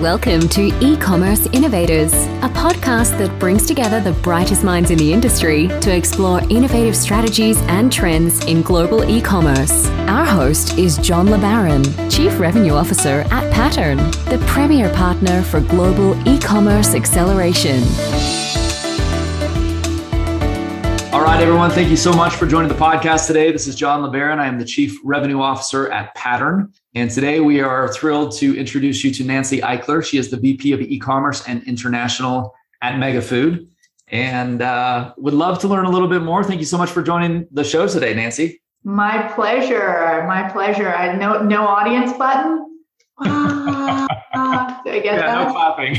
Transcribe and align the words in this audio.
Welcome 0.00 0.48
to 0.50 0.66
E 0.80 0.96
Commerce 0.96 1.46
Innovators, 1.46 2.12
a 2.12 2.48
podcast 2.50 3.18
that 3.18 3.36
brings 3.40 3.66
together 3.66 3.98
the 3.98 4.12
brightest 4.20 4.62
minds 4.62 4.92
in 4.92 4.98
the 4.98 5.12
industry 5.12 5.66
to 5.66 5.92
explore 5.92 6.40
innovative 6.50 6.94
strategies 6.94 7.60
and 7.62 7.92
trends 7.92 8.44
in 8.44 8.62
global 8.62 9.02
e 9.10 9.20
commerce. 9.20 9.88
Our 10.06 10.24
host 10.24 10.78
is 10.78 10.98
John 10.98 11.26
LeBaron, 11.26 12.14
Chief 12.14 12.38
Revenue 12.38 12.74
Officer 12.74 13.24
at 13.32 13.52
Pattern, 13.52 13.96
the 14.26 14.40
premier 14.46 14.88
partner 14.94 15.42
for 15.42 15.58
global 15.62 16.16
e 16.28 16.38
commerce 16.38 16.94
acceleration. 16.94 17.82
All 21.12 21.24
right, 21.24 21.40
everyone. 21.42 21.72
Thank 21.72 21.90
you 21.90 21.96
so 21.96 22.12
much 22.12 22.36
for 22.36 22.46
joining 22.46 22.68
the 22.68 22.76
podcast 22.76 23.26
today. 23.26 23.50
This 23.50 23.66
is 23.66 23.74
John 23.74 24.08
LeBaron. 24.08 24.38
I 24.38 24.46
am 24.46 24.60
the 24.60 24.64
Chief 24.64 24.96
Revenue 25.02 25.40
Officer 25.40 25.90
at 25.90 26.14
Pattern. 26.14 26.72
And 26.94 27.10
today 27.10 27.40
we 27.40 27.60
are 27.60 27.92
thrilled 27.92 28.32
to 28.38 28.56
introduce 28.56 29.04
you 29.04 29.12
to 29.12 29.24
Nancy 29.24 29.60
Eichler. 29.60 30.04
She 30.04 30.16
is 30.18 30.30
the 30.30 30.36
VP 30.36 30.72
of 30.72 30.80
e-commerce 30.80 31.46
and 31.46 31.62
international 31.64 32.54
at 32.80 32.94
Megafood. 32.94 33.68
And 34.08 34.62
uh, 34.62 35.12
would 35.18 35.34
love 35.34 35.58
to 35.60 35.68
learn 35.68 35.84
a 35.84 35.90
little 35.90 36.08
bit 36.08 36.22
more. 36.22 36.42
Thank 36.42 36.60
you 36.60 36.66
so 36.66 36.78
much 36.78 36.90
for 36.90 37.02
joining 37.02 37.46
the 37.52 37.62
show 37.62 37.86
today, 37.86 38.14
Nancy. 38.14 38.62
My 38.84 39.30
pleasure. 39.34 40.24
My 40.26 40.48
pleasure. 40.48 40.88
I 40.88 41.14
no 41.16 41.42
no 41.42 41.66
audience 41.66 42.12
button. 42.16 42.64
Ah, 44.40 44.82
I 44.84 45.00
get 45.00 45.04
yeah, 45.04 45.16
that? 45.16 45.48
no 45.48 45.52
clapping 45.52 45.96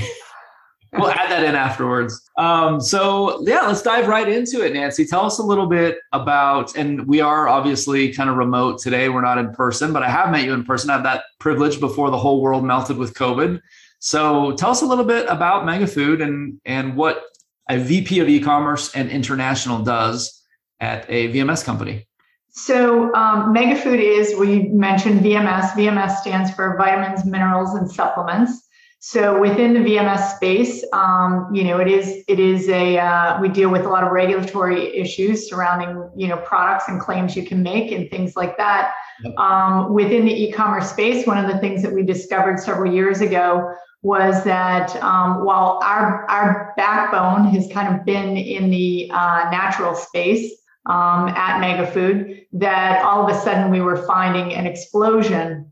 we'll 0.94 1.10
add 1.10 1.30
that 1.32 1.44
in 1.44 1.56
afterwards. 1.56 2.30
Um, 2.38 2.82
so 2.82 3.42
yeah, 3.46 3.62
let's 3.62 3.82
dive 3.82 4.08
right 4.08 4.28
into 4.28 4.66
it, 4.66 4.74
Nancy. 4.74 5.06
Tell 5.06 5.26
us 5.26 5.40
a 5.40 5.44
little 5.44 5.68
bit 5.68 5.98
about, 6.14 6.76
and 6.76 7.06
we 7.08 7.22
are 7.22 7.48
obviously 7.48 8.14
kind 8.14 8.30
of 8.30 8.38
remote 8.38 8.80
today. 8.80 9.10
We're 9.10 9.22
not 9.22 9.38
in 9.38 9.54
person, 9.54 9.94
but 9.94 10.04
I 10.04 10.10
have 10.10 10.32
met 10.32 10.46
you 10.46 10.54
in 10.54 10.64
person. 10.64 10.90
I 10.90 10.98
had 10.98 11.06
that 11.06 11.24
privilege 11.40 11.80
before 11.80 12.10
the 12.10 12.18
whole 12.18 12.42
world 12.42 12.64
melted 12.64 12.98
with 12.98 13.14
COVID. 13.14 13.62
So 14.00 14.54
tell 14.54 14.72
us 14.72 14.82
a 14.82 14.86
little 14.86 15.06
bit 15.06 15.28
about 15.28 15.66
Megafood 15.66 16.24
and 16.24 16.60
and 16.66 16.96
what 16.96 17.24
a 17.70 17.78
VP 17.78 18.20
of 18.20 18.30
e-commerce 18.30 18.96
and 18.96 19.12
international 19.12 19.84
does 19.84 20.42
at 20.80 21.06
a 21.10 21.28
VMS 21.30 21.64
company. 21.64 22.08
So 22.50 23.14
um, 23.14 23.54
Megafood 23.54 24.00
is 24.00 24.36
we 24.38 24.64
mentioned 24.70 25.22
VMS. 25.22 25.72
VMS 25.72 26.18
stands 26.18 26.52
for 26.52 26.76
vitamins, 26.78 27.26
minerals, 27.26 27.76
and 27.76 27.90
supplements. 27.92 28.68
So 29.02 29.40
within 29.40 29.74
the 29.74 29.80
VMS 29.80 30.36
space, 30.36 30.84
um, 30.92 31.50
you 31.54 31.64
know, 31.64 31.80
it 31.80 31.88
is 31.88 32.22
it 32.28 32.38
is 32.38 32.68
a 32.68 32.98
uh, 32.98 33.40
we 33.40 33.48
deal 33.48 33.70
with 33.70 33.86
a 33.86 33.90
lot 33.90 34.04
of 34.04 34.12
regulatory 34.12 34.94
issues 34.94 35.50
surrounding 35.50 36.10
you 36.18 36.28
know 36.28 36.36
products 36.38 36.90
and 36.90 37.00
claims 37.00 37.34
you 37.34 37.46
can 37.46 37.64
make 37.64 37.94
and 37.94 38.10
things 38.10 38.36
like 38.36 38.58
that. 38.58 38.92
Um, 39.38 39.94
within 39.94 40.26
the 40.26 40.44
e-commerce 40.44 40.90
space, 40.90 41.26
one 41.26 41.38
of 41.38 41.50
the 41.50 41.60
things 41.60 41.82
that 41.84 41.94
we 41.94 42.04
discovered 42.04 42.60
several 42.60 42.92
years 42.92 43.22
ago 43.22 43.74
was 44.02 44.44
that 44.44 44.94
um, 44.98 45.46
while 45.46 45.80
our 45.82 46.30
our 46.30 46.74
backbone 46.76 47.46
has 47.46 47.70
kind 47.72 47.96
of 47.96 48.06
been 48.06 48.36
in 48.36 48.70
the 48.70 49.10
uh, 49.14 49.50
natural 49.50 49.96
space 49.96 50.52
um, 50.88 51.30
at 51.30 51.62
Megafood, 51.62 52.46
that 52.52 53.02
all 53.06 53.24
of 53.24 53.34
a 53.34 53.40
sudden 53.40 53.72
we 53.72 53.80
were 53.80 54.06
finding 54.06 54.54
an 54.54 54.66
explosion 54.66 55.69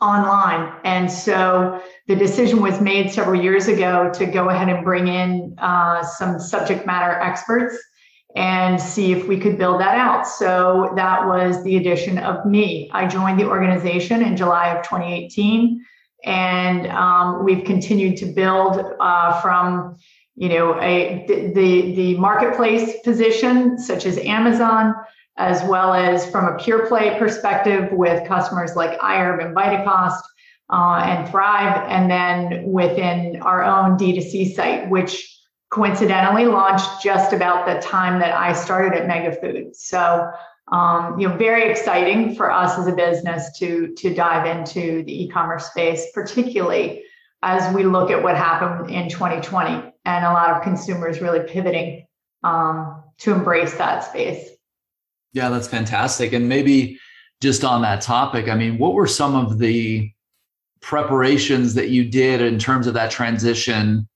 online. 0.00 0.72
And 0.84 1.10
so 1.10 1.82
the 2.08 2.16
decision 2.16 2.62
was 2.62 2.80
made 2.80 3.12
several 3.12 3.40
years 3.40 3.68
ago 3.68 4.10
to 4.14 4.26
go 4.26 4.48
ahead 4.48 4.68
and 4.68 4.84
bring 4.84 5.08
in 5.08 5.54
uh, 5.58 6.02
some 6.02 6.40
subject 6.40 6.86
matter 6.86 7.12
experts 7.20 7.76
and 8.36 8.80
see 8.80 9.12
if 9.12 9.26
we 9.26 9.38
could 9.38 9.58
build 9.58 9.80
that 9.80 9.96
out. 9.96 10.26
So 10.26 10.92
that 10.96 11.26
was 11.26 11.62
the 11.64 11.76
addition 11.76 12.18
of 12.18 12.46
me. 12.46 12.90
I 12.92 13.06
joined 13.06 13.40
the 13.40 13.46
organization 13.46 14.22
in 14.22 14.36
July 14.36 14.68
of 14.68 14.84
2018, 14.84 15.84
and 16.24 16.86
um, 16.88 17.44
we've 17.44 17.64
continued 17.64 18.16
to 18.18 18.26
build 18.26 18.94
uh, 19.00 19.40
from 19.40 19.96
you 20.36 20.48
know 20.48 20.80
a 20.80 21.24
the 21.26 21.94
the 21.94 22.16
marketplace 22.18 23.00
position 23.02 23.78
such 23.78 24.06
as 24.06 24.16
Amazon 24.18 24.94
as 25.36 25.62
well 25.64 25.94
as 25.94 26.30
from 26.30 26.46
a 26.46 26.58
pure 26.58 26.86
play 26.86 27.18
perspective 27.18 27.90
with 27.92 28.26
customers 28.28 28.76
like 28.76 28.98
iHerb 29.00 29.44
and 29.44 29.56
Vitacost 29.56 30.20
uh, 30.70 31.02
and 31.04 31.28
Thrive, 31.28 31.84
and 31.88 32.10
then 32.10 32.70
within 32.70 33.40
our 33.42 33.64
own 33.64 33.98
D2C 33.98 34.54
site, 34.54 34.88
which 34.90 35.26
coincidentally 35.70 36.46
launched 36.46 37.02
just 37.02 37.32
about 37.32 37.66
the 37.66 37.80
time 37.86 38.20
that 38.20 38.36
I 38.36 38.52
started 38.52 38.92
at 39.00 39.08
Megafood. 39.08 39.74
So, 39.74 40.30
um, 40.72 41.18
you 41.18 41.28
know, 41.28 41.36
very 41.36 41.70
exciting 41.70 42.34
for 42.34 42.50
us 42.50 42.78
as 42.78 42.86
a 42.86 42.92
business 42.92 43.58
to 43.58 43.94
to 43.96 44.14
dive 44.14 44.46
into 44.46 45.02
the 45.04 45.24
e-commerce 45.24 45.66
space, 45.66 46.06
particularly 46.12 47.02
as 47.42 47.74
we 47.74 47.84
look 47.84 48.10
at 48.10 48.22
what 48.22 48.36
happened 48.36 48.90
in 48.90 49.08
2020 49.08 49.92
and 50.04 50.24
a 50.24 50.32
lot 50.32 50.50
of 50.50 50.62
consumers 50.62 51.20
really 51.20 51.48
pivoting 51.48 52.06
um, 52.44 53.02
to 53.18 53.32
embrace 53.32 53.74
that 53.74 54.04
space. 54.04 54.50
Yeah, 55.32 55.48
that's 55.48 55.68
fantastic. 55.68 56.32
And 56.32 56.48
maybe 56.48 56.98
just 57.40 57.64
on 57.64 57.82
that 57.82 58.00
topic, 58.00 58.48
I 58.48 58.54
mean, 58.54 58.78
what 58.78 58.94
were 58.94 59.06
some 59.06 59.34
of 59.34 59.58
the 59.58 60.10
preparations 60.80 61.74
that 61.74 61.90
you 61.90 62.04
did 62.04 62.40
in 62.40 62.58
terms 62.58 62.86
of 62.86 62.94
that 62.94 63.10
transition 63.10 64.08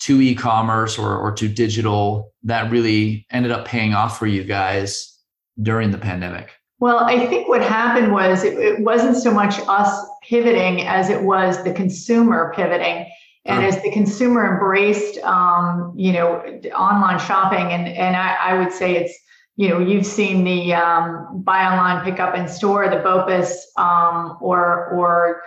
to 0.00 0.20
e-commerce 0.20 0.98
or, 0.98 1.16
or 1.16 1.32
to 1.32 1.48
digital 1.48 2.32
that 2.44 2.70
really 2.70 3.26
ended 3.30 3.50
up 3.50 3.64
paying 3.64 3.94
off 3.94 4.18
for 4.18 4.26
you 4.26 4.44
guys 4.44 5.16
during 5.60 5.90
the 5.90 5.98
pandemic? 5.98 6.50
Well, 6.80 6.98
I 6.98 7.26
think 7.26 7.48
what 7.48 7.62
happened 7.62 8.12
was 8.12 8.44
it, 8.44 8.56
it 8.58 8.80
wasn't 8.80 9.16
so 9.16 9.32
much 9.32 9.58
us 9.66 10.06
pivoting 10.22 10.86
as 10.86 11.08
it 11.08 11.22
was 11.22 11.64
the 11.64 11.72
consumer 11.72 12.52
pivoting. 12.54 13.10
And 13.44 13.64
as 13.64 13.82
the 13.82 13.90
consumer 13.90 14.52
embraced, 14.52 15.16
um, 15.20 15.94
you 15.96 16.12
know, 16.12 16.36
online 16.76 17.18
shopping, 17.18 17.72
and 17.72 17.88
and 17.88 18.14
I, 18.14 18.34
I 18.34 18.58
would 18.58 18.72
say 18.72 18.96
it's 18.96 19.18
you 19.58 19.68
know, 19.68 19.80
you've 19.80 20.06
seen 20.06 20.44
the 20.44 20.72
um, 20.72 21.42
buy 21.42 21.64
online, 21.66 22.04
pick 22.04 22.20
up 22.20 22.36
in 22.36 22.46
store, 22.46 22.88
the 22.88 22.98
BOPUS, 22.98 23.76
um, 23.76 24.38
or 24.40 24.86
or 24.90 25.42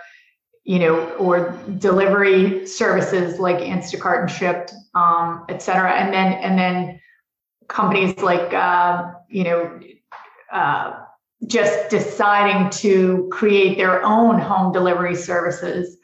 you 0.64 0.78
know, 0.78 1.08
or 1.14 1.58
delivery 1.78 2.66
services 2.66 3.40
like 3.40 3.56
Instacart 3.56 4.20
and 4.20 4.30
Shipt, 4.30 4.74
um, 4.94 5.46
et 5.48 5.62
cetera, 5.62 5.92
and 5.92 6.12
then 6.12 6.34
and 6.34 6.58
then 6.58 7.00
companies 7.68 8.18
like 8.18 8.52
uh, 8.52 9.12
you 9.30 9.44
know, 9.44 9.80
uh, 10.52 10.92
just 11.46 11.88
deciding 11.88 12.68
to 12.68 13.30
create 13.32 13.78
their 13.78 14.04
own 14.04 14.38
home 14.38 14.74
delivery 14.74 15.16
services. 15.16 15.96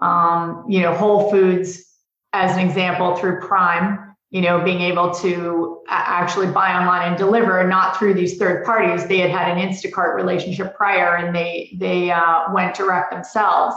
Um, 0.00 0.64
you 0.66 0.80
know, 0.80 0.94
Whole 0.94 1.30
Foods, 1.30 1.84
as 2.32 2.56
an 2.56 2.66
example, 2.66 3.16
through 3.16 3.40
Prime 3.40 4.09
you 4.30 4.40
know, 4.40 4.62
being 4.62 4.80
able 4.80 5.12
to 5.12 5.82
actually 5.88 6.46
buy 6.46 6.72
online 6.72 7.08
and 7.08 7.18
deliver, 7.18 7.66
not 7.66 7.98
through 7.98 8.14
these 8.14 8.38
third 8.38 8.64
parties. 8.64 9.06
They 9.06 9.18
had 9.18 9.30
had 9.30 9.56
an 9.56 9.68
Instacart 9.68 10.14
relationship 10.14 10.74
prior, 10.76 11.16
and 11.16 11.34
they 11.34 11.76
they 11.78 12.10
uh, 12.12 12.52
went 12.52 12.76
direct 12.76 13.10
themselves. 13.10 13.74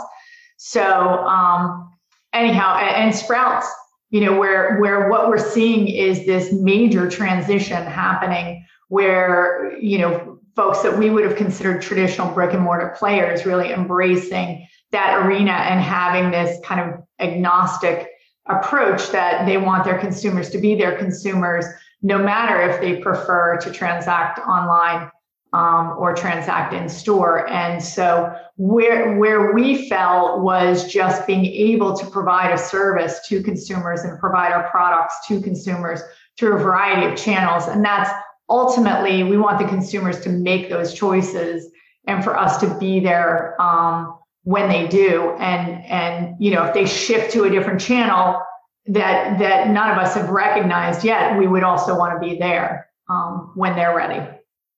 So 0.57 0.83
um, 0.83 1.91
anyhow, 2.33 2.77
and 2.77 3.13
Sprouts, 3.15 3.67
you 4.11 4.21
know, 4.21 4.37
where 4.37 4.77
where 4.77 5.09
what 5.09 5.27
we're 5.27 5.39
seeing 5.39 5.87
is 5.87 6.25
this 6.27 6.53
major 6.53 7.09
transition 7.09 7.83
happening, 7.83 8.63
where 8.89 9.75
you 9.79 9.97
know 9.97 10.39
folks 10.55 10.83
that 10.83 10.95
we 10.95 11.09
would 11.09 11.23
have 11.23 11.35
considered 11.35 11.81
traditional 11.81 12.31
brick 12.31 12.53
and 12.53 12.61
mortar 12.61 12.93
players 12.95 13.43
really 13.43 13.71
embracing 13.71 14.67
that 14.91 15.25
arena 15.25 15.51
and 15.51 15.81
having 15.81 16.29
this 16.29 16.59
kind 16.63 16.79
of 16.79 17.03
agnostic 17.19 18.07
approach 18.47 19.09
that 19.11 19.45
they 19.45 19.57
want 19.57 19.85
their 19.85 19.99
consumers 19.99 20.49
to 20.49 20.57
be 20.57 20.75
their 20.75 20.97
consumers, 20.97 21.65
no 22.01 22.17
matter 22.17 22.61
if 22.61 22.81
they 22.81 22.97
prefer 22.97 23.57
to 23.57 23.71
transact 23.71 24.39
online 24.39 25.09
um, 25.53 25.95
or 25.97 26.15
transact 26.15 26.73
in 26.73 26.89
store. 26.89 27.47
And 27.47 27.81
so 27.81 28.35
where 28.57 29.15
where 29.17 29.53
we 29.53 29.87
fell 29.87 30.41
was 30.41 30.91
just 30.91 31.25
being 31.27 31.45
able 31.45 31.95
to 31.95 32.05
provide 32.07 32.51
a 32.51 32.57
service 32.57 33.19
to 33.27 33.41
consumers 33.43 34.01
and 34.01 34.19
provide 34.19 34.51
our 34.51 34.69
products 34.69 35.15
to 35.27 35.39
consumers 35.41 36.01
through 36.37 36.55
a 36.55 36.59
variety 36.59 37.11
of 37.11 37.15
channels. 37.15 37.67
And 37.67 37.85
that's 37.85 38.09
ultimately 38.49 39.23
we 39.23 39.37
want 39.37 39.59
the 39.59 39.65
consumers 39.65 40.19
to 40.21 40.29
make 40.29 40.69
those 40.69 40.93
choices 40.93 41.69
and 42.07 42.23
for 42.23 42.37
us 42.37 42.57
to 42.57 42.77
be 42.79 42.99
there 42.99 43.59
um, 43.61 44.17
when 44.43 44.69
they 44.69 44.87
do. 44.87 45.31
And 45.39 45.83
and 45.85 46.35
you 46.39 46.51
know 46.51 46.63
if 46.63 46.73
they 46.73 46.85
shift 46.85 47.31
to 47.33 47.43
a 47.43 47.49
different 47.49 47.81
channel 47.81 48.41
that 48.87 49.39
that 49.39 49.69
none 49.69 49.89
of 49.89 49.97
us 49.97 50.13
have 50.15 50.29
recognized 50.29 51.03
yet 51.03 51.37
we 51.37 51.47
would 51.47 51.63
also 51.63 51.97
want 51.97 52.13
to 52.13 52.19
be 52.19 52.37
there 52.37 52.89
um, 53.09 53.51
when 53.55 53.75
they're 53.75 53.95
ready. 53.95 54.25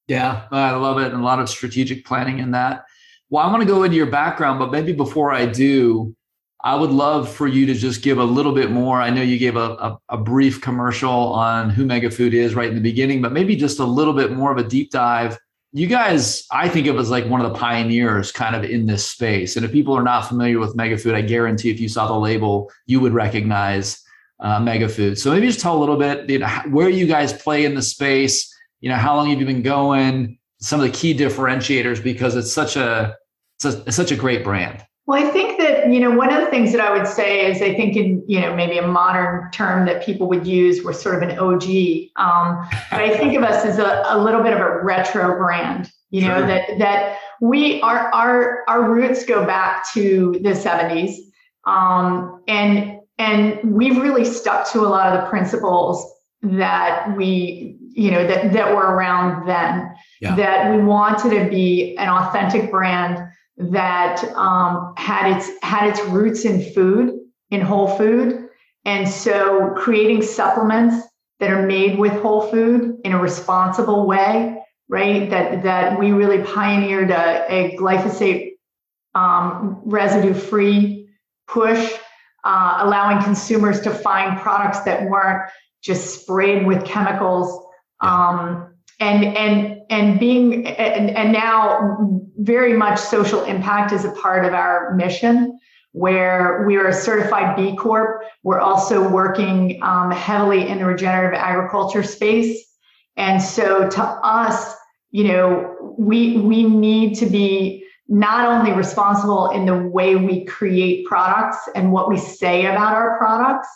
Yeah 0.08 0.48
i 0.52 0.72
love 0.72 1.00
it. 1.00 1.12
And 1.12 1.22
a 1.22 1.26
lot 1.26 1.40
of 1.40 1.50
strategic 1.50 2.06
planning 2.06 2.40
in 2.40 2.52
that. 2.52 2.86
Well 3.30 3.44
i 3.44 3.50
want 3.50 3.62
to 3.62 3.68
go 3.68 3.84
into 3.84 3.98
your 3.98 4.12
background 4.12 4.60
but 4.60 4.72
maybe 4.72 4.94
before 4.94 5.32
i 5.32 5.46
do 5.46 6.16
i 6.64 6.76
would 6.76 6.92
love 6.92 7.32
for 7.32 7.48
you 7.48 7.66
to 7.66 7.74
just 7.74 8.04
give 8.04 8.20
a 8.20 8.24
little 8.24 8.54
bit 8.54 8.70
more. 8.72 9.02
I 9.02 9.10
know 9.10 9.22
you 9.24 9.40
gave 9.40 9.56
a, 9.56 9.72
a, 9.72 10.00
a 10.10 10.18
brief 10.18 10.62
commercial 10.62 11.10
on 11.10 11.72
who 11.72 11.86
mega 11.86 12.12
food 12.12 12.36
is 12.36 12.54
right 12.54 12.70
in 12.70 12.76
the 12.76 12.82
beginning 12.82 13.24
but 13.24 13.32
maybe 13.32 13.56
just 13.56 13.80
a 13.80 13.86
little 13.86 14.14
bit 14.14 14.32
more 14.32 14.52
of 14.52 14.60
a 14.60 14.64
deep 14.64 14.92
dive 14.92 15.40
you 15.76 15.88
guys, 15.88 16.48
I 16.52 16.70
think 16.70 16.88
of 16.88 16.98
as 16.98 17.10
like 17.10 17.26
one 17.26 17.42
of 17.42 17.52
the 17.52 17.60
pioneers 17.60 18.32
kind 18.32 18.56
of 18.56 18.64
in 18.64 18.86
this 18.86 19.06
space. 19.06 19.58
And 19.58 19.66
if 19.66 19.74
people 19.74 19.94
are 19.94 20.04
not 20.04 20.22
familiar 20.22 20.58
with 20.58 20.78
Megafood, 20.78 21.14
I 21.14 21.22
guarantee 21.22 21.70
if 21.70 21.82
you 21.82 21.90
saw 21.90 22.08
the 22.08 22.18
label, 22.18 22.72
you 22.86 23.02
would 23.02 23.14
recognize 23.14 24.02
uh, 24.40 24.60
Megafood. 24.60 25.18
So 25.18 25.34
maybe 25.34 25.48
just 25.48 25.60
tell 25.60 25.78
a 25.78 25.80
little 25.80 25.98
bit 25.98 26.30
you 26.30 26.40
know, 26.40 26.48
where 26.70 26.88
you 26.88 27.06
guys 27.06 27.34
play 27.34 27.66
in 27.66 27.76
the 27.76 27.82
space. 27.82 28.50
You 28.80 28.88
know, 28.88 28.96
how 28.96 29.18
long 29.18 29.30
have 29.30 29.38
you 29.38 29.46
been 29.46 29.64
going? 29.64 30.38
Some 30.62 30.80
of 30.80 30.90
the 30.90 30.98
key 30.98 31.14
differentiators 31.14 32.02
because 32.02 32.38
it's 32.38 32.54
such 32.54 32.78
a 32.78 33.14
it's, 33.62 33.96
such 33.98 34.12
a 34.12 34.16
great 34.16 34.46
brand. 34.46 34.82
Well, 35.08 35.28
I 35.28 35.30
think 35.30 35.55
that, 35.86 35.94
you 35.94 36.00
know, 36.00 36.12
one 36.12 36.34
of 36.34 36.44
the 36.44 36.50
things 36.50 36.72
that 36.72 36.82
I 36.82 36.96
would 36.96 37.08
say 37.08 37.50
is 37.50 37.62
I 37.62 37.74
think 37.76 37.96
in, 37.96 38.24
you 38.28 38.40
know, 38.42 38.56
maybe 38.56 38.78
a 38.78 38.88
modern 38.88 39.50
term 39.52 39.86
that 39.86 40.06
people 40.06 40.28
would 40.30 40.46
use, 40.46 40.84
we're 40.84 40.94
sort 40.94 41.22
of 41.22 41.30
an 41.30 41.38
OG. 41.38 41.64
Um, 42.16 42.68
but 42.92 43.02
I 43.02 43.16
think 43.18 43.36
of 43.36 43.44
us 43.44 43.66
as 43.66 43.80
a, 43.80 44.04
a 44.08 44.22
little 44.22 44.44
bit 44.44 44.54
of 44.54 44.60
a 44.60 44.84
retro 44.84 45.38
brand, 45.38 45.92
you 46.10 46.22
know, 46.22 46.38
sure. 46.38 46.48
that 46.48 46.80
that 46.80 47.20
we 47.42 47.82
our 47.82 48.14
our 48.14 48.64
our 48.68 48.90
roots 48.90 49.26
go 49.26 49.46
back 49.46 49.92
to 49.94 50.38
the 50.42 50.50
70s. 50.50 51.16
Um, 51.66 52.44
and 52.48 53.00
and 53.18 53.60
we've 53.64 53.98
really 53.98 54.26
stuck 54.26 54.70
to 54.72 54.82
a 54.82 54.90
lot 54.90 55.14
of 55.14 55.22
the 55.22 55.30
principles 55.30 56.12
that 56.44 57.16
we, 57.16 57.78
you 57.92 58.12
know, 58.12 58.26
that 58.28 58.54
that 58.54 58.76
were 58.76 58.96
around 58.96 59.48
then. 59.48 59.94
Yeah. 60.22 60.36
That 60.36 60.72
we 60.72 60.82
wanted 60.82 61.30
to 61.32 61.50
be 61.50 61.98
an 61.98 62.08
authentic 62.08 62.72
brand 62.72 63.20
that 63.58 64.24
um, 64.36 64.94
had 64.98 65.38
its 65.38 65.50
had 65.64 65.90
its 65.90 66.02
roots 66.06 66.46
in 66.46 66.74
food, 66.74 67.20
in 67.52 67.62
whole 67.62 67.98
food, 67.98 68.50
and 68.84 69.08
so 69.08 69.74
creating 69.78 70.22
supplements 70.22 71.08
that 71.40 71.50
are 71.50 71.66
made 71.66 71.98
with 71.98 72.14
whole 72.22 72.50
food 72.50 72.98
in 73.04 73.14
a 73.14 73.20
responsible 73.20 74.08
way, 74.08 74.58
right? 74.90 75.30
That 75.30 75.64
that 75.64 76.00
we 76.00 76.12
really 76.12 76.44
pioneered 76.44 77.12
a, 77.12 77.46
a 77.50 77.78
glyphosate 77.78 78.52
um, 79.14 79.82
residue-free 79.86 81.08
push, 81.48 81.94
uh, 82.44 82.80
allowing 82.82 83.24
consumers 83.24 83.80
to 83.82 83.92
find 83.92 84.40
products 84.42 84.82
that 84.82 85.10
weren't 85.10 85.50
just 85.82 86.22
sprayed 86.22 86.66
with 86.66 86.84
chemicals. 86.86 87.66
Um, 88.02 88.74
and 89.00 89.26
and 89.38 89.75
and 89.90 90.20
being 90.20 90.68
and, 90.68 91.10
and 91.12 91.32
now 91.32 92.22
very 92.38 92.74
much 92.74 93.00
social 93.00 93.44
impact 93.44 93.92
is 93.92 94.06
a 94.06 94.12
part 94.12 94.46
of 94.46 94.54
our 94.54 94.94
mission 94.96 95.60
where 95.92 96.66
we 96.68 96.76
are 96.76 96.88
a 96.88 96.94
certified 96.94 97.56
b 97.56 97.76
corp. 97.76 98.22
We're 98.44 98.60
also 98.60 99.08
working 99.10 99.80
um, 99.82 100.12
heavily 100.12 100.68
in 100.68 100.80
the 100.80 100.86
regenerative 100.86 101.40
agriculture 101.40 102.04
space. 102.04 102.66
And 103.18 103.42
so 103.42 103.90
to 103.90 104.04
us 104.04 104.76
you 105.12 105.26
know 105.26 105.96
we 105.98 106.38
we 106.40 106.64
need 106.64 107.16
to 107.16 107.26
be 107.26 107.86
not 108.08 108.46
only 108.46 108.72
responsible 108.72 109.50
in 109.50 109.66
the 109.66 109.78
way 109.78 110.16
we 110.16 110.46
create 110.46 111.06
products 111.08 111.58
and 111.74 111.92
what 111.92 112.10
we 112.10 112.18
say 112.18 112.66
about 112.66 112.94
our 112.94 113.18
products 113.18 113.68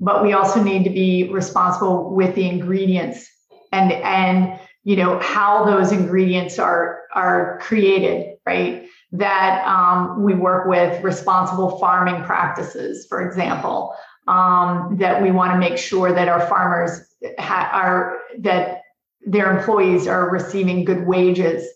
but 0.00 0.22
we 0.22 0.32
also 0.32 0.62
need 0.62 0.84
to 0.84 0.90
be 0.90 1.28
responsible 1.32 2.14
with 2.14 2.34
the 2.34 2.48
ingredients. 2.48 3.28
And 3.72 3.92
and 3.92 4.58
you 4.84 4.96
know 4.96 5.18
how 5.18 5.64
those 5.64 5.92
ingredients 5.92 6.58
are 6.58 7.02
are 7.14 7.58
created 7.62 8.38
right? 8.48 8.88
That 9.12 9.62
um, 9.66 10.22
we 10.22 10.34
work 10.34 10.66
with 10.66 11.02
responsible 11.04 11.78
farming 11.78 12.24
practices 12.24 13.06
for 13.08 13.26
example. 13.26 13.94
Um, 14.26 14.96
that 14.98 15.22
we 15.22 15.30
want 15.30 15.52
to 15.52 15.58
make 15.58 15.78
sure 15.78 16.12
that 16.12 16.28
our 16.28 16.46
farmers 16.48 17.00
ha- 17.38 17.70
are 17.72 18.18
that 18.40 18.82
their 19.22 19.56
employees 19.56 20.06
are 20.06 20.30
receiving 20.30 20.84
good 20.84 21.06
wages 21.06 21.66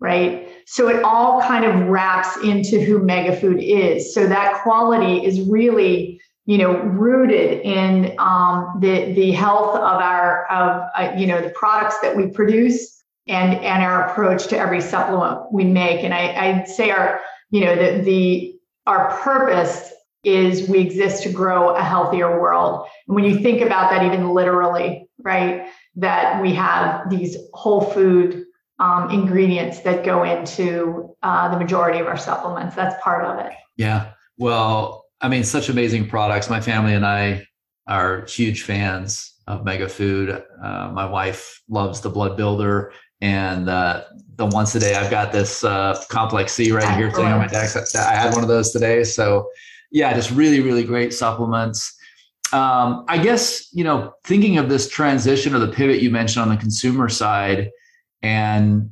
right? 0.00 0.48
So 0.64 0.88
it 0.88 1.04
all 1.04 1.42
kind 1.42 1.64
of 1.64 1.88
wraps 1.88 2.38
into 2.38 2.80
who 2.80 3.00
megafood 3.00 3.62
is. 3.62 4.14
So 4.14 4.26
that 4.26 4.62
quality 4.62 5.24
is 5.24 5.42
really 5.42 6.20
you 6.50 6.58
know, 6.58 6.80
rooted 6.80 7.60
in 7.60 8.12
um, 8.18 8.78
the 8.80 9.12
the 9.12 9.30
health 9.30 9.76
of 9.76 10.02
our 10.02 10.50
of 10.50 10.90
uh, 10.96 11.12
you 11.16 11.24
know 11.24 11.40
the 11.40 11.50
products 11.50 12.00
that 12.00 12.16
we 12.16 12.26
produce 12.26 13.04
and 13.28 13.54
and 13.60 13.84
our 13.84 14.08
approach 14.08 14.48
to 14.48 14.58
every 14.58 14.80
supplement 14.80 15.42
we 15.52 15.62
make. 15.62 16.02
And 16.02 16.12
I, 16.12 16.58
I'd 16.58 16.66
say 16.66 16.90
our 16.90 17.20
you 17.52 17.64
know 17.64 17.76
the 17.76 18.02
the 18.02 18.58
our 18.88 19.16
purpose 19.20 19.92
is 20.24 20.68
we 20.68 20.80
exist 20.80 21.22
to 21.22 21.30
grow 21.30 21.76
a 21.76 21.84
healthier 21.84 22.40
world. 22.40 22.88
And 23.06 23.14
when 23.14 23.22
you 23.22 23.38
think 23.38 23.60
about 23.60 23.92
that, 23.92 24.02
even 24.02 24.30
literally, 24.30 25.08
right, 25.22 25.68
that 25.94 26.42
we 26.42 26.52
have 26.54 27.08
these 27.08 27.36
whole 27.54 27.80
food 27.80 28.44
um, 28.80 29.08
ingredients 29.10 29.82
that 29.82 30.04
go 30.04 30.24
into 30.24 31.14
uh, 31.22 31.48
the 31.48 31.60
majority 31.60 32.00
of 32.00 32.08
our 32.08 32.18
supplements. 32.18 32.74
That's 32.74 33.00
part 33.04 33.24
of 33.24 33.46
it. 33.46 33.52
Yeah. 33.76 34.14
Well, 34.36 34.99
I 35.20 35.28
mean, 35.28 35.44
such 35.44 35.68
amazing 35.68 36.08
products. 36.08 36.48
My 36.48 36.60
family 36.60 36.94
and 36.94 37.04
I 37.04 37.46
are 37.86 38.24
huge 38.26 38.62
fans 38.62 39.34
of 39.46 39.64
Mega 39.64 39.88
Food. 39.88 40.42
Uh, 40.62 40.90
my 40.92 41.04
wife 41.04 41.62
loves 41.68 42.00
the 42.00 42.08
Blood 42.08 42.36
Builder 42.36 42.92
and 43.20 43.68
uh, 43.68 44.04
the 44.36 44.46
once 44.46 44.74
a 44.74 44.80
day. 44.80 44.94
I've 44.94 45.10
got 45.10 45.32
this 45.32 45.62
uh, 45.62 46.02
Complex 46.08 46.52
C 46.52 46.72
right 46.72 46.96
here 46.96 47.10
sitting 47.10 47.26
on 47.26 47.38
my 47.38 47.46
desk. 47.46 47.94
I 47.96 48.14
had 48.14 48.32
one 48.32 48.42
of 48.42 48.48
those 48.48 48.70
today. 48.70 49.04
So, 49.04 49.50
yeah, 49.90 50.14
just 50.14 50.30
really, 50.30 50.60
really 50.60 50.84
great 50.84 51.12
supplements. 51.12 51.96
Um, 52.52 53.04
I 53.06 53.18
guess 53.18 53.68
you 53.72 53.84
know, 53.84 54.14
thinking 54.24 54.58
of 54.58 54.68
this 54.68 54.88
transition 54.88 55.54
or 55.54 55.58
the 55.58 55.68
pivot 55.70 56.00
you 56.00 56.10
mentioned 56.10 56.42
on 56.42 56.48
the 56.48 56.56
consumer 56.56 57.08
side, 57.08 57.70
and 58.22 58.90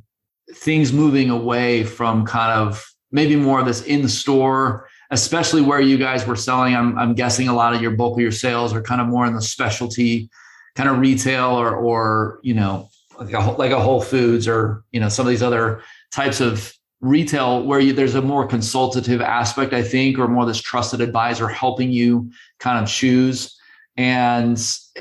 things 0.53 0.93
moving 0.93 1.29
away 1.29 1.83
from 1.83 2.25
kind 2.25 2.59
of 2.59 2.85
maybe 3.11 3.35
more 3.35 3.59
of 3.59 3.65
this 3.65 3.83
in 3.83 4.07
store 4.07 4.88
especially 5.11 5.61
where 5.61 5.81
you 5.81 5.97
guys 5.97 6.25
were 6.25 6.35
selling. 6.35 6.75
I'm, 6.75 6.97
I'm 6.97 7.13
guessing 7.15 7.47
a 7.47 7.53
lot 7.53 7.73
of 7.73 7.81
your 7.81 7.91
bulk 7.91 8.17
of 8.17 8.21
your 8.21 8.31
sales 8.31 8.73
are 8.73 8.81
kind 8.81 9.01
of 9.01 9.07
more 9.07 9.25
in 9.25 9.33
the 9.33 9.41
specialty 9.41 10.29
kind 10.75 10.89
of 10.89 10.99
retail 10.99 11.51
or, 11.51 11.75
or 11.75 12.39
you 12.43 12.53
know, 12.53 12.89
like 13.19 13.33
a, 13.33 13.39
like 13.51 13.71
a 13.71 13.79
Whole 13.79 14.01
Foods 14.01 14.47
or, 14.47 14.83
you 14.91 14.99
know, 14.99 15.09
some 15.09 15.25
of 15.25 15.31
these 15.31 15.43
other 15.43 15.81
types 16.11 16.39
of 16.39 16.73
retail 17.01 17.63
where 17.63 17.79
you, 17.79 17.93
there's 17.93 18.15
a 18.15 18.21
more 18.21 18.45
consultative 18.45 19.21
aspect, 19.21 19.73
I 19.73 19.81
think, 19.81 20.19
or 20.19 20.27
more 20.27 20.45
this 20.45 20.61
trusted 20.61 21.01
advisor 21.01 21.47
helping 21.47 21.91
you 21.91 22.31
kind 22.59 22.83
of 22.83 22.89
choose. 22.89 23.57
And 23.97 24.51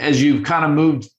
as 0.00 0.22
you've 0.22 0.44
kind 0.44 0.64
of 0.64 0.70
moved 0.70 1.11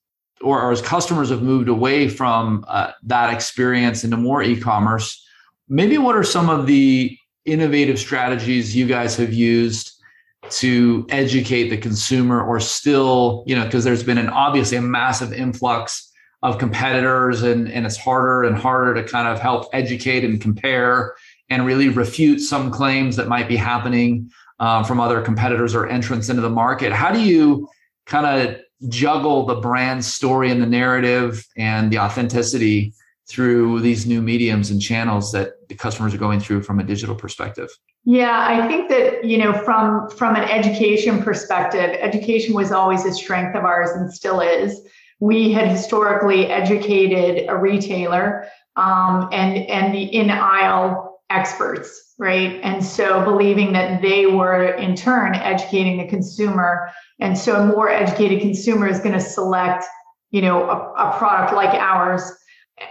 or, 0.41 0.61
or 0.61 0.71
as 0.71 0.81
customers 0.81 1.29
have 1.29 1.41
moved 1.41 1.69
away 1.69 2.07
from 2.07 2.65
uh, 2.67 2.91
that 3.03 3.33
experience 3.33 4.03
into 4.03 4.17
more 4.17 4.41
e-commerce, 4.41 5.25
maybe 5.67 5.97
what 5.97 6.15
are 6.15 6.23
some 6.23 6.49
of 6.49 6.65
the 6.65 7.17
innovative 7.51 7.99
strategies 7.99 8.75
you 8.75 8.87
guys 8.87 9.15
have 9.15 9.33
used 9.33 10.01
to 10.49 11.05
educate 11.09 11.69
the 11.69 11.77
consumer 11.77 12.41
or 12.41 12.59
still 12.59 13.43
you 13.45 13.55
know 13.55 13.65
because 13.65 13.83
there's 13.83 14.03
been 14.03 14.17
an 14.17 14.29
obviously 14.29 14.77
a 14.77 14.81
massive 14.81 15.33
influx 15.33 16.11
of 16.41 16.57
competitors 16.57 17.43
and, 17.43 17.69
and 17.69 17.85
it's 17.85 17.97
harder 17.97 18.43
and 18.43 18.57
harder 18.57 18.93
to 18.93 19.03
kind 19.03 19.27
of 19.27 19.39
help 19.39 19.67
educate 19.73 20.23
and 20.23 20.39
compare 20.39 21.15
and 21.49 21.65
really 21.65 21.89
refute 21.89 22.39
some 22.39 22.71
claims 22.71 23.15
that 23.15 23.27
might 23.27 23.47
be 23.47 23.57
happening 23.57 24.29
uh, 24.59 24.83
from 24.83 24.99
other 24.99 25.21
competitors 25.21 25.75
or 25.75 25.87
entrants 25.87 26.29
into 26.29 26.41
the 26.41 26.49
market. 26.49 26.91
How 26.93 27.11
do 27.11 27.21
you 27.21 27.67
kind 28.05 28.25
of 28.25 28.57
juggle 28.87 29.45
the 29.45 29.55
brand 29.55 30.05
story 30.05 30.51
and 30.51 30.61
the 30.61 30.65
narrative 30.65 31.45
and 31.57 31.91
the 31.91 31.99
authenticity 31.99 32.93
through 33.29 33.79
these 33.81 34.07
new 34.07 34.21
mediums 34.21 34.71
and 34.71 34.81
channels 34.81 35.31
that 35.31 35.67
the 35.69 35.75
customers 35.75 36.13
are 36.13 36.17
going 36.17 36.39
through 36.39 36.63
from 36.63 36.79
a 36.79 36.83
digital 36.83 37.15
perspective? 37.15 37.69
Yeah, 38.03 38.45
I 38.47 38.67
think 38.67 38.89
that, 38.89 39.23
you 39.23 39.37
know, 39.37 39.53
from 39.53 40.09
from 40.09 40.35
an 40.35 40.43
education 40.43 41.21
perspective, 41.21 41.95
education 41.99 42.55
was 42.55 42.71
always 42.71 43.05
a 43.05 43.13
strength 43.13 43.55
of 43.55 43.63
ours 43.65 43.91
and 43.91 44.11
still 44.11 44.41
is. 44.41 44.81
We 45.19 45.51
had 45.51 45.67
historically 45.67 46.47
educated 46.47 47.45
a 47.49 47.55
retailer 47.55 48.47
um, 48.75 49.29
and 49.31 49.57
and 49.69 49.93
the 49.93 50.03
in 50.03 50.31
aisle 50.31 51.21
experts, 51.29 52.15
right? 52.17 52.59
And 52.63 52.83
so 52.83 53.23
believing 53.23 53.73
that 53.73 54.01
they 54.01 54.25
were 54.25 54.69
in 54.69 54.95
turn 54.95 55.35
educating 55.35 55.97
the 55.97 56.07
consumer, 56.07 56.89
and 57.19 57.37
so 57.37 57.61
a 57.61 57.65
more 57.65 57.89
educated 57.89 58.41
consumer 58.41 58.87
is 58.87 58.99
going 58.99 59.13
to 59.13 59.19
select, 59.19 59.85
you 60.31 60.41
know, 60.41 60.63
a, 60.67 60.93
a 60.93 61.17
product 61.19 61.53
like 61.53 61.75
ours 61.75 62.31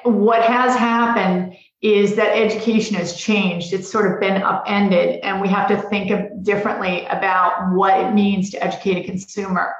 what 0.04 0.42
has 0.42 0.76
happened 0.76 1.57
is 1.80 2.16
that 2.16 2.37
education 2.37 2.97
has 2.97 3.16
changed. 3.16 3.73
It's 3.73 3.90
sort 3.90 4.12
of 4.12 4.21
been 4.21 4.42
upended, 4.42 5.21
and 5.23 5.40
we 5.40 5.49
have 5.49 5.68
to 5.68 5.76
think 5.88 6.11
of 6.11 6.42
differently 6.42 7.07
about 7.07 7.73
what 7.73 7.99
it 8.00 8.12
means 8.12 8.50
to 8.50 8.62
educate 8.62 9.04
a 9.04 9.04
consumer. 9.04 9.75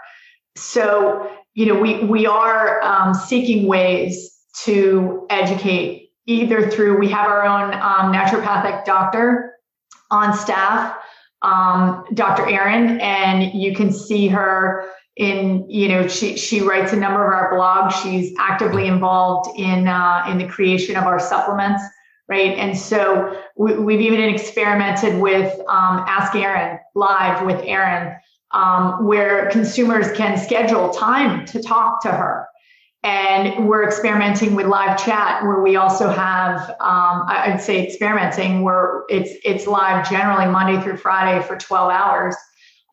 So, 0.57 1.31
you 1.55 1.67
know, 1.67 1.81
we 1.81 2.05
we 2.05 2.27
are 2.27 2.83
um, 2.83 3.15
seeking 3.15 3.67
ways 3.67 4.37
to 4.65 5.27
educate 5.31 6.11
either 6.27 6.71
through 6.71 6.99
we 6.99 7.09
have 7.09 7.27
our 7.27 7.45
own 7.45 7.73
um, 7.75 8.13
naturopathic 8.13 8.85
doctor 8.85 9.55
on 10.11 10.37
staff, 10.37 10.97
um, 11.43 12.05
Dr. 12.15 12.49
Erin, 12.49 13.01
and 13.01 13.55
you 13.55 13.75
can 13.75 13.93
see 13.93 14.29
her 14.29 14.91
in 15.19 15.69
you 15.69 15.89
know 15.89 16.09
she 16.09 16.37
she 16.37 16.63
writes 16.63 16.93
a 16.93 16.97
number 16.97 17.25
of 17.27 17.33
our 17.33 17.53
blogs. 17.53 17.93
She's 18.03 18.35
actively 18.39 18.87
involved 18.87 19.59
in 19.59 19.87
uh, 19.87 20.25
in 20.29 20.39
the 20.39 20.47
creation 20.47 20.97
of 20.97 21.05
our 21.05 21.21
supplements 21.21 21.83
right? 22.29 22.59
And 22.59 22.77
so 22.77 23.43
we, 23.57 23.73
have 23.73 24.03
even 24.03 24.21
experimented 24.21 25.21
with 25.21 25.59
um, 25.61 26.05
ask 26.07 26.35
Erin 26.35 26.79
live 26.95 27.45
with 27.45 27.61
Erin 27.65 28.15
um, 28.53 29.07
where 29.07 29.51
consumers 29.51 30.13
can 30.13 30.37
schedule 30.39 30.91
time 30.91 31.47
to 31.47 31.63
talk 31.63 32.03
to 32.03 32.09
her. 32.09 32.47
And 33.03 33.69
we're 33.69 33.87
experimenting 33.87 34.55
with 34.55 34.67
live 34.67 35.03
chat 35.03 35.43
where 35.43 35.63
we 35.63 35.77
also 35.77 36.11
have 36.11 36.69
um, 36.81 37.25
i'd 37.29 37.61
say 37.61 37.87
experimenting 37.87 38.63
where 38.63 39.05
it's 39.09 39.31
it's 39.45 39.69
live 39.69 40.11
generally 40.11 40.51
monday 40.51 40.83
through 40.83 40.97
friday 40.97 41.41
for 41.47 41.57
12 41.57 41.93
hours. 41.93 42.35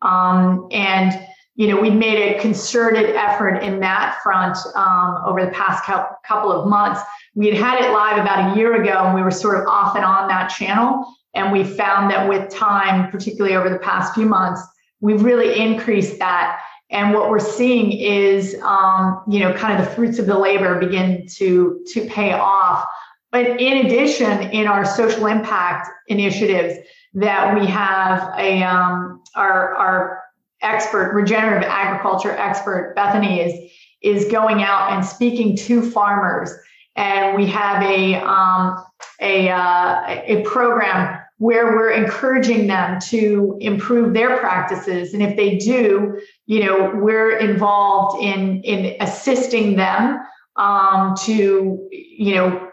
Um, 0.02 0.68
and 0.70 1.12
you 1.56 1.68
know, 1.68 1.80
we've 1.80 1.94
made 1.94 2.18
a 2.18 2.40
concerted 2.40 3.16
effort 3.16 3.56
in 3.56 3.80
that 3.80 4.18
front 4.22 4.58
um, 4.74 5.22
over 5.24 5.44
the 5.44 5.50
past 5.52 5.84
couple 5.84 6.52
of 6.52 6.68
months. 6.68 7.00
We 7.34 7.46
had 7.46 7.56
had 7.56 7.84
it 7.84 7.92
live 7.92 8.18
about 8.18 8.52
a 8.52 8.58
year 8.58 8.80
ago, 8.80 9.06
and 9.06 9.14
we 9.14 9.22
were 9.22 9.30
sort 9.30 9.58
of 9.58 9.66
off 9.66 9.96
and 9.96 10.04
on 10.04 10.28
that 10.28 10.48
channel. 10.48 11.06
And 11.34 11.52
we 11.52 11.64
found 11.64 12.10
that 12.10 12.28
with 12.28 12.50
time, 12.50 13.10
particularly 13.10 13.56
over 13.56 13.70
the 13.70 13.78
past 13.78 14.14
few 14.14 14.26
months, 14.26 14.60
we've 15.00 15.22
really 15.22 15.58
increased 15.58 16.18
that. 16.18 16.60
And 16.90 17.14
what 17.14 17.30
we're 17.30 17.38
seeing 17.38 17.92
is, 17.92 18.56
um, 18.62 19.22
you 19.28 19.40
know, 19.40 19.52
kind 19.54 19.78
of 19.80 19.88
the 19.88 19.94
fruits 19.94 20.18
of 20.18 20.26
the 20.26 20.38
labor 20.38 20.78
begin 20.78 21.26
to 21.36 21.82
to 21.92 22.06
pay 22.06 22.32
off. 22.32 22.86
But 23.32 23.60
in 23.60 23.86
addition, 23.86 24.50
in 24.50 24.66
our 24.66 24.84
social 24.84 25.26
impact 25.26 25.88
initiatives, 26.08 26.78
that 27.14 27.58
we 27.58 27.66
have 27.66 28.32
a 28.38 28.62
um, 28.62 29.22
our 29.34 29.74
our 29.74 30.25
expert, 30.62 31.12
regenerative 31.14 31.68
agriculture 31.68 32.32
expert, 32.32 32.94
Bethany 32.96 33.40
is 33.40 33.72
is 34.02 34.30
going 34.30 34.62
out 34.62 34.92
and 34.92 35.04
speaking 35.04 35.56
to 35.56 35.90
farmers, 35.90 36.52
and 36.96 37.36
we 37.36 37.46
have 37.46 37.82
a 37.82 38.14
um, 38.16 38.84
a 39.20 39.50
uh, 39.50 40.02
a 40.06 40.42
program 40.42 41.18
where 41.38 41.76
we're 41.76 41.90
encouraging 41.90 42.66
them 42.66 42.98
to 42.98 43.58
improve 43.60 44.14
their 44.14 44.38
practices, 44.38 45.12
and 45.12 45.22
if 45.22 45.36
they 45.36 45.56
do, 45.56 46.20
you 46.46 46.64
know, 46.64 46.92
we're 46.94 47.36
involved 47.38 48.22
in 48.22 48.62
in 48.62 48.96
assisting 49.00 49.76
them 49.76 50.18
um, 50.56 51.14
to 51.24 51.88
you 51.90 52.34
know 52.34 52.70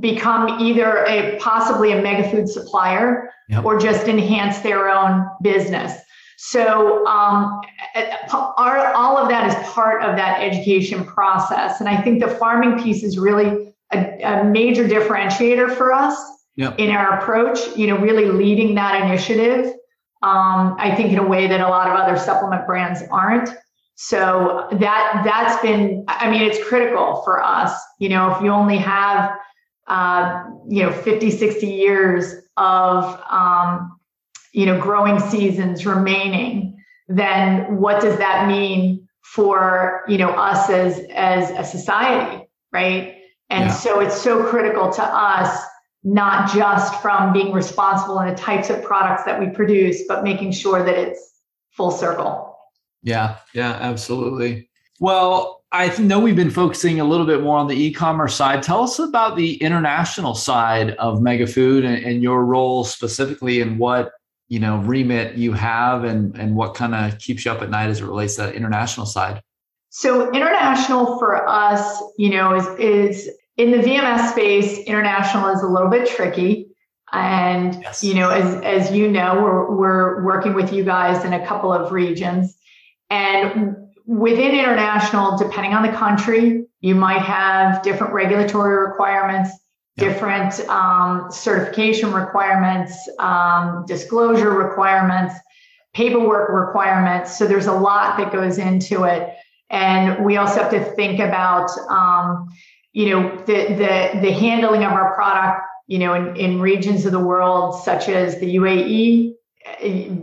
become 0.00 0.60
either 0.60 1.04
a 1.04 1.38
possibly 1.38 1.92
a 1.92 2.02
mega 2.02 2.28
food 2.28 2.48
supplier 2.48 3.30
yep. 3.48 3.64
or 3.64 3.78
just 3.78 4.08
enhance 4.08 4.58
their 4.60 4.88
own 4.88 5.26
business. 5.42 5.92
So 6.36 7.06
um, 7.06 7.60
our, 8.58 8.92
all 8.92 9.16
of 9.16 9.28
that 9.28 9.48
is 9.48 9.68
part 9.70 10.02
of 10.02 10.16
that 10.16 10.42
education 10.42 11.04
process. 11.04 11.80
And 11.80 11.88
I 11.88 12.00
think 12.00 12.22
the 12.22 12.28
farming 12.28 12.82
piece 12.82 13.02
is 13.02 13.18
really 13.18 13.74
a, 13.92 14.22
a 14.22 14.44
major 14.44 14.86
differentiator 14.86 15.74
for 15.74 15.92
us 15.92 16.18
yep. 16.56 16.78
in 16.78 16.90
our 16.90 17.18
approach, 17.18 17.76
you 17.76 17.86
know, 17.86 17.98
really 17.98 18.26
leading 18.26 18.74
that 18.74 19.02
initiative. 19.02 19.66
Um, 20.22 20.76
I 20.78 20.94
think 20.94 21.12
in 21.12 21.18
a 21.18 21.26
way 21.26 21.46
that 21.46 21.60
a 21.60 21.68
lot 21.68 21.88
of 21.88 21.94
other 21.94 22.18
supplement 22.18 22.66
brands 22.66 23.02
aren't. 23.10 23.50
So 23.94 24.66
that 24.72 25.22
that's 25.24 25.60
been, 25.62 26.04
I 26.08 26.30
mean, 26.30 26.42
it's 26.42 26.62
critical 26.62 27.22
for 27.22 27.42
us. 27.42 27.72
You 27.98 28.10
know, 28.10 28.34
if 28.34 28.42
you 28.42 28.50
only 28.50 28.76
have, 28.76 29.30
uh, 29.86 30.44
you 30.68 30.82
know, 30.82 30.92
50, 30.92 31.30
60 31.30 31.66
years 31.66 32.34
of 32.58 33.04
um, 33.30 33.95
you 34.56 34.66
know 34.66 34.80
growing 34.80 35.20
seasons 35.20 35.86
remaining 35.86 36.76
then 37.08 37.76
what 37.76 38.00
does 38.00 38.18
that 38.18 38.48
mean 38.48 39.06
for 39.22 40.02
you 40.08 40.18
know 40.18 40.30
us 40.30 40.68
as 40.70 40.98
as 41.14 41.50
a 41.50 41.64
society 41.64 42.46
right? 42.76 43.14
And 43.48 43.66
yeah. 43.66 43.72
so 43.72 44.00
it's 44.00 44.20
so 44.20 44.44
critical 44.44 44.90
to 44.92 45.02
us 45.02 45.64
not 46.04 46.52
just 46.52 47.00
from 47.00 47.32
being 47.32 47.52
responsible 47.52 48.20
in 48.20 48.28
the 48.28 48.34
types 48.34 48.70
of 48.70 48.82
products 48.82 49.24
that 49.24 49.40
we 49.40 49.48
produce 49.48 50.02
but 50.06 50.22
making 50.22 50.52
sure 50.52 50.84
that 50.84 50.96
it's 50.96 51.40
full 51.70 51.90
circle. 51.90 52.56
Yeah. 53.02 53.38
Yeah 53.54 53.72
absolutely. 53.72 54.68
Well 55.00 55.54
i 55.72 55.94
know 56.00 56.20
we've 56.20 56.36
been 56.36 56.50
focusing 56.50 57.00
a 57.00 57.04
little 57.04 57.26
bit 57.26 57.42
more 57.42 57.58
on 57.58 57.66
the 57.66 57.74
e-commerce 57.74 58.34
side. 58.34 58.62
Tell 58.62 58.82
us 58.84 58.98
about 58.98 59.36
the 59.36 59.56
international 59.56 60.34
side 60.34 60.90
of 60.92 61.20
mega 61.20 61.46
food 61.46 61.84
and, 61.84 62.04
and 62.04 62.22
your 62.22 62.44
role 62.44 62.84
specifically 62.84 63.60
and 63.60 63.78
what 63.78 64.12
you 64.48 64.60
know 64.60 64.78
remit 64.78 65.36
you 65.36 65.52
have 65.52 66.04
and 66.04 66.36
and 66.36 66.54
what 66.54 66.74
kind 66.74 66.94
of 66.94 67.18
keeps 67.18 67.44
you 67.44 67.50
up 67.50 67.62
at 67.62 67.70
night 67.70 67.88
as 67.88 68.00
it 68.00 68.04
relates 68.04 68.36
to 68.36 68.42
that 68.42 68.54
international 68.54 69.06
side? 69.06 69.42
So 69.90 70.30
international 70.32 71.18
for 71.18 71.48
us 71.48 72.02
you 72.18 72.30
know 72.30 72.54
is 72.54 72.66
is 72.78 73.30
in 73.56 73.70
the 73.70 73.78
vms 73.78 74.30
space 74.30 74.78
international 74.80 75.48
is 75.48 75.62
a 75.62 75.66
little 75.66 75.88
bit 75.88 76.08
tricky. 76.08 76.68
And 77.12 77.74
yes. 77.82 78.02
you 78.04 78.14
know 78.14 78.30
as 78.30 78.60
as 78.62 78.94
you 78.96 79.10
know 79.10 79.40
we're 79.42 79.74
we're 79.74 80.24
working 80.24 80.54
with 80.54 80.72
you 80.72 80.84
guys 80.84 81.24
in 81.24 81.32
a 81.32 81.46
couple 81.46 81.72
of 81.72 81.92
regions. 81.92 82.56
And 83.10 83.76
within 84.06 84.52
international 84.52 85.36
depending 85.36 85.72
on 85.72 85.82
the 85.82 85.92
country 85.92 86.64
you 86.80 86.94
might 86.94 87.22
have 87.22 87.82
different 87.82 88.12
regulatory 88.12 88.86
requirements 88.86 89.50
different 89.96 90.60
um, 90.68 91.30
certification 91.30 92.12
requirements, 92.12 93.08
um, 93.18 93.84
disclosure 93.86 94.50
requirements, 94.50 95.34
paperwork 95.94 96.50
requirements. 96.50 97.36
So 97.38 97.46
there's 97.46 97.66
a 97.66 97.72
lot 97.72 98.18
that 98.18 98.30
goes 98.30 98.58
into 98.58 99.04
it. 99.04 99.34
And 99.70 100.24
we 100.24 100.36
also 100.36 100.62
have 100.62 100.70
to 100.70 100.84
think 100.94 101.18
about, 101.18 101.70
um, 101.88 102.48
you 102.92 103.10
know, 103.10 103.36
the, 103.46 103.74
the, 103.74 104.20
the 104.20 104.32
handling 104.32 104.84
of 104.84 104.92
our 104.92 105.14
product, 105.14 105.62
you 105.86 105.98
know, 105.98 106.14
in, 106.14 106.36
in 106.36 106.60
regions 106.60 107.06
of 107.06 107.12
the 107.12 107.20
world, 107.20 107.82
such 107.82 108.08
as 108.08 108.38
the 108.38 108.56
UAE, 108.56 109.32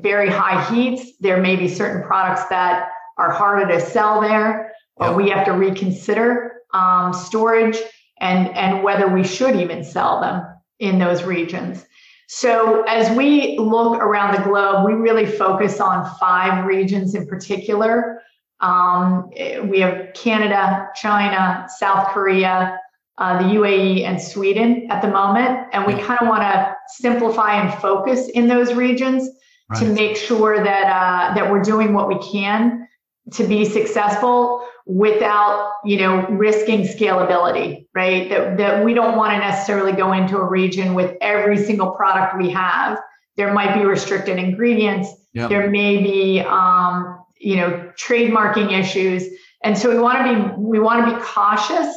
very 0.01 0.29
high 0.29 0.63
heats. 0.71 1.17
There 1.19 1.41
may 1.41 1.55
be 1.55 1.67
certain 1.67 2.03
products 2.03 2.45
that 2.49 2.89
are 3.17 3.31
harder 3.31 3.67
to 3.67 3.79
sell 3.81 4.21
there, 4.21 4.73
or 4.97 5.13
we 5.13 5.29
have 5.29 5.45
to 5.45 5.51
reconsider 5.51 6.61
um, 6.73 7.13
storage 7.13 7.77
and, 8.23 8.47
and 8.55 8.81
whether 8.83 9.07
we 9.07 9.23
should 9.23 9.57
even 9.57 9.83
sell 9.83 10.21
them 10.21 10.45
in 10.79 10.97
those 10.97 11.23
regions. 11.23 11.85
So, 12.27 12.83
as 12.83 13.15
we 13.15 13.57
look 13.59 14.01
around 14.01 14.35
the 14.35 14.43
globe, 14.43 14.85
we 14.85 14.93
really 14.93 15.25
focus 15.25 15.79
on 15.81 16.09
five 16.19 16.65
regions 16.65 17.15
in 17.15 17.27
particular. 17.27 18.21
Um, 18.61 19.29
we 19.69 19.81
have 19.81 20.13
Canada, 20.15 20.87
China, 20.95 21.67
South 21.77 22.07
Korea, 22.07 22.79
uh, 23.17 23.37
the 23.39 23.55
UAE, 23.55 24.05
and 24.05 24.19
Sweden 24.19 24.87
at 24.89 25.01
the 25.01 25.09
moment. 25.09 25.67
And 25.73 25.85
we 25.85 25.93
kind 26.01 26.19
of 26.21 26.29
want 26.29 26.43
to 26.43 26.75
simplify 26.87 27.61
and 27.61 27.73
focus 27.81 28.29
in 28.29 28.47
those 28.47 28.73
regions 28.73 29.29
right. 29.69 29.79
to 29.79 29.85
make 29.93 30.15
sure 30.15 30.63
that 30.63 30.85
uh, 30.85 31.35
that 31.35 31.51
we're 31.51 31.61
doing 31.61 31.93
what 31.93 32.07
we 32.07 32.17
can 32.19 32.82
to 33.31 33.45
be 33.45 33.65
successful 33.65 34.67
without 34.85 35.71
you 35.85 35.97
know 35.97 36.27
risking 36.27 36.81
scalability 36.81 37.83
right? 37.93 38.29
That, 38.29 38.57
that 38.57 38.83
we 38.83 38.93
don't 38.93 39.15
want 39.15 39.33
to 39.33 39.39
necessarily 39.39 39.91
go 39.91 40.13
into 40.13 40.37
a 40.37 40.43
region 40.43 40.93
with 40.93 41.15
every 41.21 41.63
single 41.63 41.91
product 41.91 42.37
we 42.37 42.49
have. 42.49 42.99
There 43.37 43.53
might 43.53 43.73
be 43.73 43.85
restricted 43.85 44.37
ingredients. 44.37 45.09
Yep. 45.33 45.49
there 45.49 45.69
may 45.71 45.97
be 45.97 46.41
um, 46.41 47.23
you 47.39 47.55
know 47.55 47.91
trademarking 47.97 48.71
issues. 48.71 49.23
And 49.63 49.77
so 49.77 49.89
we 49.89 49.99
want 49.99 50.19
to 50.19 50.33
be 50.33 50.61
we 50.61 50.79
want 50.79 51.07
to 51.07 51.15
be 51.15 51.21
cautious 51.23 51.95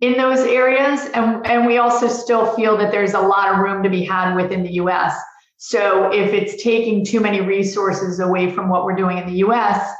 in 0.00 0.16
those 0.16 0.40
areas. 0.40 1.00
And 1.14 1.44
and 1.46 1.66
we 1.66 1.78
also 1.78 2.08
still 2.08 2.54
feel 2.54 2.76
that 2.76 2.92
there's 2.92 3.14
a 3.14 3.20
lot 3.20 3.52
of 3.52 3.58
room 3.58 3.82
to 3.82 3.90
be 3.90 4.04
had 4.04 4.34
within 4.34 4.62
the 4.62 4.74
US 4.74 5.16
so 5.58 6.12
if 6.12 6.34
it's 6.34 6.62
taking 6.62 7.04
too 7.04 7.18
many 7.18 7.40
resources 7.40 8.20
away 8.20 8.50
from 8.50 8.68
what 8.68 8.84
we're 8.84 8.94
doing 8.94 9.18
in 9.18 9.26
the 9.26 9.38
US 9.46 9.90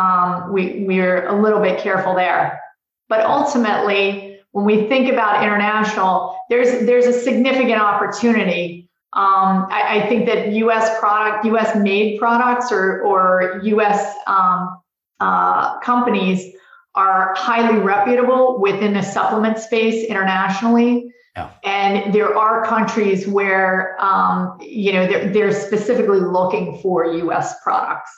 um, 0.00 0.52
we, 0.52 0.84
we're 0.86 1.26
a 1.26 1.40
little 1.40 1.60
bit 1.60 1.80
careful 1.80 2.14
there. 2.14 2.60
But 3.08 3.24
ultimately, 3.26 4.38
when 4.52 4.64
we 4.64 4.86
think 4.88 5.12
about 5.12 5.42
international, 5.42 6.38
there's 6.48 6.86
there's 6.86 7.06
a 7.06 7.12
significant 7.12 7.80
opportunity. 7.80 8.88
Um, 9.12 9.66
I, 9.70 9.98
I, 9.98 10.08
think 10.08 10.26
that 10.26 10.52
U.S. 10.52 11.00
product, 11.00 11.44
U.S. 11.46 11.76
made 11.76 12.18
products, 12.20 12.70
or 12.70 13.02
or 13.02 13.60
U.S. 13.64 14.16
Um, 14.28 14.80
uh, 15.18 15.78
companies 15.80 16.54
are 16.94 17.34
highly 17.36 17.78
reputable 17.78 18.60
within 18.60 18.94
the 18.94 19.02
supplement 19.02 19.58
space 19.58 20.04
internationally. 20.06 21.08
Yeah. 21.36 21.50
And 21.64 22.14
there 22.14 22.36
are 22.36 22.64
countries 22.64 23.26
where 23.26 23.96
um, 24.00 24.56
you 24.60 24.92
know 24.92 25.06
they're, 25.06 25.32
they're 25.32 25.52
specifically 25.52 26.20
looking 26.20 26.78
for 26.78 27.04
U.S. 27.06 27.54
products. 27.64 28.10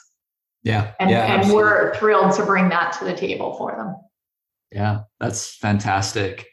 Yeah. 0.63 0.93
And, 0.99 1.09
yeah, 1.09 1.41
and 1.41 1.51
we're 1.53 1.95
thrilled 1.95 2.33
to 2.35 2.45
bring 2.45 2.69
that 2.69 2.93
to 2.99 3.05
the 3.05 3.13
table 3.13 3.55
for 3.57 3.75
them. 3.75 3.95
Yeah, 4.71 5.01
that's 5.19 5.55
fantastic. 5.55 6.47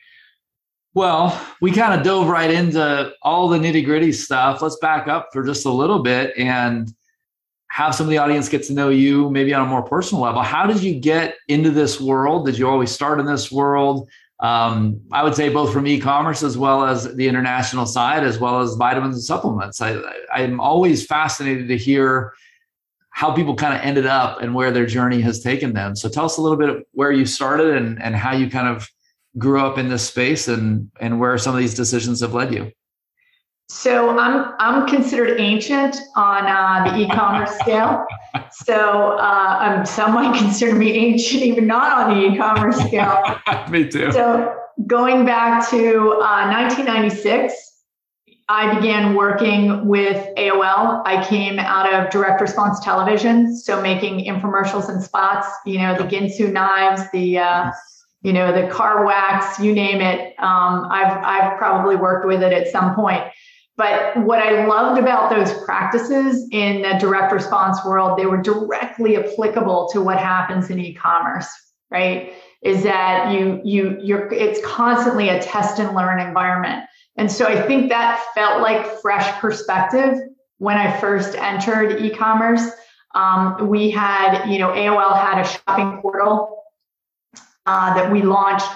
Well, 0.95 1.41
we 1.61 1.71
kind 1.71 1.99
of 1.99 2.05
dove 2.05 2.29
right 2.29 2.51
into 2.51 3.13
all 3.23 3.49
the 3.49 3.59
nitty 3.59 3.85
gritty 3.85 4.13
stuff. 4.13 4.61
Let's 4.61 4.79
back 4.79 5.07
up 5.07 5.29
for 5.33 5.45
just 5.45 5.65
a 5.65 5.71
little 5.71 6.03
bit. 6.03 6.37
And 6.37 6.93
have 7.71 7.95
some 7.95 8.07
of 8.07 8.11
the 8.11 8.19
audience 8.19 8.49
get 8.49 8.65
to 8.65 8.73
know 8.73 8.89
you 8.89 9.31
maybe 9.31 9.55
on 9.55 9.65
a 9.65 9.71
more 9.71 9.83
personal 9.83 10.25
level. 10.25 10.43
How 10.43 10.67
did 10.67 10.83
you 10.83 10.99
get 10.99 11.37
into 11.47 11.71
this 11.71 12.01
world? 12.01 12.47
Did 12.47 12.59
you 12.59 12.69
always 12.69 12.91
start 12.91 13.21
in 13.21 13.27
this 13.27 13.53
world? 13.53 14.11
Um, 14.41 15.01
I 15.13 15.23
would 15.23 15.37
say 15.37 15.51
both 15.51 15.73
from 15.73 15.87
e-commerce 15.87 16.43
as 16.43 16.59
well 16.59 16.85
as 16.85 17.15
the 17.15 17.29
international 17.29 17.87
side, 17.87 18.25
as 18.25 18.41
well 18.41 18.61
as 18.61 18.75
vitamins 18.75 19.15
and 19.15 19.23
supplements. 19.23 19.81
I, 19.81 20.01
I'm 20.33 20.59
always 20.61 21.07
fascinated 21.07 21.69
to 21.69 21.77
hear 21.77 22.33
how 23.11 23.33
people 23.33 23.55
kind 23.55 23.75
of 23.75 23.81
ended 23.81 24.07
up 24.07 24.41
and 24.41 24.55
where 24.55 24.71
their 24.71 24.87
journey 24.87 25.21
has 25.21 25.41
taken 25.41 25.75
them. 25.75 25.97
So 25.97 26.09
tell 26.09 26.25
us 26.25 26.37
a 26.37 26.43
little 26.43 26.57
bit 26.57 26.69
of 26.69 26.85
where 26.93 27.13
you 27.13 27.27
started 27.27 27.77
and, 27.77 28.01
and 28.03 28.15
how 28.15 28.33
you 28.33 28.49
kind 28.49 28.69
of 28.69 28.89
grew 29.39 29.61
up 29.61 29.79
in 29.79 29.89
this 29.89 30.07
space 30.07 30.49
and, 30.49 30.91
and 31.01 31.21
where 31.21 31.37
some 31.39 31.55
of 31.55 31.61
these 31.61 31.75
decisions 31.75 32.21
have 32.21 32.35
led 32.35 32.53
you. 32.55 32.73
So 33.71 34.19
I'm 34.19 34.53
I'm 34.59 34.85
considered 34.89 35.39
ancient 35.39 35.97
on 36.17 36.45
uh, 36.45 36.91
the 36.91 37.03
e-commerce 37.03 37.57
scale. 37.61 38.05
So 38.51 39.17
uh, 39.17 39.77
um, 39.79 39.87
some 39.87 40.13
might 40.13 40.37
consider 40.43 40.75
me 40.75 40.91
ancient, 40.91 41.45
even 41.45 41.69
not 41.69 41.93
on 41.93 42.19
the 42.19 42.27
e-commerce 42.27 42.79
scale. 42.79 43.23
me 43.71 43.89
too. 43.89 44.11
So 44.11 44.57
going 44.89 45.25
back 45.25 45.71
to 45.71 46.15
uh, 46.15 46.51
1996, 46.51 47.70
I 48.51 48.75
began 48.75 49.15
working 49.15 49.87
with 49.87 50.17
AOL. 50.37 51.03
I 51.07 51.25
came 51.25 51.61
out 51.61 51.95
of 51.95 52.11
direct 52.11 52.41
response 52.41 52.81
television, 52.81 53.57
so 53.57 53.81
making 53.81 54.25
infomercials 54.25 54.89
and 54.89 55.01
spots. 55.01 55.47
You 55.65 55.79
know, 55.79 55.97
the 55.97 56.03
Ginsu 56.03 56.53
knives, 56.53 57.09
the 57.13 57.39
uh, 57.39 57.71
you 58.23 58.33
know 58.33 58.53
the 58.53 58.67
car 58.67 59.07
wax, 59.07 59.61
you 59.61 59.73
name 59.73 60.01
it. 60.01 60.35
Um, 60.41 60.89
I've 60.91 61.17
I've 61.25 61.59
probably 61.59 61.95
worked 61.95 62.27
with 62.27 62.43
it 62.43 62.53
at 62.53 62.67
some 62.67 62.97
point. 62.97 63.23
But 63.77 64.17
what 64.17 64.41
I 64.41 64.67
loved 64.67 65.01
about 65.01 65.31
those 65.31 65.53
practices 65.65 66.49
in 66.51 66.83
the 66.83 66.99
direct 66.99 67.33
response 67.33 67.79
world, 67.85 68.19
they 68.19 68.27
were 68.27 68.43
directly 68.43 69.17
applicable 69.17 69.91
to 69.93 70.03
what 70.03 70.19
happens 70.19 70.71
in 70.71 70.81
e-commerce, 70.81 71.47
right? 71.89 72.33
Is 72.63 72.83
that 72.83 73.33
you 73.33 73.61
you 73.63 73.97
you're 74.03 74.27
it's 74.33 74.61
constantly 74.67 75.29
a 75.29 75.41
test 75.41 75.79
and 75.79 75.95
learn 75.95 76.19
environment. 76.19 76.85
And 77.21 77.31
so 77.31 77.47
I 77.47 77.61
think 77.67 77.91
that 77.91 78.25
felt 78.35 78.63
like 78.63 79.01
fresh 79.01 79.41
perspective 79.41 80.19
when 80.59 80.77
I 80.77 80.99
first 81.01 81.37
entered 81.37 82.01
e-commerce. 82.01 82.63
Um, 83.15 83.69
we 83.69 83.91
had, 83.91 84.51
you 84.51 84.59
know, 84.59 84.71
AOL 84.71 85.17
had 85.17 85.45
a 85.45 85.47
shopping 85.47 86.01
portal 86.01 86.65
uh, 87.67 87.95
that 87.95 88.11
we 88.11 88.23
launched 88.23 88.67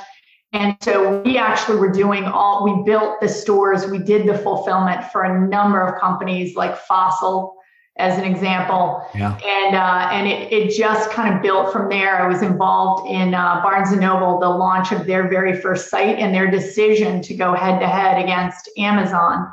and 0.54 0.76
so 0.82 1.20
we 1.22 1.36
actually 1.36 1.78
were 1.78 1.90
doing 1.90 2.26
all, 2.26 2.62
we 2.62 2.84
built 2.84 3.20
the 3.20 3.28
stores, 3.28 3.86
we 3.86 3.98
did 3.98 4.28
the 4.28 4.38
fulfillment 4.38 5.04
for 5.10 5.24
a 5.24 5.48
number 5.48 5.84
of 5.84 6.00
companies 6.00 6.54
like 6.54 6.76
Fossil, 6.76 7.56
as 7.96 8.18
an 8.18 8.24
example. 8.24 9.06
Yeah. 9.14 9.38
And 9.44 9.76
uh, 9.76 10.08
and 10.10 10.26
it, 10.26 10.52
it 10.52 10.76
just 10.76 11.10
kind 11.10 11.34
of 11.34 11.42
built 11.42 11.72
from 11.72 11.88
there. 11.88 12.20
I 12.20 12.26
was 12.26 12.42
involved 12.42 13.08
in 13.08 13.34
uh, 13.34 13.60
Barnes 13.62 13.92
and 13.92 14.00
Noble, 14.00 14.40
the 14.40 14.48
launch 14.48 14.90
of 14.92 15.06
their 15.06 15.28
very 15.28 15.60
first 15.60 15.90
site 15.90 16.18
and 16.18 16.34
their 16.34 16.50
decision 16.50 17.22
to 17.22 17.34
go 17.34 17.54
head 17.54 17.78
to 17.78 17.86
head 17.86 18.22
against 18.22 18.68
Amazon. 18.78 19.52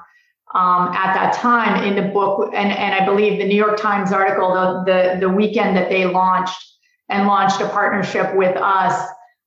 Um, 0.53 0.89
at 0.89 1.13
that 1.13 1.33
time 1.33 1.81
in 1.85 1.95
the 1.95 2.11
book, 2.11 2.51
and, 2.53 2.73
and 2.73 2.93
I 2.93 3.05
believe 3.05 3.39
the 3.39 3.47
New 3.47 3.55
York 3.55 3.79
Times 3.79 4.11
article, 4.11 4.53
the, 4.53 4.83
the, 4.83 5.19
the 5.21 5.29
weekend 5.29 5.77
that 5.77 5.89
they 5.89 6.05
launched 6.05 6.61
and 7.07 7.25
launched 7.25 7.61
a 7.61 7.69
partnership 7.69 8.35
with 8.35 8.57
us, 8.57 9.01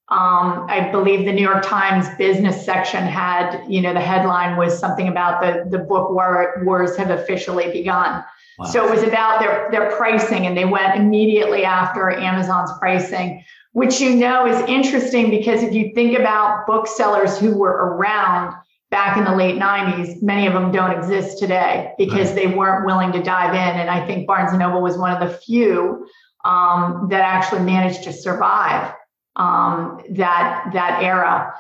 um, 0.08 0.66
I 0.70 0.88
believe 0.90 1.26
the 1.26 1.32
New 1.32 1.42
York 1.42 1.62
Times 1.62 2.06
business 2.16 2.64
section 2.64 3.04
had, 3.04 3.64
you 3.68 3.82
know, 3.82 3.92
the 3.92 4.00
headline 4.00 4.56
was 4.56 4.78
something 4.78 5.08
about 5.08 5.42
the 5.42 5.68
the 5.68 5.84
book 5.84 6.10
war, 6.10 6.62
wars 6.64 6.96
have 6.96 7.10
officially 7.10 7.70
begun. 7.70 8.24
Wow. 8.58 8.66
So 8.66 8.87
it 8.87 8.90
was 8.90 9.02
about 9.02 9.40
their 9.40 9.68
their 9.70 9.96
pricing, 9.96 10.46
and 10.46 10.56
they 10.56 10.64
went 10.64 10.96
immediately 10.96 11.64
after 11.64 12.11
Amazon's 12.11 12.70
pricing, 12.78 13.44
which 13.73 14.00
you 14.00 14.14
know 14.14 14.46
is 14.46 14.61
interesting 14.68 15.30
because 15.30 15.62
if 15.62 15.75
you 15.75 15.92
think 15.94 16.18
about 16.18 16.66
booksellers 16.66 17.38
who 17.38 17.56
were 17.56 17.96
around 17.96 18.54
back 18.90 19.16
in 19.16 19.25
the 19.25 19.34
late 19.34 19.56
90s, 19.56 20.23
many 20.23 20.46
of 20.46 20.52
them 20.52 20.70
don't 20.70 20.96
exist 20.96 21.38
today 21.38 21.92
because 21.99 22.28
right. 22.28 22.37
they 22.37 22.46
weren't 22.46 22.87
willing 22.87 23.11
to 23.11 23.20
dive 23.20 23.52
in. 23.52 23.80
And 23.80 23.90
I 23.90 24.06
think 24.06 24.25
Barnes 24.25 24.52
and 24.52 24.61
Noble 24.61 24.80
was 24.82 24.96
one 24.96 25.11
of 25.11 25.28
the 25.28 25.37
few 25.37 26.07
um, 26.44 27.09
that 27.11 27.20
actually 27.20 27.62
managed 27.62 28.05
to 28.05 28.12
survive 28.12 28.94
um, 29.35 30.00
that 30.11 30.70
that 30.72 31.02
era. 31.02 31.52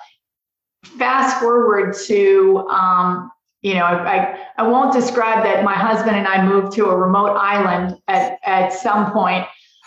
Fast 0.98 1.40
forward 1.40 1.96
to 2.06 2.58
um, 2.70 3.32
you 3.64 3.72
know, 3.72 3.84
I, 3.84 4.38
I 4.58 4.62
won't 4.62 4.92
describe 4.92 5.42
that 5.42 5.64
my 5.64 5.72
husband 5.72 6.16
and 6.16 6.28
I 6.28 6.44
moved 6.46 6.72
to 6.74 6.84
a 6.86 6.96
remote 6.96 7.30
island 7.30 7.96
at, 8.08 8.38
at 8.44 8.74
some 8.74 9.10
point, 9.10 9.46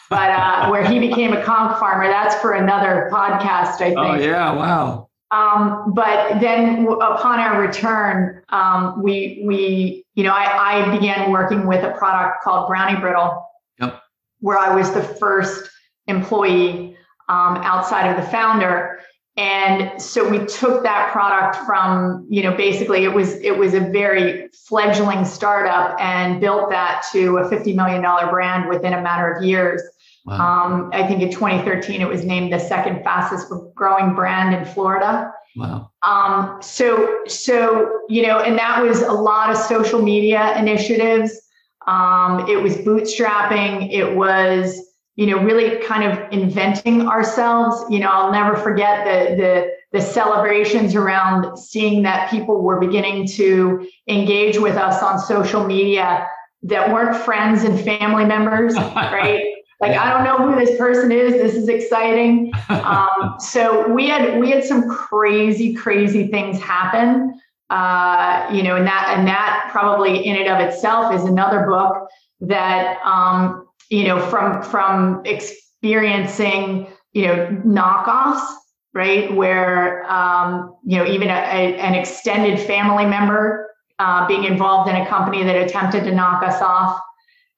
but 0.10 0.32
uh, 0.32 0.68
where 0.72 0.84
he 0.84 1.00
became 1.00 1.32
a 1.32 1.44
conch 1.44 1.80
farmer. 1.80 2.08
That's 2.08 2.36
for 2.42 2.54
another 2.54 3.08
podcast, 3.14 3.76
I 3.76 3.90
think. 3.90 4.00
Oh, 4.00 4.16
yeah. 4.16 4.52
Wow. 4.52 5.10
Um, 5.30 5.94
but 5.94 6.40
then 6.40 6.88
upon 6.88 7.40
our 7.40 7.62
return, 7.62 8.42
um, 8.50 9.04
we, 9.04 9.44
we, 9.46 10.06
you 10.16 10.24
know, 10.24 10.32
I, 10.34 10.88
I 10.88 10.98
began 10.98 11.32
working 11.32 11.68
with 11.68 11.84
a 11.84 11.92
product 11.92 12.44
called 12.44 12.68
Brownie 12.68 13.00
Brittle, 13.00 13.46
yep. 13.80 14.02
where 14.40 14.58
I 14.58 14.74
was 14.74 14.92
the 14.92 15.04
first 15.04 15.70
employee 16.08 16.98
um, 17.30 17.58
outside 17.58 18.10
of 18.10 18.16
the 18.16 18.28
founder. 18.32 19.02
And 19.38 20.02
so 20.02 20.28
we 20.28 20.44
took 20.46 20.82
that 20.82 21.12
product 21.12 21.58
from, 21.58 22.26
you 22.28 22.42
know, 22.42 22.58
basically 22.58 23.04
it 23.04 23.14
was 23.14 23.36
it 23.36 23.56
was 23.56 23.76
a 23.76 23.80
very 23.80 24.50
fledgling 24.68 25.26
startup 25.26 25.96
and 26.00 26.42
built 26.42 26.72
that 26.72 27.04
to 27.12 27.38
a 27.38 27.48
$50 27.48 27.76
million 27.76 28.02
brand 28.30 28.68
within 28.68 28.94
a 28.94 29.02
matter 29.02 29.32
of 29.32 29.44
years. 29.44 29.82
Wow. 30.26 30.34
Um, 30.36 30.90
I 30.92 31.06
think 31.08 31.22
in 31.22 31.30
2013 31.30 32.02
it 32.02 32.10
was 32.10 32.26
named 32.26 32.52
the 32.52 32.60
second 32.60 33.04
fastest 33.04 33.54
growing 33.76 34.16
brand 34.16 34.56
in 34.56 34.66
Florida. 34.66 35.32
Wow. 35.56 35.92
Um, 36.02 36.60
so 36.62 37.20
so 37.28 38.02
you 38.10 38.24
know, 38.24 38.40
and 38.40 38.58
that 38.58 38.82
was 38.82 39.04
a 39.04 39.12
lot 39.12 39.52
of 39.52 39.58
social 39.58 40.02
media 40.02 40.58
initiatives. 40.58 41.40
Um, 41.86 42.50
it 42.50 42.62
was 42.62 42.76
bootstrapping. 42.78 43.94
It 43.94 44.16
was 44.16 44.87
you 45.18 45.26
know, 45.26 45.44
really 45.44 45.84
kind 45.84 46.04
of 46.04 46.32
inventing 46.32 47.08
ourselves. 47.08 47.84
You 47.90 48.00
know, 48.00 48.08
I'll 48.08 48.32
never 48.32 48.56
forget 48.56 49.04
the 49.04 49.36
the 49.36 49.72
the 49.92 50.02
celebrations 50.02 50.96
around 50.96 51.58
seeing 51.58 52.04
that 52.04 52.30
people 52.30 52.62
were 52.62 52.80
beginning 52.80 53.28
to 53.30 53.88
engage 54.08 54.60
with 54.60 54.76
us 54.76 55.02
on 55.02 55.20
social 55.20 55.66
media 55.66 56.28
that 56.64 56.94
weren't 56.94 57.16
friends 57.16 57.64
and 57.64 57.80
family 57.80 58.26
members, 58.26 58.76
right? 58.96 59.44
Like 59.82 59.92
yeah. 59.92 60.04
I 60.04 60.10
don't 60.12 60.24
know 60.24 60.52
who 60.52 60.64
this 60.64 60.78
person 60.78 61.12
is. 61.12 61.34
This 61.34 61.56
is 61.56 61.68
exciting. 61.68 62.54
Um, 62.70 63.36
so 63.40 63.88
we 63.92 64.08
had 64.08 64.40
we 64.40 64.52
had 64.52 64.64
some 64.64 64.90
crazy, 64.90 65.74
crazy 65.74 66.28
things 66.28 66.60
happen. 66.60 67.40
Uh, 67.70 68.48
you 68.52 68.64
know, 68.64 68.76
and 68.76 68.88
that 68.88 69.14
and 69.18 69.28
that 69.28 69.68
probably 69.72 70.26
in 70.26 70.38
and 70.38 70.48
of 70.48 70.60
itself 70.60 71.14
is 71.14 71.24
another 71.24 71.66
book 71.66 72.08
that 72.42 73.00
um, 73.04 73.67
you 73.90 74.04
know, 74.06 74.20
from 74.20 74.62
from 74.64 75.22
experiencing, 75.26 76.88
you 77.14 77.28
know, 77.28 77.48
knockoffs, 77.66 78.46
right? 78.94 79.34
Where 79.34 80.10
um, 80.12 80.76
you 80.84 80.98
know, 80.98 81.06
even 81.06 81.30
a, 81.30 81.34
a, 81.34 81.78
an 81.78 81.94
extended 81.94 82.60
family 82.60 83.06
member 83.06 83.70
uh, 84.00 84.28
being 84.28 84.44
involved 84.44 84.90
in 84.90 84.96
a 84.96 85.06
company 85.08 85.44
that 85.44 85.56
attempted 85.56 86.04
to 86.04 86.12
knock 86.12 86.44
us 86.44 86.62
off, 86.62 87.00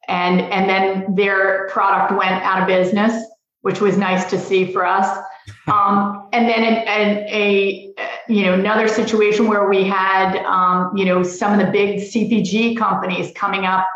and 0.07 0.41
and 0.41 0.69
then 0.69 1.15
their 1.15 1.67
product 1.69 2.11
went 2.11 2.43
out 2.43 2.61
of 2.61 2.67
business, 2.67 3.23
which 3.61 3.81
was 3.81 3.97
nice 3.97 4.29
to 4.29 4.39
see 4.39 4.71
for 4.71 4.85
us. 4.85 5.17
Um, 5.65 6.29
and 6.31 6.47
then 6.47 6.63
an, 6.63 6.75
an, 6.87 7.17
a 7.27 7.91
you 8.27 8.43
know 8.43 8.53
another 8.53 8.87
situation 8.87 9.47
where 9.47 9.67
we 9.67 9.83
had 9.83 10.37
um, 10.45 10.95
you 10.95 11.05
know 11.05 11.23
some 11.23 11.57
of 11.59 11.65
the 11.65 11.71
big 11.71 11.99
CPG 11.99 12.77
companies 12.77 13.31
coming 13.35 13.65
up 13.65 13.87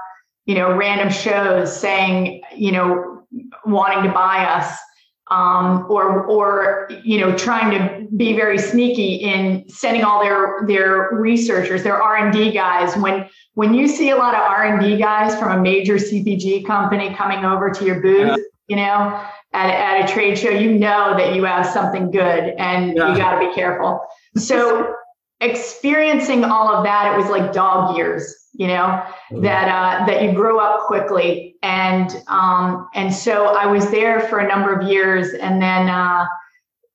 you 0.45 0.55
know, 0.55 0.75
random 0.75 1.09
shows 1.09 1.75
saying, 1.79 2.41
you 2.55 2.71
know, 2.71 3.25
wanting 3.65 4.03
to 4.03 4.11
buy 4.11 4.45
us, 4.45 4.77
um, 5.31 5.87
or 5.89 6.25
or 6.25 6.89
you 7.03 7.19
know, 7.19 7.35
trying 7.35 7.71
to 7.71 8.07
be 8.15 8.33
very 8.33 8.57
sneaky 8.57 9.15
in 9.15 9.67
sending 9.69 10.03
all 10.03 10.21
their 10.21 10.63
their 10.67 11.09
researchers, 11.13 11.83
their 11.83 12.01
R 12.01 12.17
and 12.17 12.33
D 12.33 12.51
guys. 12.51 12.95
When 12.97 13.27
when 13.53 13.73
you 13.73 13.87
see 13.87 14.09
a 14.09 14.15
lot 14.15 14.35
of 14.35 14.41
R 14.41 14.65
and 14.65 14.81
D 14.81 14.97
guys 14.97 15.37
from 15.39 15.57
a 15.57 15.61
major 15.61 15.95
CPG 15.95 16.65
company 16.65 17.13
coming 17.15 17.45
over 17.45 17.69
to 17.71 17.85
your 17.85 18.01
booth, 18.01 18.27
yeah. 18.27 18.35
you 18.67 18.75
know, 18.75 19.23
at, 19.53 19.69
at 19.69 20.09
a 20.09 20.13
trade 20.13 20.37
show, 20.37 20.49
you 20.49 20.73
know 20.73 21.15
that 21.17 21.33
you 21.35 21.45
have 21.45 21.65
something 21.65 22.11
good, 22.11 22.53
and 22.57 22.95
yeah. 22.95 23.11
you 23.11 23.17
got 23.17 23.39
to 23.39 23.47
be 23.47 23.55
careful. 23.55 24.05
So 24.35 24.93
experiencing 25.43 26.43
all 26.43 26.73
of 26.73 26.83
that, 26.83 27.13
it 27.13 27.17
was 27.17 27.29
like 27.29 27.53
dog 27.53 27.95
years 27.95 28.43
you 28.53 28.67
know 28.67 29.03
that 29.41 29.67
uh, 29.67 30.05
that 30.05 30.23
you 30.23 30.33
grow 30.33 30.59
up 30.59 30.85
quickly. 30.85 31.55
And 31.63 32.23
um, 32.27 32.87
and 32.93 33.13
so 33.13 33.47
I 33.47 33.65
was 33.65 33.89
there 33.89 34.21
for 34.21 34.39
a 34.39 34.47
number 34.47 34.73
of 34.73 34.87
years 34.87 35.33
and 35.33 35.61
then 35.61 35.89
uh, 35.89 36.25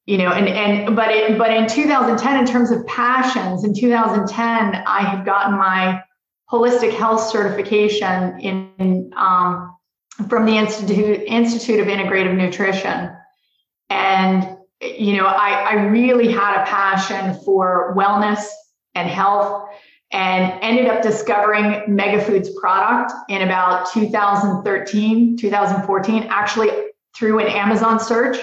you 0.07 0.19
know 0.19 0.31
and 0.31 0.49
and 0.49 0.97
but 0.97 1.11
it 1.11 1.37
but 1.37 1.51
in 1.51 1.67
2010 1.67 2.39
in 2.39 2.47
terms 2.47 2.71
of 2.71 2.87
passions 2.87 3.65
in 3.65 3.75
2010 3.75 4.83
I 4.87 5.01
had 5.01 5.25
gotten 5.25 5.59
my 5.59 6.03
holistic 6.51 6.97
health 6.97 7.29
certification 7.29 8.39
in 8.41 9.13
um, 9.17 9.77
from 10.29 10.47
the 10.47 10.57
Institute 10.57 11.25
Institute 11.27 11.81
of 11.81 11.89
Integrative 11.89 12.37
Nutrition, 12.37 13.11
and 13.91 14.58
you 14.81 15.17
know, 15.17 15.27
I, 15.27 15.71
I 15.71 15.75
really 15.87 16.31
had 16.31 16.63
a 16.63 16.67
passion 16.67 17.39
for 17.45 17.95
wellness 17.97 18.45
and 18.95 19.09
health 19.09 19.69
and 20.11 20.59
ended 20.63 20.87
up 20.87 21.03
discovering 21.03 21.65
Megafoods 21.89 22.55
product 22.61 23.13
in 23.29 23.43
about 23.43 23.91
2013, 23.93 25.37
2014, 25.37 26.27
actually 26.31 26.71
through 27.17 27.41
an 27.41 27.49
Amazon 27.49 28.01
search 28.01 28.39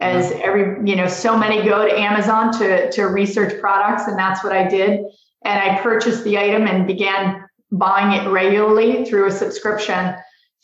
as 0.00 0.30
every, 0.32 0.88
you 0.88 0.94
know, 0.94 1.08
so 1.08 1.36
many 1.36 1.64
go 1.64 1.86
to 1.86 1.98
Amazon 1.98 2.52
to, 2.58 2.90
to 2.92 3.04
research 3.04 3.58
products. 3.60 4.06
And 4.06 4.16
that's 4.16 4.44
what 4.44 4.52
I 4.52 4.68
did. 4.68 5.00
And 5.44 5.58
I 5.58 5.80
purchased 5.82 6.22
the 6.24 6.38
item 6.38 6.68
and 6.68 6.86
began 6.86 7.44
buying 7.72 8.12
it 8.12 8.28
regularly 8.30 9.04
through 9.04 9.26
a 9.26 9.30
subscription. 9.30 10.14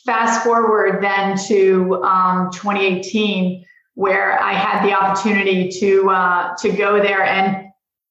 Fast 0.04 0.44
forward 0.44 1.02
then 1.02 1.36
to 1.48 2.02
um, 2.04 2.50
2018, 2.52 3.64
where 3.94 4.40
I 4.42 4.52
had 4.52 4.84
the 4.86 4.92
opportunity 4.92 5.70
to 5.80 6.10
uh, 6.10 6.54
to 6.58 6.70
go 6.70 7.00
there 7.00 7.24
and 7.24 7.64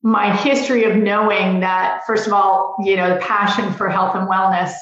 my 0.03 0.35
history 0.35 0.83
of 0.83 0.97
knowing 0.97 1.61
that 1.61 2.01
first 2.05 2.27
of 2.27 2.33
all, 2.33 2.75
you 2.83 2.97
know, 2.97 3.13
the 3.13 3.21
passion 3.21 3.71
for 3.73 3.89
health 3.89 4.15
and 4.15 4.27
wellness 4.27 4.73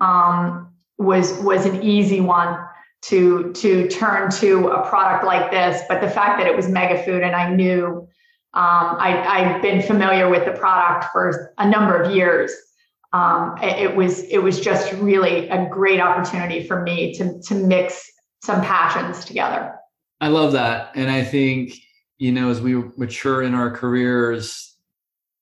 um, 0.00 0.70
was 0.98 1.32
was 1.38 1.64
an 1.64 1.82
easy 1.82 2.20
one 2.20 2.58
to 3.02 3.52
to 3.54 3.88
turn 3.88 4.30
to 4.30 4.68
a 4.68 4.88
product 4.88 5.24
like 5.24 5.50
this. 5.50 5.82
But 5.88 6.00
the 6.00 6.10
fact 6.10 6.38
that 6.38 6.46
it 6.46 6.54
was 6.54 6.68
mega 6.68 7.02
food 7.02 7.22
and 7.22 7.34
I 7.34 7.50
knew 7.50 8.06
um, 8.54 8.96
I, 8.98 9.22
I've 9.26 9.62
been 9.62 9.82
familiar 9.82 10.30
with 10.30 10.46
the 10.46 10.52
product 10.52 11.06
for 11.12 11.52
a 11.58 11.68
number 11.68 12.00
of 12.00 12.14
years. 12.14 12.52
Um, 13.12 13.56
it, 13.62 13.78
it 13.78 13.96
was 13.96 14.20
it 14.24 14.38
was 14.38 14.60
just 14.60 14.92
really 14.94 15.48
a 15.48 15.68
great 15.70 16.00
opportunity 16.00 16.66
for 16.66 16.82
me 16.82 17.14
to 17.14 17.40
to 17.40 17.54
mix 17.54 18.10
some 18.42 18.60
passions 18.60 19.24
together. 19.24 19.75
I 20.20 20.28
love 20.28 20.52
that, 20.52 20.92
and 20.94 21.10
I 21.10 21.24
think 21.24 21.74
you 22.18 22.32
know 22.32 22.50
as 22.50 22.60
we 22.60 22.74
mature 22.96 23.42
in 23.42 23.54
our 23.54 23.70
careers, 23.70 24.76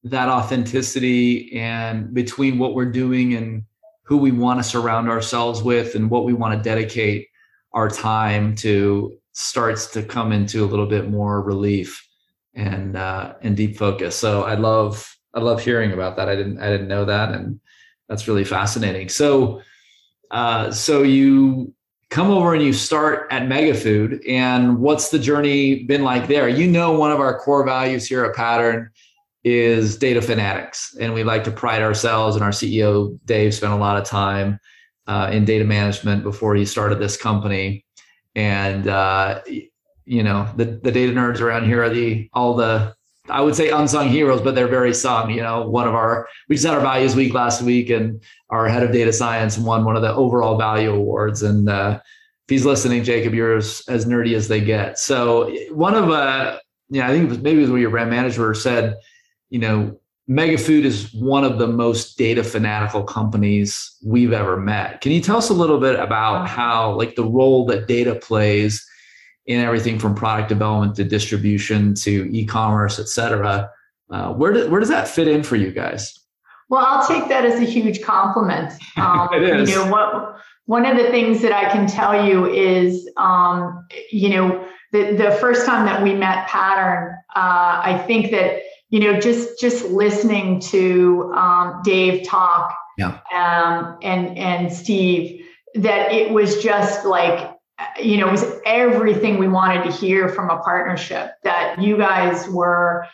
that 0.05 0.29
authenticity 0.29 1.53
and 1.57 2.13
between 2.13 2.59
what 2.59 2.75
we're 2.75 2.91
doing 2.91 3.35
and 3.35 3.65
who 4.03 4.19
we 4.19 4.33
want 4.33 4.61
to 4.61 4.69
surround 4.69 5.09
ourselves 5.09 5.63
with 5.63 5.95
and 5.95 6.11
what 6.11 6.25
we 6.25 6.33
want 6.33 6.57
to 6.57 6.63
dedicate 6.63 7.29
our 7.73 7.89
time 7.89 8.55
to 8.55 9.17
starts 9.33 9.87
to 9.89 10.03
come 10.03 10.31
into 10.31 10.65
a 10.65 10.67
little 10.67 10.87
bit 10.87 11.11
more 11.11 11.43
relief 11.43 12.07
and 12.55 12.97
uh, 12.97 13.35
and 13.43 13.57
deep 13.57 13.77
focus. 13.77 14.17
So 14.17 14.43
I 14.43 14.55
love 14.55 15.17
I 15.35 15.41
love 15.41 15.63
hearing 15.63 15.93
about 15.93 16.17
that. 16.17 16.29
I 16.29 16.37
didn't 16.37 16.61
I 16.61 16.69
didn't 16.69 16.89
know 16.89 17.05
that, 17.05 17.33
and 17.33 17.61
that's 18.09 18.29
really 18.29 18.45
fascinating. 18.45 19.09
So 19.09 19.63
uh, 20.31 20.71
so 20.71 21.03
you 21.03 21.75
come 22.15 22.31
over 22.31 22.55
and 22.55 22.63
you 22.63 22.73
start 22.73 23.27
at 23.33 23.43
Megafood, 23.43 24.23
and 24.29 24.79
what's 24.79 25.09
the 25.09 25.19
journey 25.19 25.83
been 25.83 26.05
like 26.05 26.29
there? 26.29 26.49
You 26.49 26.69
know, 26.69 26.93
one 26.93 27.11
of 27.11 27.19
our 27.19 27.41
core 27.41 27.65
values 27.65 28.07
here 28.07 28.25
at 28.25 28.37
Pattern 28.37 28.89
is 29.43 29.97
data 29.97 30.23
fanatics, 30.23 30.97
and 31.01 31.13
we 31.13 31.25
like 31.25 31.43
to 31.43 31.51
pride 31.51 31.83
ourselves. 31.83 32.37
And 32.37 32.45
our 32.45 32.53
CEO 32.53 33.19
Dave 33.25 33.53
spent 33.53 33.73
a 33.73 33.77
lot 33.77 33.97
of 33.97 34.05
time 34.05 34.61
uh, 35.09 35.31
in 35.33 35.45
data 35.45 35.65
management 35.65 36.23
before 36.23 36.55
he 36.55 36.65
started 36.65 37.01
this 37.01 37.17
company. 37.17 37.85
And 38.37 38.87
uh, 38.87 39.41
you 40.05 40.23
know, 40.23 40.49
the 40.55 40.67
the 40.67 40.93
data 40.93 41.13
nerds 41.13 41.41
around 41.41 41.65
here 41.65 41.83
are 41.83 41.91
the 41.91 42.31
all 42.33 42.55
the 42.55 42.95
I 43.29 43.41
would 43.41 43.55
say 43.55 43.71
unsung 43.71 44.09
heroes, 44.09 44.43
but 44.43 44.55
they're 44.55 44.69
very 44.69 44.93
sung. 44.93 45.31
You 45.31 45.43
know, 45.43 45.69
one 45.69 45.89
of 45.89 45.95
our 45.95 46.29
we 46.49 46.57
just 46.57 46.67
had 46.67 46.75
our 46.75 46.81
values 46.81 47.17
week 47.17 47.33
last 47.33 47.63
week, 47.63 47.91
and 47.91 48.23
our 48.51 48.69
head 48.69 48.83
of 48.83 48.93
data 48.93 49.13
science 49.13 49.57
won 49.57 49.85
one 49.85 49.97
of 49.97 50.03
the 50.03 50.15
overall 50.15 50.59
value 50.59 50.93
awards. 50.93 51.43
And 51.43 51.69
uh, 51.69 52.01
if 52.03 52.49
he's 52.49 52.67
listening, 52.67 53.03
Jacob, 53.03 53.33
you're 53.33 53.57
as, 53.57 53.83
as 53.89 54.05
nerdy 54.05 54.35
as 54.35 54.49
they 54.49 54.61
get. 54.61 54.99
So 54.99 55.55
one 55.71 55.95
of 55.95 56.11
uh, 56.11 56.59
yeah, 56.91 57.09
I 57.09 57.11
think 57.11 57.25
it 57.25 57.29
was 57.29 57.39
maybe 57.39 57.59
it 57.59 57.63
was 57.63 57.71
what 57.71 57.81
your 57.81 57.91
brand 57.91 58.11
manager 58.11 58.53
said. 58.53 58.97
You 59.49 59.61
know, 59.61 60.01
Megafood 60.29 60.85
is 60.85 61.13
one 61.15 61.45
of 61.45 61.59
the 61.59 61.67
most 61.67 62.17
data 62.17 62.43
fanatical 62.43 63.05
companies 63.05 63.97
we've 64.05 64.33
ever 64.33 64.57
met. 64.57 65.01
Can 65.01 65.13
you 65.13 65.21
tell 65.21 65.37
us 65.37 65.51
a 65.51 65.55
little 65.55 65.79
bit 65.79 65.99
about 65.99 66.49
how, 66.49 66.93
like, 66.93 67.15
the 67.15 67.25
role 67.25 67.67
that 67.67 67.87
data 67.87 68.15
plays 68.15 68.85
in 69.47 69.61
everything 69.61 69.99
from 69.99 70.15
product 70.15 70.49
development 70.49 70.97
to 70.97 71.05
distribution 71.05 71.95
to 71.95 72.29
e-commerce, 72.33 72.99
et 72.99 73.09
cetera? 73.09 73.71
Uh, 74.11 74.33
where, 74.33 74.53
do, 74.53 74.71
where 74.71 74.81
does 74.81 74.89
that 74.89 75.09
fit 75.09 75.29
in 75.29 75.43
for 75.43 75.57
you 75.57 75.71
guys? 75.71 76.19
Well, 76.69 76.85
I'll 76.85 77.07
take 77.07 77.29
that 77.29 77.45
as 77.45 77.61
a 77.61 77.65
huge 77.65 78.03
compliment. 78.03 78.73
Um, 78.97 79.29
it 79.35 79.43
is. 79.43 79.71
You 79.71 79.77
know, 79.77 79.91
what, 79.91 80.37
one 80.67 80.87
of 80.87 80.97
the 80.97 81.11
things 81.11 81.43
that 81.43 81.53
I 81.53 81.69
can 81.71 81.89
tell 81.89 82.25
you 82.25 82.47
is, 82.47 83.11
um, 83.17 83.85
you 84.13 84.31
know, 84.31 84.67
the, 84.93 85.13
the 85.17 85.33
first 85.41 85.67
time 85.67 85.85
that 85.87 86.01
we 86.01 86.15
met 86.15 86.47
Pattern, 86.47 87.17
uh, 87.35 87.83
I 87.83 88.03
think 88.07 88.31
that 88.31 88.63
you 88.95 89.01
know, 89.01 89.19
just 89.19 89.59
just 89.59 89.87
listening 89.87 90.61
to 90.61 91.33
um, 91.35 91.81
Dave 91.83 92.25
talk, 92.25 92.73
yeah, 92.97 93.19
um, 93.35 93.99
and 94.03 94.39
and 94.39 94.73
Steve, 94.73 95.45
that 95.75 96.13
it 96.13 96.31
was 96.31 96.63
just 96.63 97.05
like, 97.05 97.54
you 98.01 98.19
know, 98.19 98.29
it 98.29 98.33
was 98.33 98.61
everything 98.67 99.39
we 99.39 99.49
wanted 99.49 99.85
to 99.85 99.93
hear 99.93 100.29
from 100.29 100.51
a 100.51 100.59
partnership. 100.59 101.33
That 101.43 101.81
you 101.81 101.97
guys 101.97 102.49
were, 102.49 103.07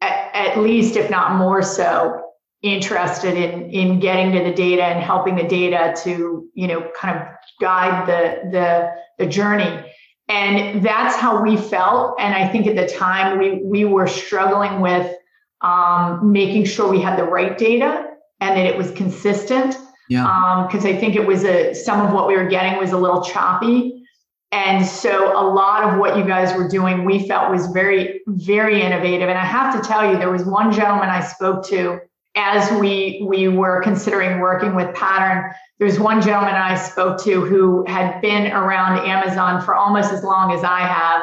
at, 0.00 0.34
at 0.34 0.58
least 0.58 0.96
if 0.96 1.10
not 1.10 1.36
more 1.36 1.62
so, 1.62 2.24
interested 2.62 3.36
in 3.36 3.70
in 3.70 4.00
getting 4.00 4.32
to 4.32 4.42
the 4.42 4.52
data 4.52 4.82
and 4.82 5.02
helping 5.02 5.36
the 5.36 5.44
data 5.44 5.94
to 6.02 6.48
you 6.54 6.66
know 6.66 6.90
kind 6.96 7.16
of 7.16 7.26
guide 7.60 8.06
the 8.06 8.50
the 8.50 8.94
the 9.18 9.30
journey. 9.30 9.84
And 10.30 10.84
that's 10.84 11.16
how 11.16 11.42
we 11.42 11.56
felt. 11.56 12.16
And 12.18 12.34
i 12.34 12.48
think 12.48 12.66
at 12.66 12.76
the 12.76 12.86
time 12.86 13.38
we 13.38 13.62
we 13.62 13.84
were 13.84 14.06
struggling 14.06 14.80
with 14.80 15.14
um, 15.60 16.32
making 16.32 16.64
sure 16.64 16.88
we 16.88 17.00
had 17.00 17.18
the 17.18 17.24
right 17.24 17.56
data 17.58 18.06
and 18.40 18.56
that 18.56 18.66
it 18.66 18.76
was 18.76 18.90
consistent. 18.92 19.76
Yeah. 20.08 20.24
Um, 20.26 20.66
because 20.66 20.84
um, 20.84 20.90
i 20.92 20.96
think 20.98 21.16
it 21.16 21.26
was 21.26 21.44
a 21.44 21.74
some 21.74 22.04
of 22.04 22.12
what 22.12 22.26
we 22.26 22.34
were 22.34 22.48
getting 22.48 22.78
was 22.78 22.92
a 22.92 22.98
little 22.98 23.22
choppy 23.22 23.97
and 24.50 24.84
so 24.84 25.32
a 25.38 25.44
lot 25.44 25.84
of 25.84 25.98
what 25.98 26.16
you 26.16 26.24
guys 26.24 26.56
were 26.56 26.68
doing 26.68 27.04
we 27.04 27.26
felt 27.26 27.50
was 27.50 27.66
very 27.68 28.20
very 28.28 28.80
innovative 28.80 29.28
and 29.28 29.38
i 29.38 29.44
have 29.44 29.80
to 29.80 29.86
tell 29.86 30.10
you 30.10 30.18
there 30.18 30.30
was 30.30 30.44
one 30.44 30.72
gentleman 30.72 31.08
i 31.08 31.20
spoke 31.20 31.66
to 31.66 31.98
as 32.36 32.70
we 32.80 33.24
we 33.26 33.48
were 33.48 33.82
considering 33.82 34.40
working 34.40 34.74
with 34.74 34.94
pattern 34.94 35.50
there's 35.78 35.98
one 35.98 36.20
gentleman 36.20 36.54
I 36.54 36.76
spoke 36.76 37.22
to 37.22 37.44
who 37.44 37.84
had 37.86 38.20
been 38.20 38.50
around 38.52 38.98
Amazon 39.06 39.62
for 39.62 39.74
almost 39.74 40.12
as 40.12 40.24
long 40.24 40.52
as 40.52 40.64
I 40.64 40.80
have. 40.80 41.22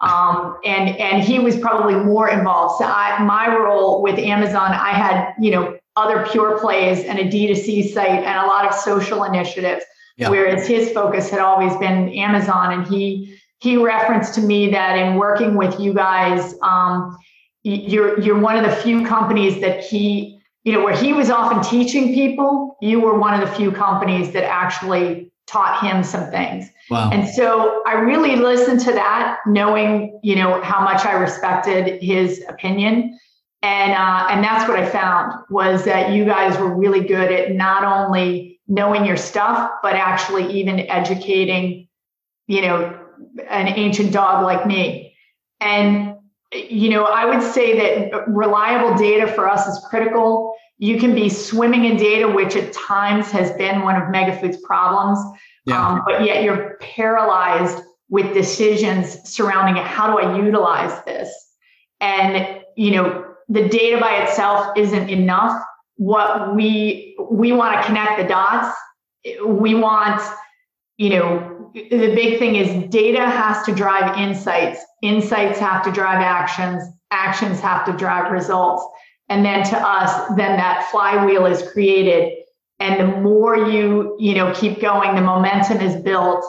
Um, 0.00 0.56
and 0.64 0.96
and 0.96 1.22
he 1.22 1.38
was 1.38 1.58
probably 1.58 1.94
more 1.94 2.30
involved. 2.30 2.78
So 2.78 2.86
I, 2.86 3.22
my 3.22 3.54
role 3.54 4.02
with 4.02 4.18
Amazon, 4.18 4.72
I 4.72 4.92
had 4.92 5.34
you 5.38 5.50
know 5.50 5.78
other 5.96 6.26
pure 6.30 6.58
plays 6.58 7.04
and 7.04 7.18
a 7.18 7.24
D2C 7.24 7.92
site 7.92 8.24
and 8.24 8.38
a 8.38 8.46
lot 8.46 8.66
of 8.66 8.74
social 8.74 9.24
initiatives, 9.24 9.84
yeah. 10.20 10.28
whereas 10.28 10.66
his 10.66 10.92
focus 10.92 11.30
had 11.30 11.40
always 11.40 11.76
been 11.76 12.10
Amazon. 12.10 12.72
And 12.72 12.86
he 12.86 13.36
he 13.58 13.76
referenced 13.76 14.34
to 14.34 14.40
me 14.40 14.70
that 14.70 14.96
in 14.96 15.16
working 15.16 15.56
with 15.56 15.78
you 15.78 15.92
guys, 15.92 16.54
um, 16.62 17.16
you're 17.62 18.20
you're 18.20 18.38
one 18.38 18.56
of 18.56 18.64
the 18.64 18.76
few 18.76 19.06
companies 19.06 19.60
that 19.60 19.84
he 19.84 20.40
you 20.64 20.72
know, 20.72 20.84
where 20.84 20.96
he 20.96 21.12
was 21.12 21.30
often 21.30 21.62
teaching 21.62 22.14
people, 22.14 22.76
you 22.80 23.00
were 23.00 23.18
one 23.18 23.40
of 23.40 23.48
the 23.48 23.54
few 23.54 23.72
companies 23.72 24.32
that 24.32 24.44
actually 24.44 25.32
taught 25.46 25.80
him 25.82 26.04
some 26.04 26.30
things. 26.30 26.68
Wow. 26.90 27.10
And 27.12 27.28
so 27.28 27.82
I 27.86 27.94
really 27.94 28.36
listened 28.36 28.80
to 28.80 28.92
that, 28.92 29.38
knowing, 29.46 30.20
you 30.22 30.36
know, 30.36 30.62
how 30.62 30.82
much 30.82 31.04
I 31.04 31.12
respected 31.12 32.02
his 32.02 32.44
opinion. 32.48 33.18
And 33.62 33.92
uh, 33.92 34.26
and 34.30 34.42
that's 34.42 34.68
what 34.68 34.78
I 34.78 34.88
found 34.88 35.32
was 35.50 35.84
that 35.84 36.12
you 36.12 36.24
guys 36.24 36.58
were 36.58 36.74
really 36.74 37.00
good 37.00 37.30
at 37.30 37.52
not 37.52 37.84
only 37.84 38.49
knowing 38.70 39.04
your 39.04 39.16
stuff, 39.16 39.70
but 39.82 39.94
actually 39.94 40.50
even 40.52 40.80
educating, 40.88 41.88
you 42.46 42.62
know, 42.62 42.98
an 43.48 43.68
ancient 43.68 44.12
dog 44.12 44.44
like 44.44 44.66
me. 44.66 45.14
And 45.60 46.14
you 46.52 46.88
know, 46.88 47.04
I 47.04 47.26
would 47.26 47.42
say 47.42 47.78
that 47.78 48.28
reliable 48.28 48.96
data 48.96 49.32
for 49.32 49.48
us 49.48 49.66
is 49.68 49.84
critical. 49.88 50.54
You 50.78 50.98
can 50.98 51.14
be 51.14 51.28
swimming 51.28 51.84
in 51.84 51.96
data, 51.96 52.28
which 52.28 52.56
at 52.56 52.72
times 52.72 53.30
has 53.30 53.52
been 53.52 53.82
one 53.82 54.00
of 54.00 54.08
Megafood's 54.08 54.56
problems, 54.62 55.18
yeah. 55.66 55.86
um, 55.86 56.02
but 56.04 56.24
yet 56.24 56.42
you're 56.42 56.76
paralyzed 56.80 57.82
with 58.08 58.34
decisions 58.34 59.18
surrounding 59.28 59.76
it. 59.76 59.86
how 59.86 60.10
do 60.10 60.18
I 60.18 60.36
utilize 60.36 61.04
this? 61.04 61.32
And, 62.00 62.60
you 62.76 62.92
know, 62.92 63.26
the 63.48 63.68
data 63.68 64.00
by 64.00 64.22
itself 64.22 64.76
isn't 64.76 65.08
enough. 65.08 65.62
What 66.00 66.54
we 66.56 67.14
we 67.30 67.52
want 67.52 67.72
to 67.76 67.86
connect 67.86 68.12
the 68.20 68.26
dots. 68.26 68.74
We 69.44 69.74
want, 69.74 70.20
you 70.96 71.10
know, 71.10 71.70
the 71.74 72.14
big 72.20 72.38
thing 72.40 72.56
is 72.56 72.68
data 72.90 73.24
has 73.40 73.64
to 73.66 73.74
drive 73.74 74.16
insights. 74.18 74.80
Insights 75.02 75.58
have 75.58 75.84
to 75.84 75.92
drive 75.92 76.22
actions. 76.22 76.82
Actions 77.10 77.60
have 77.60 77.84
to 77.84 77.92
drive 77.92 78.32
results. 78.32 78.82
And 79.28 79.44
then 79.44 79.62
to 79.72 79.76
us, 79.76 80.10
then 80.40 80.56
that 80.56 80.88
flywheel 80.90 81.44
is 81.46 81.60
created. 81.70 82.22
and 82.80 82.98
the 82.98 83.10
more 83.20 83.56
you 83.56 84.16
you 84.18 84.34
know 84.34 84.52
keep 84.54 84.80
going 84.80 85.14
the 85.14 85.20
momentum 85.20 85.78
is 85.88 85.94
built 86.02 86.44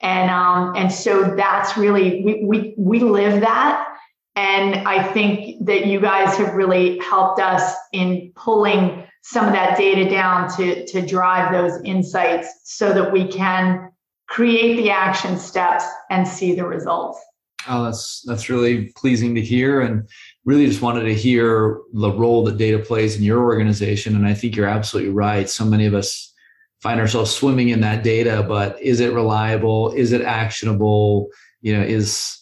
and 0.00 0.30
um 0.30 0.74
and 0.74 0.90
so 0.90 1.34
that's 1.36 1.76
really 1.76 2.24
we 2.24 2.32
we 2.44 2.74
we 2.76 3.00
live 3.00 3.40
that 3.40 3.93
and 4.36 4.76
i 4.88 5.02
think 5.12 5.64
that 5.64 5.86
you 5.86 6.00
guys 6.00 6.36
have 6.36 6.54
really 6.54 6.98
helped 6.98 7.40
us 7.40 7.74
in 7.92 8.32
pulling 8.34 9.04
some 9.22 9.46
of 9.46 9.52
that 9.52 9.76
data 9.76 10.08
down 10.08 10.54
to 10.56 10.84
to 10.86 11.04
drive 11.04 11.52
those 11.52 11.80
insights 11.82 12.48
so 12.64 12.92
that 12.92 13.12
we 13.12 13.26
can 13.26 13.90
create 14.28 14.76
the 14.76 14.90
action 14.90 15.36
steps 15.36 15.84
and 16.10 16.26
see 16.26 16.54
the 16.54 16.64
results 16.64 17.20
oh 17.68 17.84
that's 17.84 18.22
that's 18.26 18.48
really 18.48 18.92
pleasing 18.96 19.34
to 19.34 19.40
hear 19.40 19.80
and 19.80 20.08
really 20.44 20.66
just 20.66 20.82
wanted 20.82 21.04
to 21.04 21.14
hear 21.14 21.80
the 21.92 22.10
role 22.10 22.44
that 22.44 22.58
data 22.58 22.78
plays 22.78 23.16
in 23.16 23.22
your 23.22 23.42
organization. 23.42 24.14
And 24.14 24.26
I 24.26 24.34
think 24.34 24.56
you're 24.56 24.68
absolutely 24.68 25.12
right. 25.12 25.48
So 25.48 25.64
many 25.64 25.86
of 25.86 25.94
us 25.94 26.32
find 26.82 27.00
ourselves 27.00 27.30
swimming 27.30 27.70
in 27.70 27.80
that 27.80 28.04
data, 28.04 28.44
but 28.46 28.80
is 28.80 29.00
it 29.00 29.14
reliable? 29.14 29.92
Is 29.92 30.12
it 30.12 30.20
actionable? 30.20 31.28
You 31.62 31.76
know, 31.76 31.82
is 31.82 32.38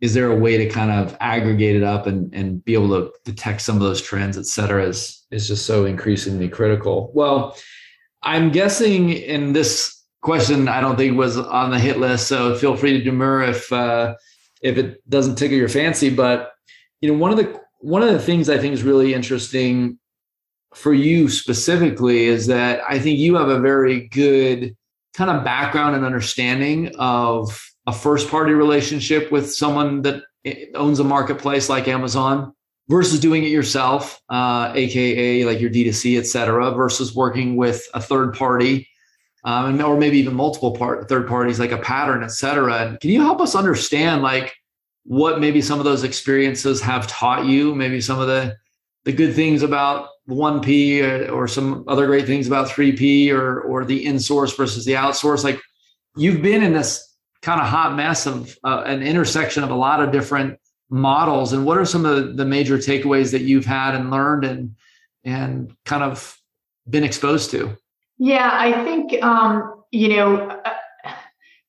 is 0.00 0.14
there 0.14 0.30
a 0.30 0.36
way 0.36 0.58
to 0.58 0.68
kind 0.68 0.90
of 0.90 1.16
aggregate 1.20 1.76
it 1.76 1.82
up 1.82 2.06
and, 2.06 2.32
and 2.34 2.64
be 2.64 2.74
able 2.74 2.88
to 2.88 3.12
detect 3.24 3.62
some 3.62 3.76
of 3.76 3.82
those 3.82 4.02
trends, 4.02 4.36
et 4.36 4.46
cetera, 4.46 4.84
is, 4.84 5.24
is 5.30 5.48
just 5.48 5.64
so 5.64 5.86
increasingly 5.86 6.48
critical. 6.48 7.10
Well, 7.14 7.56
I'm 8.22 8.50
guessing 8.50 9.10
in 9.10 9.52
this 9.52 10.02
question, 10.20 10.68
I 10.68 10.80
don't 10.80 10.96
think 10.96 11.16
was 11.16 11.38
on 11.38 11.70
the 11.70 11.78
hit 11.78 11.98
list. 11.98 12.26
So 12.26 12.56
feel 12.56 12.76
free 12.76 12.98
to 12.98 13.02
demur 13.02 13.42
if 13.44 13.72
uh, 13.72 14.16
if 14.62 14.76
it 14.76 15.08
doesn't 15.08 15.36
tickle 15.36 15.56
your 15.56 15.68
fancy. 15.68 16.10
But 16.10 16.52
you 17.00 17.12
know 17.12 17.18
one 17.18 17.30
of 17.30 17.36
the 17.36 17.60
one 17.80 18.02
of 18.02 18.12
the 18.12 18.18
things 18.18 18.48
i 18.48 18.58
think 18.58 18.74
is 18.74 18.82
really 18.82 19.14
interesting 19.14 19.98
for 20.74 20.92
you 20.92 21.28
specifically 21.28 22.24
is 22.24 22.46
that 22.46 22.80
i 22.88 22.98
think 22.98 23.18
you 23.18 23.36
have 23.36 23.48
a 23.48 23.60
very 23.60 24.08
good 24.08 24.76
kind 25.14 25.30
of 25.30 25.44
background 25.44 25.94
and 25.94 26.04
understanding 26.04 26.94
of 26.98 27.70
a 27.86 27.92
first 27.92 28.28
party 28.28 28.52
relationship 28.52 29.30
with 29.30 29.52
someone 29.52 30.02
that 30.02 30.22
owns 30.74 31.00
a 31.00 31.04
marketplace 31.04 31.68
like 31.68 31.88
amazon 31.88 32.52
versus 32.88 33.18
doing 33.18 33.44
it 33.44 33.48
yourself 33.48 34.20
uh, 34.28 34.72
aka 34.74 35.44
like 35.44 35.60
your 35.60 35.70
d2c 35.70 36.18
et 36.18 36.26
cetera 36.26 36.70
versus 36.72 37.14
working 37.14 37.56
with 37.56 37.86
a 37.94 38.00
third 38.00 38.34
party 38.34 38.88
um, 39.44 39.80
or 39.80 39.96
maybe 39.96 40.18
even 40.18 40.34
multiple 40.34 40.72
part 40.72 41.08
third 41.08 41.26
parties 41.26 41.58
like 41.58 41.72
a 41.72 41.78
pattern 41.78 42.22
et 42.22 42.30
cetera 42.30 42.86
and 42.86 43.00
can 43.00 43.10
you 43.10 43.20
help 43.20 43.40
us 43.40 43.54
understand 43.54 44.22
like 44.22 44.54
what 45.06 45.40
maybe 45.40 45.62
some 45.62 45.78
of 45.78 45.84
those 45.84 46.02
experiences 46.02 46.80
have 46.80 47.06
taught 47.06 47.46
you, 47.46 47.74
maybe 47.74 48.00
some 48.00 48.20
of 48.20 48.26
the 48.26 48.56
the 49.04 49.12
good 49.12 49.34
things 49.34 49.62
about 49.62 50.08
1P 50.28 51.00
or, 51.00 51.30
or 51.30 51.46
some 51.46 51.84
other 51.86 52.06
great 52.06 52.26
things 52.26 52.48
about 52.48 52.68
3P 52.68 53.30
or 53.30 53.60
or 53.60 53.84
the 53.84 54.04
in-source 54.04 54.54
versus 54.56 54.84
the 54.84 54.94
outsource. 54.94 55.44
Like 55.44 55.60
you've 56.16 56.42
been 56.42 56.62
in 56.62 56.72
this 56.72 57.05
kind 57.46 57.60
of 57.60 57.68
hot 57.68 57.94
mess 57.94 58.26
of 58.26 58.58
uh, 58.64 58.82
an 58.86 59.04
intersection 59.04 59.62
of 59.62 59.70
a 59.70 59.74
lot 59.74 60.02
of 60.02 60.10
different 60.10 60.58
models. 60.90 61.52
And 61.52 61.64
what 61.64 61.78
are 61.78 61.84
some 61.84 62.04
of 62.04 62.36
the, 62.36 62.44
major 62.44 62.76
takeaways 62.76 63.30
that 63.30 63.42
you've 63.42 63.64
had 63.64 63.94
and 63.94 64.10
learned 64.10 64.44
and 64.44 64.74
and 65.22 65.72
kind 65.84 66.02
of 66.02 66.36
been 66.90 67.04
exposed 67.04 67.52
to? 67.52 67.76
Yeah, 68.18 68.50
I 68.52 68.84
think 68.84 69.22
um, 69.22 69.84
you 69.92 70.08
know 70.08 70.48
uh, 70.48 70.74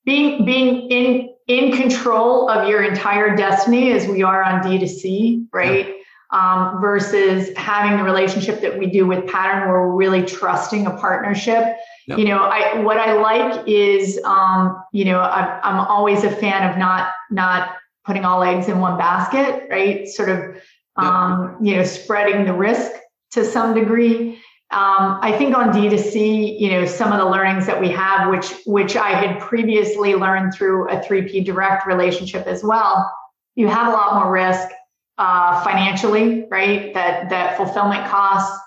being 0.03 0.45
being 0.45 0.89
in 0.89 1.29
in 1.45 1.77
control 1.77 2.49
of 2.49 2.67
your 2.67 2.83
entire 2.83 3.35
destiny 3.35 3.91
as 3.91 4.07
we 4.07 4.23
are 4.23 4.41
on 4.41 4.63
D2C, 4.63 5.45
right? 5.53 5.93
Um, 6.31 6.81
versus 6.81 7.55
having 7.55 7.97
the 7.97 8.03
relationship 8.03 8.59
that 8.59 8.77
we 8.77 8.87
do 8.87 9.07
with 9.07 9.25
Pattern 9.27 9.69
where 9.69 9.87
we're 9.87 9.95
really 9.95 10.23
trusting 10.25 10.85
a 10.85 10.91
partnership. 10.91 11.77
Yep. 12.07 12.19
You 12.19 12.25
know, 12.25 12.39
I 12.39 12.79
what 12.79 12.97
I 12.97 13.13
like 13.13 13.65
is 13.65 14.19
um, 14.25 14.83
you 14.91 15.05
know, 15.05 15.21
I'm, 15.21 15.59
I'm 15.63 15.79
always 15.87 16.25
a 16.25 16.29
fan 16.29 16.69
of 16.69 16.77
not 16.77 17.11
not 17.31 17.75
putting 18.05 18.25
all 18.25 18.43
eggs 18.43 18.67
in 18.67 18.79
one 18.79 18.97
basket, 18.97 19.67
right? 19.69 20.05
Sort 20.07 20.27
of 20.27 20.57
um, 20.97 21.57
yep. 21.61 21.69
you 21.69 21.75
know, 21.77 21.83
spreading 21.83 22.45
the 22.45 22.53
risk 22.53 22.91
to 23.31 23.45
some 23.45 23.73
degree. 23.73 24.41
Um, 24.71 25.19
I 25.21 25.33
think 25.37 25.55
on 25.55 25.71
D2C, 25.71 26.59
you 26.59 26.71
know, 26.71 26.85
some 26.85 27.13
of 27.13 27.19
the 27.19 27.25
learnings 27.25 27.65
that 27.67 27.79
we 27.79 27.89
have, 27.89 28.29
which 28.29 28.53
which 28.65 28.97
I 28.97 29.11
had 29.11 29.39
previously 29.39 30.13
learned 30.15 30.53
through 30.53 30.89
a 30.89 30.97
3P 30.97 31.45
direct 31.45 31.87
relationship 31.87 32.47
as 32.47 32.63
well, 32.63 33.09
you 33.55 33.69
have 33.69 33.87
a 33.87 33.91
lot 33.91 34.15
more 34.15 34.31
risk 34.31 34.67
uh, 35.17 35.63
financially, 35.63 36.45
right? 36.49 36.93
That 36.93 37.29
that 37.29 37.57
fulfillment 37.57 38.07
costs 38.07 38.57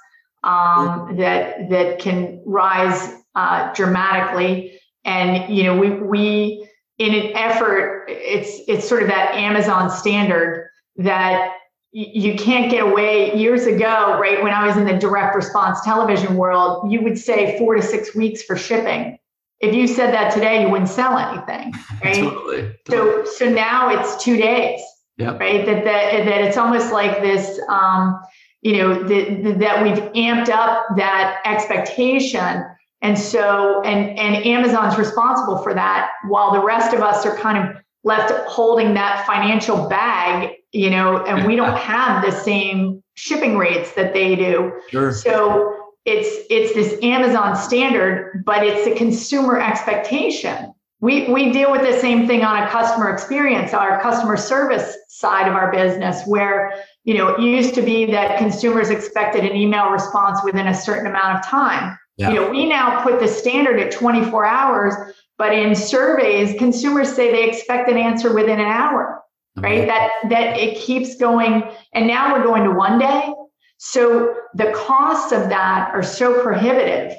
um, 0.42 1.16
that 1.16 1.68
that 1.70 1.98
can 1.98 2.42
rise 2.44 3.14
uh, 3.34 3.72
dramatically, 3.74 4.80
and 5.04 5.54
you 5.54 5.64
know, 5.64 5.76
we 5.76 5.90
we 5.90 6.68
in 7.00 7.14
an 7.14 7.32
effort, 7.34 8.04
it's 8.08 8.60
it's 8.68 8.86
sort 8.86 9.02
of 9.02 9.08
that 9.08 9.34
Amazon 9.34 9.90
standard 9.90 10.68
that 10.96 11.54
you 11.92 12.36
can't 12.36 12.70
get 12.70 12.82
away. 12.82 13.34
Years 13.34 13.66
ago 13.66 14.18
right 14.20 14.42
when 14.42 14.52
i 14.52 14.66
was 14.66 14.76
in 14.76 14.84
the 14.84 14.96
direct 14.96 15.34
response 15.34 15.80
television 15.82 16.36
world 16.36 16.92
you 16.92 17.02
would 17.02 17.18
say 17.18 17.58
four 17.58 17.74
to 17.74 17.82
six 17.82 18.14
weeks 18.14 18.42
for 18.42 18.56
shipping. 18.56 19.18
If 19.60 19.74
you 19.74 19.86
said 19.86 20.12
that 20.14 20.32
today 20.32 20.62
you 20.62 20.70
wouldn't 20.70 20.88
sell 20.88 21.18
anything 21.18 21.72
right? 22.04 22.16
Totally, 22.16 22.74
totally. 22.84 23.26
so 23.26 23.32
so 23.38 23.48
now 23.48 23.88
it's 23.88 24.22
two 24.22 24.36
days 24.36 24.80
yep. 25.20 25.38
right 25.38 25.64
that, 25.66 25.84
that 25.84 26.24
that 26.24 26.40
it's 26.40 26.56
almost 26.56 26.92
like 26.92 27.20
this 27.20 27.60
um 27.68 28.20
you 28.62 28.76
know 28.76 29.02
the, 29.02 29.52
that 29.52 29.82
we've 29.82 30.02
amped 30.14 30.48
up 30.48 30.84
that 30.96 31.40
expectation 31.44 32.64
and 33.02 33.18
so 33.18 33.82
and 33.82 34.18
and 34.18 34.44
amazon's 34.44 34.98
responsible 34.98 35.58
for 35.58 35.74
that 35.74 36.10
while 36.28 36.52
the 36.52 36.62
rest 36.62 36.94
of 36.94 37.00
us 37.00 37.24
are 37.24 37.36
kind 37.36 37.58
of 37.58 37.76
left 38.02 38.32
holding 38.48 38.94
that 38.94 39.26
financial 39.26 39.88
bag 39.88 40.56
you 40.72 40.90
know, 40.90 41.24
and 41.24 41.46
we 41.46 41.56
don't 41.56 41.76
have 41.78 42.24
the 42.24 42.30
same 42.30 43.02
shipping 43.14 43.56
rates 43.56 43.92
that 43.92 44.12
they 44.12 44.36
do. 44.36 44.72
Sure. 44.88 45.12
So 45.12 45.76
it's 46.04 46.46
it's 46.48 46.74
this 46.74 47.02
Amazon 47.02 47.56
standard, 47.56 48.42
but 48.44 48.66
it's 48.66 48.86
a 48.86 48.94
consumer 48.94 49.60
expectation. 49.60 50.72
We 51.00 51.28
we 51.32 51.50
deal 51.50 51.70
with 51.70 51.82
the 51.82 51.98
same 51.98 52.26
thing 52.26 52.44
on 52.44 52.62
a 52.62 52.68
customer 52.68 53.10
experience, 53.10 53.72
our 53.72 54.00
customer 54.00 54.36
service 54.36 54.96
side 55.08 55.48
of 55.48 55.54
our 55.54 55.72
business, 55.72 56.22
where 56.26 56.74
you 57.04 57.14
know 57.14 57.28
it 57.28 57.40
used 57.40 57.74
to 57.74 57.82
be 57.82 58.06
that 58.06 58.38
consumers 58.38 58.90
expected 58.90 59.44
an 59.44 59.56
email 59.56 59.90
response 59.90 60.40
within 60.44 60.66
a 60.66 60.74
certain 60.74 61.06
amount 61.06 61.38
of 61.38 61.44
time. 61.44 61.98
Yeah. 62.16 62.30
You 62.30 62.34
know, 62.34 62.50
we 62.50 62.66
now 62.66 63.02
put 63.02 63.18
the 63.18 63.28
standard 63.28 63.80
at 63.80 63.92
24 63.92 64.44
hours, 64.44 64.94
but 65.38 65.54
in 65.54 65.74
surveys, 65.74 66.58
consumers 66.58 67.10
say 67.10 67.30
they 67.32 67.48
expect 67.48 67.88
an 67.88 67.96
answer 67.96 68.34
within 68.34 68.60
an 68.60 68.66
hour 68.66 69.20
right? 69.56 69.86
That 69.86 70.10
that 70.28 70.58
it 70.58 70.78
keeps 70.78 71.16
going, 71.16 71.64
and 71.92 72.06
now 72.06 72.34
we're 72.34 72.44
going 72.44 72.64
to 72.64 72.72
one 72.72 72.98
day. 72.98 73.32
So 73.78 74.34
the 74.54 74.72
costs 74.72 75.32
of 75.32 75.48
that 75.48 75.90
are 75.94 76.02
so 76.02 76.42
prohibitive 76.42 77.16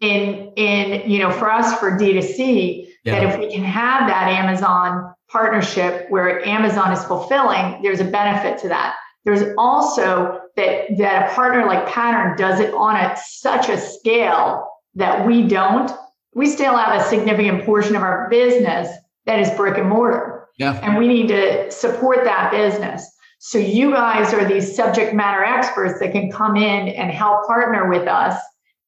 in 0.00 0.52
in 0.56 1.10
you 1.10 1.18
know 1.18 1.30
for 1.30 1.50
us 1.50 1.78
for 1.78 1.92
D2C 1.92 2.91
yeah. 3.04 3.20
that 3.20 3.34
if 3.34 3.38
we 3.38 3.52
can 3.52 3.64
have 3.64 4.08
that 4.08 4.28
Amazon 4.28 5.14
partnership 5.30 6.06
where 6.10 6.46
Amazon 6.46 6.92
is 6.92 7.02
fulfilling, 7.04 7.80
there's 7.82 8.00
a 8.00 8.04
benefit 8.04 8.58
to 8.60 8.68
that. 8.68 8.96
There's 9.24 9.54
also 9.56 10.40
that 10.56 10.96
that 10.98 11.30
a 11.30 11.34
partner 11.34 11.66
like 11.66 11.86
Pattern 11.88 12.36
does 12.36 12.60
it 12.60 12.74
on 12.74 12.96
a 12.96 13.16
such 13.24 13.68
a 13.68 13.78
scale 13.78 14.68
that 14.94 15.26
we 15.26 15.46
don't. 15.46 15.90
We 16.34 16.46
still 16.46 16.76
have 16.76 17.00
a 17.00 17.04
significant 17.04 17.64
portion 17.64 17.96
of 17.96 18.02
our 18.02 18.28
business 18.28 18.88
that 19.26 19.38
is 19.38 19.50
brick 19.50 19.78
and 19.78 19.88
mortar. 19.88 20.48
Yeah. 20.58 20.78
And 20.82 20.98
we 20.98 21.08
need 21.08 21.28
to 21.28 21.70
support 21.70 22.24
that 22.24 22.50
business. 22.50 23.08
So 23.38 23.58
you 23.58 23.90
guys 23.90 24.32
are 24.32 24.44
these 24.44 24.74
subject 24.74 25.14
matter 25.14 25.42
experts 25.42 25.98
that 26.00 26.12
can 26.12 26.30
come 26.30 26.56
in 26.56 26.88
and 26.88 27.10
help 27.10 27.46
partner 27.46 27.88
with 27.88 28.06
us 28.06 28.40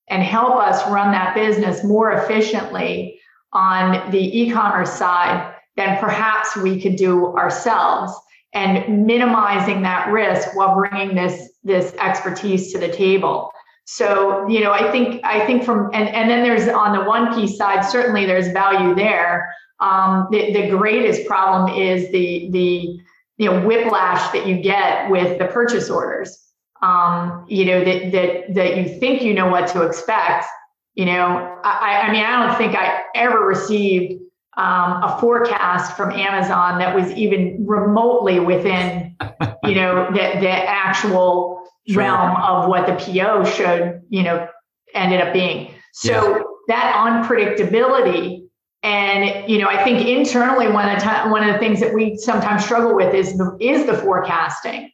and 0.09 0.23
help 0.23 0.57
us 0.57 0.87
run 0.91 1.11
that 1.13 1.35
business 1.35 1.83
more 1.83 2.13
efficiently 2.13 3.14
on 3.55 4.11
the 4.11 4.41
e-commerce 4.41 4.93
side 4.93 5.55
than 5.77 5.99
perhaps 5.99 6.57
we 6.57 6.81
could 6.81 6.97
do 6.97 7.35
ourselves 7.37 8.13
and 8.53 9.07
minimizing 9.07 9.83
that 9.83 10.09
risk 10.11 10.55
while 10.55 10.75
bringing 10.77 11.17
this 11.17 11.51
this 11.65 11.95
expertise 11.95 12.73
to 12.73 12.79
the 12.79 12.89
table 12.89 13.51
so 13.85 14.47
you 14.49 14.61
know 14.61 14.73
i 14.73 14.91
think 14.93 15.21
i 15.25 15.45
think 15.47 15.65
from 15.65 15.91
and, 15.93 16.09
and 16.09 16.31
then 16.31 16.43
there's 16.43 16.69
on 16.69 16.93
the 16.93 17.05
1P 17.05 17.49
side 17.49 17.83
certainly 17.83 18.27
there's 18.27 18.49
value 18.49 18.95
there 18.95 19.49
um, 19.81 20.29
the, 20.31 20.53
the 20.53 20.69
greatest 20.69 21.27
problem 21.27 21.77
is 21.77 22.11
the 22.11 22.49
the 22.51 22.99
you 23.37 23.51
know 23.51 23.67
whiplash 23.67 24.33
that 24.33 24.47
you 24.47 24.57
get 24.57 25.11
with 25.11 25.39
the 25.39 25.47
purchase 25.47 25.91
orders. 25.91 26.41
Um, 26.83 27.45
you 27.49 27.65
know 27.65 27.85
that 27.85 28.13
that 28.13 28.55
that 28.55 28.77
you 28.77 28.99
think 29.01 29.23
you 29.23 29.35
know 29.35 29.49
what 29.49 29.69
to 29.69 29.83
expect. 29.83 30.47
You 30.95 31.07
know, 31.07 31.59
I, 31.65 32.03
I 32.05 32.13
mean, 32.13 32.23
I 32.23 32.47
don't 32.47 32.57
think 32.57 32.77
I 32.77 33.03
ever 33.15 33.41
received 33.41 34.21
um, 34.57 35.03
a 35.03 35.19
forecast 35.21 35.97
from 35.97 36.13
Amazon 36.13 36.79
that 36.79 36.95
was 36.95 37.11
even 37.13 37.65
remotely 37.67 38.39
within, 38.39 39.17
you 39.65 39.75
know, 39.75 40.07
the, 40.11 40.39
the 40.41 40.51
actual 40.51 41.63
sure. 41.89 41.99
realm 41.99 42.37
of 42.41 42.69
what 42.69 42.87
the 42.87 42.95
PO 42.95 43.45
should, 43.45 44.03
you 44.09 44.23
know, 44.23 44.47
ended 44.95 45.21
up 45.21 45.33
being. 45.33 45.75
So 45.93 46.13
yeah. 46.13 46.43
that 46.69 46.95
unpredictability, 46.95 48.43
and 48.85 49.49
you 49.49 49.59
know, 49.59 49.67
I 49.67 49.83
think 49.83 50.07
internally 50.07 50.69
one 50.69 50.89
of 50.89 50.99
the 50.99 51.05
time, 51.05 51.31
one 51.31 51.43
of 51.43 51.53
the 51.53 51.59
things 51.59 51.81
that 51.81 51.95
we 51.95 52.17
sometimes 52.17 52.65
struggle 52.65 52.95
with 52.95 53.15
is 53.15 53.37
the 53.37 53.57
is 53.61 53.87
the 53.87 53.95
forecasting. 53.95 54.91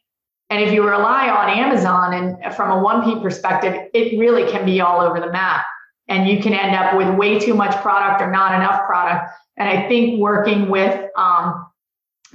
And 0.49 0.61
if 0.61 0.73
you 0.73 0.83
rely 0.83 1.29
on 1.29 1.49
Amazon 1.49 2.13
and 2.13 2.53
from 2.53 2.71
a 2.71 2.83
1P 2.83 3.21
perspective, 3.21 3.87
it 3.93 4.19
really 4.19 4.51
can 4.51 4.65
be 4.65 4.81
all 4.81 4.99
over 4.99 5.19
the 5.19 5.31
map. 5.31 5.65
And 6.07 6.27
you 6.27 6.41
can 6.41 6.53
end 6.53 6.75
up 6.75 6.95
with 6.95 7.15
way 7.15 7.39
too 7.39 7.53
much 7.53 7.75
product 7.81 8.21
or 8.21 8.29
not 8.29 8.53
enough 8.53 8.85
product. 8.85 9.31
And 9.57 9.69
I 9.69 9.87
think 9.87 10.19
working 10.19 10.69
with 10.69 11.09
um, 11.15 11.67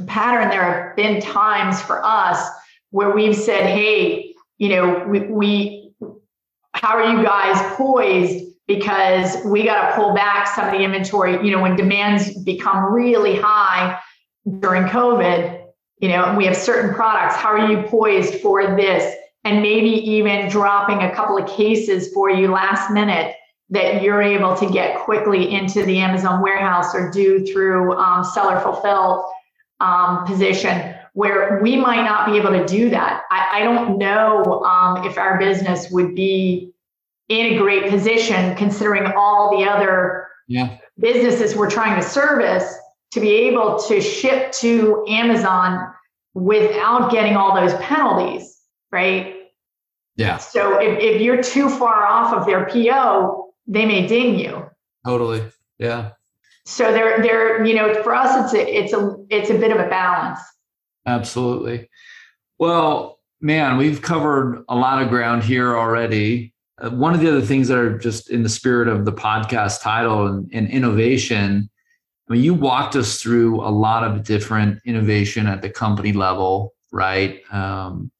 Pattern, 0.06 0.48
there 0.50 0.62
have 0.62 0.96
been 0.96 1.20
times 1.20 1.80
for 1.82 2.04
us 2.04 2.48
where 2.90 3.10
we've 3.10 3.36
said, 3.36 3.66
hey, 3.66 4.34
you 4.58 4.68
know, 4.70 5.04
we, 5.06 5.20
we 5.20 5.92
how 6.72 6.96
are 6.96 7.10
you 7.10 7.22
guys 7.22 7.60
poised? 7.76 8.44
Because 8.66 9.44
we 9.44 9.64
got 9.64 9.88
to 9.88 9.96
pull 9.96 10.14
back 10.14 10.46
some 10.48 10.66
of 10.66 10.72
the 10.72 10.80
inventory, 10.80 11.34
you 11.44 11.50
know, 11.50 11.62
when 11.62 11.76
demands 11.76 12.36
become 12.42 12.92
really 12.92 13.36
high 13.36 13.98
during 14.60 14.84
COVID, 14.84 15.64
you 15.98 16.08
know, 16.08 16.24
and 16.24 16.36
we 16.36 16.44
have 16.46 16.56
certain 16.56 16.94
products. 16.94 17.36
How 17.36 17.50
are 17.50 17.70
you 17.70 17.82
poised 17.88 18.40
for 18.40 18.76
this? 18.76 19.14
And 19.44 19.62
maybe 19.62 19.88
even 19.88 20.48
dropping 20.48 21.02
a 21.02 21.14
couple 21.14 21.38
of 21.38 21.48
cases 21.48 22.12
for 22.12 22.30
you 22.30 22.50
last 22.50 22.90
minute 22.90 23.34
that 23.70 24.02
you're 24.02 24.22
able 24.22 24.54
to 24.56 24.70
get 24.70 25.00
quickly 25.00 25.52
into 25.52 25.84
the 25.84 25.98
Amazon 25.98 26.40
warehouse 26.40 26.94
or 26.94 27.10
do 27.10 27.44
through 27.46 27.96
um, 27.96 28.22
seller 28.24 28.60
fulfilled 28.60 29.24
um, 29.80 30.24
position 30.24 30.94
where 31.14 31.60
we 31.62 31.76
might 31.76 32.02
not 32.02 32.26
be 32.26 32.36
able 32.36 32.50
to 32.50 32.64
do 32.66 32.90
that. 32.90 33.22
I, 33.30 33.60
I 33.60 33.62
don't 33.62 33.98
know 33.98 34.62
um, 34.64 35.04
if 35.06 35.16
our 35.16 35.38
business 35.38 35.90
would 35.90 36.14
be 36.14 36.74
in 37.28 37.54
a 37.54 37.58
great 37.58 37.90
position 37.90 38.54
considering 38.54 39.10
all 39.16 39.58
the 39.58 39.64
other 39.64 40.28
yeah. 40.46 40.76
businesses 40.98 41.56
we're 41.56 41.70
trying 41.70 42.00
to 42.00 42.06
service 42.06 42.72
to 43.12 43.20
be 43.20 43.30
able 43.30 43.78
to 43.78 44.00
ship 44.00 44.52
to 44.52 45.04
Amazon 45.08 45.92
without 46.34 47.10
getting 47.10 47.34
all 47.34 47.54
those 47.54 47.74
penalties, 47.76 48.60
right? 48.92 49.36
Yeah. 50.16 50.36
So 50.36 50.78
if, 50.80 50.98
if 50.98 51.20
you're 51.22 51.42
too 51.42 51.70
far 51.70 52.06
off 52.06 52.34
of 52.34 52.46
their 52.46 52.66
PO, 52.66 53.45
they 53.66 53.86
may 53.86 54.06
ding 54.06 54.38
you. 54.38 54.68
Totally. 55.04 55.44
Yeah. 55.78 56.12
So 56.64 56.92
they're 56.92 57.22
they're 57.22 57.64
you 57.64 57.74
know 57.74 58.02
for 58.02 58.14
us 58.14 58.52
it's 58.52 58.54
a 58.54 58.78
it's 58.78 58.92
a 58.92 59.16
it's 59.30 59.50
a 59.50 59.54
bit 59.54 59.70
of 59.70 59.78
a 59.78 59.88
balance. 59.88 60.40
Absolutely. 61.06 61.88
Well, 62.58 63.20
man, 63.40 63.76
we've 63.76 64.02
covered 64.02 64.64
a 64.68 64.74
lot 64.74 65.02
of 65.02 65.08
ground 65.08 65.44
here 65.44 65.76
already. 65.76 66.52
Uh, 66.78 66.90
one 66.90 67.14
of 67.14 67.20
the 67.20 67.28
other 67.28 67.40
things 67.40 67.68
that 67.68 67.78
are 67.78 67.96
just 67.96 68.30
in 68.30 68.42
the 68.42 68.48
spirit 68.48 68.88
of 68.88 69.04
the 69.04 69.12
podcast 69.12 69.82
title 69.82 70.26
and, 70.26 70.50
and 70.52 70.68
innovation 70.68 71.70
I 72.28 72.32
mean, 72.32 72.42
you 72.42 72.54
walked 72.54 72.96
us 72.96 73.22
through 73.22 73.60
a 73.60 73.70
lot 73.70 74.02
of 74.02 74.24
different 74.24 74.80
innovation 74.84 75.46
at 75.46 75.62
the 75.62 75.70
company 75.70 76.12
level, 76.12 76.74
right? 76.90 77.40
Um, 77.52 78.10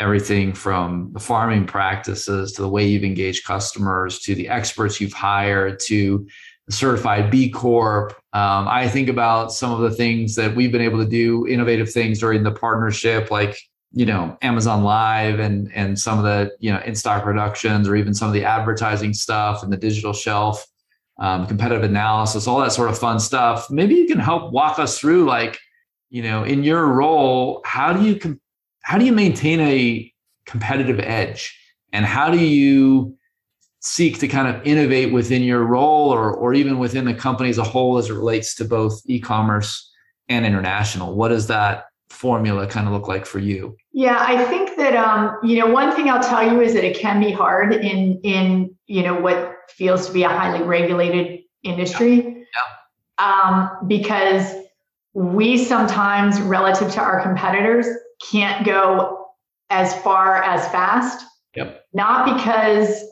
everything 0.00 0.52
from 0.52 1.10
the 1.12 1.20
farming 1.20 1.66
practices 1.66 2.52
to 2.52 2.62
the 2.62 2.68
way 2.68 2.86
you've 2.86 3.04
engaged 3.04 3.44
customers 3.44 4.18
to 4.20 4.34
the 4.34 4.48
experts 4.48 5.00
you've 5.00 5.12
hired 5.12 5.78
to 5.78 6.26
the 6.66 6.72
certified 6.72 7.30
B 7.30 7.50
Corp. 7.50 8.12
Um, 8.32 8.66
I 8.66 8.88
think 8.88 9.08
about 9.08 9.52
some 9.52 9.72
of 9.72 9.80
the 9.80 9.90
things 9.90 10.34
that 10.34 10.54
we've 10.54 10.72
been 10.72 10.80
able 10.80 10.98
to 10.98 11.08
do, 11.08 11.46
innovative 11.46 11.92
things 11.92 12.18
during 12.18 12.42
the 12.42 12.52
partnership, 12.52 13.30
like 13.30 13.56
you 13.92 14.06
know 14.06 14.36
Amazon 14.42 14.82
Live 14.82 15.38
and 15.38 15.70
and 15.74 15.98
some 15.98 16.18
of 16.18 16.24
the 16.24 16.50
you 16.58 16.72
know 16.72 16.80
in 16.80 16.94
stock 16.94 17.26
reductions 17.26 17.88
or 17.88 17.94
even 17.94 18.14
some 18.14 18.28
of 18.28 18.34
the 18.34 18.44
advertising 18.44 19.12
stuff 19.12 19.62
and 19.62 19.72
the 19.72 19.76
digital 19.76 20.12
shelf 20.12 20.66
um, 21.20 21.46
competitive 21.46 21.84
analysis, 21.84 22.46
all 22.46 22.60
that 22.60 22.72
sort 22.72 22.88
of 22.88 22.98
fun 22.98 23.20
stuff. 23.20 23.70
Maybe 23.70 23.94
you 23.94 24.06
can 24.06 24.18
help 24.18 24.52
walk 24.52 24.78
us 24.78 24.98
through, 24.98 25.26
like, 25.26 25.58
you 26.08 26.22
know, 26.22 26.44
in 26.44 26.64
your 26.64 26.86
role, 26.86 27.60
how 27.64 27.92
do 27.92 28.02
you 28.02 28.16
com- 28.16 28.40
how 28.82 28.98
do 28.98 29.04
you 29.04 29.12
maintain 29.12 29.60
a 29.60 30.12
competitive 30.46 30.98
edge, 31.00 31.56
and 31.92 32.04
how 32.04 32.30
do 32.30 32.38
you 32.38 33.16
seek 33.80 34.18
to 34.18 34.28
kind 34.28 34.46
of 34.54 34.64
innovate 34.66 35.12
within 35.12 35.42
your 35.42 35.64
role, 35.64 36.10
or 36.10 36.32
or 36.32 36.54
even 36.54 36.78
within 36.78 37.04
the 37.04 37.14
company 37.14 37.50
as 37.50 37.58
a 37.58 37.64
whole, 37.64 37.98
as 37.98 38.10
it 38.10 38.14
relates 38.14 38.54
to 38.56 38.64
both 38.64 39.00
e-commerce 39.06 39.90
and 40.28 40.44
international? 40.44 41.14
What 41.14 41.28
does 41.28 41.46
that 41.48 41.86
formula 42.10 42.66
kind 42.66 42.86
of 42.86 42.92
look 42.92 43.08
like 43.08 43.24
for 43.24 43.38
you? 43.38 43.76
Yeah, 43.92 44.18
I 44.20 44.44
think 44.44 44.76
that 44.76 44.94
um, 44.94 45.36
you 45.42 45.58
know 45.58 45.66
one 45.66 45.94
thing 45.94 46.10
I'll 46.10 46.22
tell 46.22 46.50
you 46.50 46.60
is 46.60 46.74
that 46.74 46.84
it 46.84 46.98
can 46.98 47.20
be 47.20 47.32
hard 47.32 47.74
in 47.74 48.20
in 48.22 48.76
you 48.86 49.02
know 49.02 49.18
what 49.18 49.56
feels 49.68 50.06
to 50.08 50.12
be 50.12 50.22
a 50.24 50.28
highly 50.28 50.62
regulated 50.64 51.40
industry. 51.62 52.18
Yeah. 52.18 52.44
Um, 53.18 53.86
because 53.86 54.54
we 55.12 55.58
sometimes, 55.58 56.40
relative 56.40 56.90
to 56.92 57.00
our 57.00 57.20
competitors, 57.22 57.86
can't 58.20 58.64
go 58.64 59.26
as 59.70 59.94
far 60.02 60.42
as 60.42 60.66
fast. 60.68 61.24
Yep. 61.54 61.84
Not 61.92 62.36
because 62.36 63.04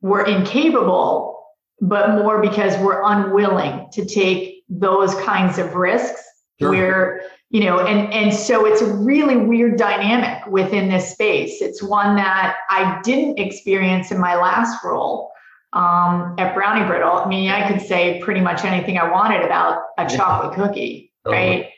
we're 0.00 0.26
incapable, 0.26 1.44
but 1.80 2.10
more 2.10 2.40
because 2.40 2.76
we're 2.78 3.02
unwilling 3.04 3.88
to 3.92 4.04
take 4.04 4.64
those 4.68 5.14
kinds 5.16 5.58
of 5.58 5.74
risks 5.74 6.22
sure. 6.60 6.70
where 6.70 7.22
you 7.48 7.64
know 7.64 7.80
and 7.80 8.12
and 8.12 8.32
so 8.32 8.64
it's 8.64 8.80
a 8.80 8.94
really 8.94 9.36
weird 9.36 9.76
dynamic 9.76 10.46
within 10.46 10.88
this 10.88 11.10
space 11.10 11.60
it's 11.60 11.82
one 11.82 12.14
that 12.14 12.58
i 12.68 13.00
didn't 13.02 13.36
experience 13.40 14.12
in 14.12 14.20
my 14.20 14.36
last 14.36 14.84
role 14.84 15.32
um, 15.72 16.34
at 16.38 16.54
Brownie 16.54 16.84
Brittle, 16.84 17.12
I 17.12 17.28
mean, 17.28 17.48
I 17.48 17.70
could 17.70 17.80
say 17.80 18.20
pretty 18.20 18.40
much 18.40 18.64
anything 18.64 18.98
I 18.98 19.08
wanted 19.08 19.42
about 19.42 19.82
a 19.98 20.08
chocolate 20.08 20.54
cookie, 20.54 21.12
right? 21.24 21.68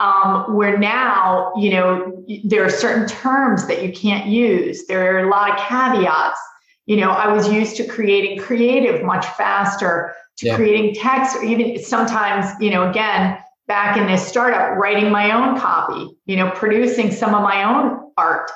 Um, 0.00 0.56
where 0.56 0.78
now, 0.78 1.52
you 1.56 1.72
know, 1.72 2.24
there 2.42 2.64
are 2.64 2.70
certain 2.70 3.06
terms 3.06 3.66
that 3.66 3.82
you 3.82 3.92
can't 3.92 4.26
use. 4.26 4.86
There 4.86 5.14
are 5.14 5.26
a 5.26 5.30
lot 5.30 5.50
of 5.50 5.58
caveats. 5.58 6.40
You 6.86 6.96
know, 6.96 7.10
I 7.10 7.30
was 7.30 7.52
used 7.52 7.76
to 7.76 7.86
creating 7.86 8.38
creative 8.38 9.04
much 9.04 9.26
faster, 9.26 10.14
to 10.38 10.46
yeah. 10.46 10.56
creating 10.56 10.94
text, 10.94 11.36
or 11.36 11.42
even 11.44 11.78
sometimes, 11.78 12.46
you 12.60 12.70
know, 12.70 12.88
again, 12.88 13.36
back 13.68 13.98
in 13.98 14.06
this 14.06 14.26
startup, 14.26 14.78
writing 14.78 15.12
my 15.12 15.32
own 15.32 15.60
copy, 15.60 16.08
you 16.24 16.34
know, 16.34 16.50
producing 16.50 17.12
some 17.12 17.34
of 17.34 17.42
my 17.42 17.62
own 17.62 18.10
art. 18.16 18.50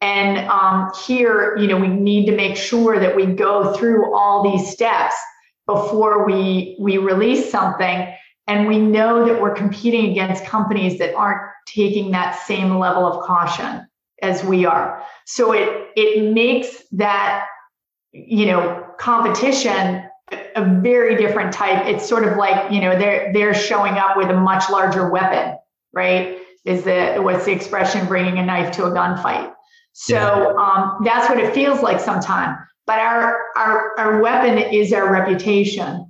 And 0.00 0.38
um, 0.48 0.92
here, 1.06 1.56
you 1.58 1.66
know, 1.66 1.78
we 1.78 1.88
need 1.88 2.26
to 2.26 2.36
make 2.36 2.56
sure 2.56 3.00
that 3.00 3.16
we 3.16 3.26
go 3.26 3.74
through 3.74 4.14
all 4.14 4.42
these 4.42 4.70
steps 4.70 5.16
before 5.66 6.24
we 6.24 6.76
we 6.78 6.98
release 6.98 7.50
something. 7.50 8.14
And 8.46 8.66
we 8.66 8.78
know 8.78 9.24
that 9.26 9.40
we're 9.40 9.54
competing 9.54 10.10
against 10.10 10.44
companies 10.44 10.98
that 10.98 11.14
aren't 11.14 11.42
taking 11.66 12.12
that 12.12 12.40
same 12.46 12.78
level 12.78 13.04
of 13.04 13.24
caution 13.24 13.86
as 14.22 14.44
we 14.44 14.64
are. 14.64 15.02
So 15.26 15.52
it 15.52 15.88
it 15.96 16.32
makes 16.32 16.84
that 16.92 17.46
you 18.12 18.46
know 18.46 18.86
competition 18.98 20.04
a 20.56 20.80
very 20.80 21.16
different 21.16 21.52
type. 21.52 21.86
It's 21.86 22.08
sort 22.08 22.24
of 22.24 22.36
like 22.36 22.70
you 22.72 22.80
know 22.80 22.98
they're 22.98 23.32
they're 23.32 23.54
showing 23.54 23.94
up 23.94 24.16
with 24.16 24.28
a 24.30 24.34
much 24.34 24.70
larger 24.70 25.10
weapon, 25.10 25.56
right? 25.92 26.38
Is 26.64 26.84
the 26.84 27.16
what's 27.20 27.44
the 27.44 27.52
expression? 27.52 28.06
Bringing 28.06 28.38
a 28.38 28.44
knife 28.44 28.72
to 28.72 28.86
a 28.86 28.90
gunfight. 28.90 29.52
So 29.92 30.16
yeah. 30.16 30.54
um, 30.58 30.98
that's 31.04 31.28
what 31.28 31.38
it 31.38 31.54
feels 31.54 31.80
like 31.80 32.00
sometimes. 32.00 32.58
But 32.86 32.98
our 32.98 33.38
our 33.56 33.98
our 33.98 34.20
weapon 34.20 34.58
is 34.58 34.92
our 34.92 35.12
reputation. 35.12 36.05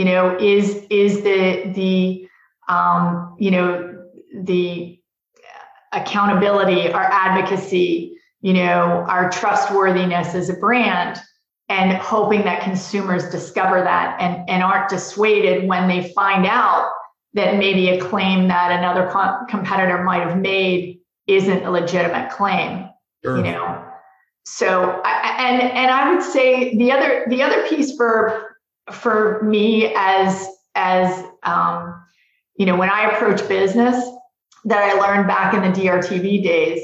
You 0.00 0.06
know, 0.06 0.34
is 0.38 0.86
is 0.88 1.20
the 1.20 1.72
the 1.74 2.26
um, 2.72 3.36
you 3.38 3.50
know 3.50 4.02
the 4.34 4.98
accountability, 5.92 6.90
our 6.90 7.02
advocacy, 7.02 8.16
you 8.40 8.54
know, 8.54 9.04
our 9.06 9.28
trustworthiness 9.28 10.34
as 10.34 10.48
a 10.48 10.54
brand, 10.54 11.20
and 11.68 11.92
hoping 11.98 12.44
that 12.44 12.62
consumers 12.62 13.28
discover 13.28 13.84
that 13.84 14.16
and, 14.22 14.48
and 14.48 14.62
aren't 14.62 14.88
dissuaded 14.88 15.68
when 15.68 15.86
they 15.86 16.14
find 16.14 16.46
out 16.46 16.90
that 17.34 17.58
maybe 17.58 17.90
a 17.90 18.00
claim 18.00 18.48
that 18.48 18.72
another 18.72 19.06
co- 19.12 19.44
competitor 19.50 20.02
might 20.02 20.26
have 20.26 20.38
made 20.38 20.98
isn't 21.26 21.62
a 21.66 21.70
legitimate 21.70 22.30
claim. 22.30 22.88
Sure. 23.22 23.36
You 23.36 23.42
know, 23.42 23.84
so 24.46 25.02
I, 25.04 25.36
and 25.46 25.60
and 25.60 25.90
I 25.90 26.14
would 26.14 26.22
say 26.22 26.74
the 26.78 26.90
other 26.90 27.26
the 27.28 27.42
other 27.42 27.68
piece 27.68 27.94
for 27.98 28.49
for 28.92 29.42
me 29.42 29.92
as 29.96 30.48
as 30.74 31.24
um, 31.42 32.02
you 32.56 32.66
know 32.66 32.76
when 32.76 32.90
I 32.90 33.10
approach 33.10 33.46
business 33.48 34.04
that 34.64 34.82
I 34.82 34.94
learned 34.94 35.26
back 35.26 35.54
in 35.54 35.62
the 35.62 35.68
DRTV 35.68 36.42
days, 36.42 36.82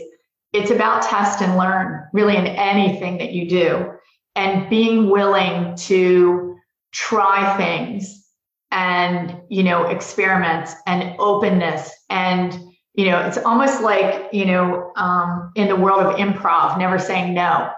it's 0.53 0.71
about 0.71 1.03
test 1.03 1.43
and 1.43 1.59
learn 1.59 2.07
really 2.13 2.37
in 2.37 2.47
anything 2.47 3.19
that 3.19 3.33
you 3.33 3.49
do, 3.49 3.93
and 4.35 4.69
being 4.71 5.11
willing 5.11 5.77
to 5.77 6.57
try 6.93 7.57
things 7.57 8.27
and 8.71 9.41
you 9.49 9.63
know 9.63 9.87
experiments 9.89 10.75
and 10.87 11.15
openness 11.19 11.91
and 12.11 12.59
you 12.95 13.07
know 13.07 13.21
it's 13.21 13.39
almost 13.39 13.81
like 13.83 14.29
you 14.33 14.45
know 14.45 14.93
um, 14.97 15.53
in 15.55 15.69
the 15.69 15.77
world 15.77 16.01
of 16.01 16.17
improv 16.17 16.79
never 16.79 16.99
saying 16.99 17.33
no 17.35 17.71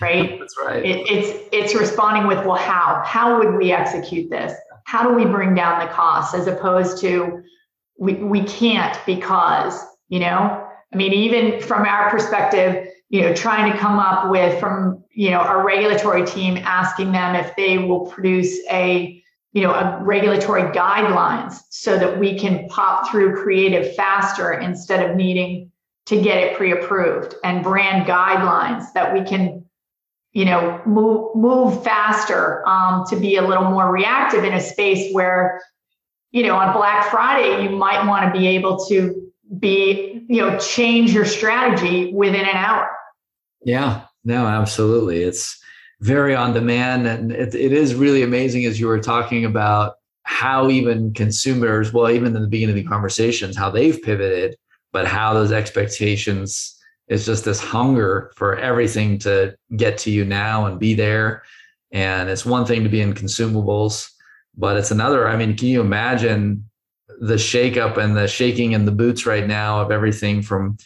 right? 0.00 0.38
That's 0.40 0.56
right. 0.58 0.84
It, 0.84 1.06
it's 1.10 1.48
it's 1.52 1.74
responding 1.74 2.26
with, 2.26 2.44
well, 2.44 2.56
how? 2.56 3.02
How 3.04 3.38
would 3.38 3.56
we 3.56 3.72
execute 3.72 4.30
this? 4.30 4.52
How 4.84 5.08
do 5.08 5.14
we 5.14 5.24
bring 5.24 5.54
down 5.54 5.84
the 5.84 5.92
costs 5.92 6.34
as 6.34 6.46
opposed 6.46 7.00
to 7.02 7.42
we 7.98 8.14
we 8.14 8.42
can't 8.44 8.98
because, 9.06 9.80
you 10.08 10.20
know? 10.20 10.62
I 10.92 10.96
mean, 10.96 11.12
even 11.12 11.60
from 11.60 11.84
our 11.84 12.08
perspective, 12.10 12.88
you 13.08 13.22
know, 13.22 13.34
trying 13.34 13.72
to 13.72 13.78
come 13.78 13.98
up 13.98 14.30
with 14.30 14.58
from, 14.60 15.02
you 15.10 15.30
know, 15.30 15.38
our 15.38 15.66
regulatory 15.66 16.24
team 16.24 16.58
asking 16.58 17.12
them 17.12 17.34
if 17.34 17.54
they 17.56 17.78
will 17.78 18.06
produce 18.06 18.58
a 18.70 19.22
you 19.56 19.62
know, 19.62 19.72
a 19.72 19.98
regulatory 20.02 20.64
guidelines 20.64 21.60
so 21.70 21.98
that 21.98 22.18
we 22.18 22.38
can 22.38 22.68
pop 22.68 23.10
through 23.10 23.34
creative 23.42 23.94
faster 23.94 24.52
instead 24.52 25.08
of 25.08 25.16
needing 25.16 25.72
to 26.06 26.20
get 26.20 26.38
it 26.38 26.56
pre-approved 26.56 27.34
and 27.44 27.62
brand 27.62 28.06
guidelines 28.06 28.92
that 28.94 29.12
we 29.12 29.22
can 29.24 29.64
you 30.32 30.44
know 30.44 30.80
move 30.86 31.34
move 31.34 31.82
faster 31.82 32.66
um, 32.68 33.04
to 33.08 33.16
be 33.16 33.36
a 33.36 33.42
little 33.42 33.64
more 33.64 33.90
reactive 33.90 34.44
in 34.44 34.52
a 34.52 34.60
space 34.60 35.12
where 35.12 35.60
you 36.30 36.42
know 36.42 36.56
on 36.56 36.72
black 36.72 37.10
friday 37.10 37.62
you 37.62 37.70
might 37.70 38.06
want 38.06 38.24
to 38.24 38.38
be 38.38 38.46
able 38.46 38.84
to 38.86 39.26
be 39.58 40.24
you 40.28 40.40
know 40.40 40.58
change 40.58 41.12
your 41.12 41.24
strategy 41.24 42.12
within 42.12 42.42
an 42.42 42.56
hour. 42.56 42.90
Yeah. 43.64 44.04
No 44.24 44.46
absolutely. 44.46 45.22
It's 45.22 45.60
very 46.00 46.34
on 46.34 46.52
demand 46.52 47.06
and 47.06 47.32
it, 47.32 47.54
it 47.54 47.72
is 47.72 47.94
really 47.94 48.22
amazing 48.22 48.64
as 48.64 48.78
you 48.78 48.86
were 48.86 49.00
talking 49.00 49.44
about 49.44 49.94
how 50.24 50.68
even 50.68 51.14
consumers 51.14 51.92
well 51.92 52.10
even 52.10 52.34
in 52.36 52.42
the 52.42 52.48
beginning 52.48 52.76
of 52.76 52.82
the 52.82 52.88
conversations 52.88 53.56
how 53.56 53.70
they've 53.70 54.02
pivoted 54.02 54.56
but 54.96 55.06
how 55.06 55.34
those 55.34 55.52
expectations 55.52 56.74
is 57.08 57.26
just 57.26 57.44
this 57.44 57.60
hunger 57.60 58.32
for 58.34 58.56
everything 58.56 59.18
to 59.18 59.54
get 59.76 59.98
to 59.98 60.10
you 60.10 60.24
now 60.24 60.64
and 60.64 60.80
be 60.80 60.94
there. 60.94 61.42
And 61.92 62.30
it's 62.30 62.46
one 62.46 62.64
thing 62.64 62.82
to 62.82 62.88
be 62.88 63.02
in 63.02 63.12
consumables 63.12 64.10
but 64.56 64.78
it's 64.78 64.90
another 64.90 65.28
i 65.28 65.36
mean 65.36 65.54
can 65.54 65.68
you 65.68 65.82
imagine 65.82 66.64
the 67.20 67.34
shakeup 67.34 67.98
and 67.98 68.16
the 68.16 68.26
shaking 68.26 68.72
in 68.72 68.86
the 68.86 68.92
boots 69.02 69.26
right 69.26 69.46
now 69.46 69.82
of 69.82 69.90
everything 69.90 70.40
from 70.40 70.78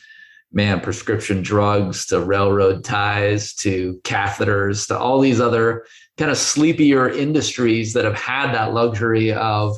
man, 0.53 0.81
prescription 0.81 1.43
drugs 1.43 2.07
to 2.07 2.21
railroad 2.21 2.83
ties 2.85 3.55
to 3.55 4.01
catheters 4.03 4.89
to 4.89 4.99
all 4.99 5.21
these 5.21 5.41
other 5.41 5.87
kind 6.19 6.31
of 6.31 6.37
sleepier 6.37 7.09
industries 7.09 7.93
that 7.93 8.05
have 8.05 8.17
had 8.17 8.53
that 8.53 8.75
luxury 8.75 9.33
of, 9.33 9.77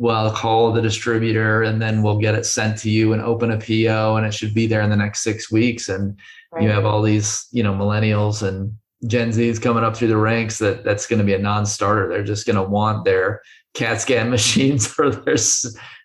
well, 0.00 0.30
call 0.32 0.72
the 0.72 0.82
distributor 0.82 1.62
and 1.62 1.80
then 1.80 2.02
we'll 2.02 2.18
get 2.18 2.34
it 2.34 2.46
sent 2.46 2.78
to 2.78 2.90
you 2.90 3.12
and 3.12 3.22
open 3.22 3.50
a 3.50 3.58
PO 3.58 4.16
and 4.16 4.26
it 4.26 4.34
should 4.34 4.54
be 4.54 4.66
there 4.66 4.80
in 4.80 4.90
the 4.90 4.96
next 4.96 5.22
six 5.22 5.50
weeks. 5.52 5.88
And 5.88 6.18
right. 6.52 6.62
you 6.62 6.70
have 6.70 6.84
all 6.84 7.02
these, 7.02 7.46
you 7.52 7.62
know, 7.62 7.74
millennials 7.74 8.46
and 8.46 8.74
Gen 9.06 9.30
Zs 9.30 9.62
coming 9.62 9.84
up 9.84 9.96
through 9.96 10.08
the 10.08 10.16
ranks 10.16 10.58
that 10.58 10.84
that's 10.84 11.06
going 11.06 11.18
to 11.18 11.24
be 11.24 11.34
a 11.34 11.38
non-starter. 11.38 12.08
They're 12.08 12.24
just 12.24 12.46
going 12.46 12.56
to 12.56 12.62
want 12.62 13.04
their 13.04 13.42
CAT 13.74 14.00
scan 14.00 14.30
machines 14.36 14.92
or 14.98 15.10
their, 15.10 15.36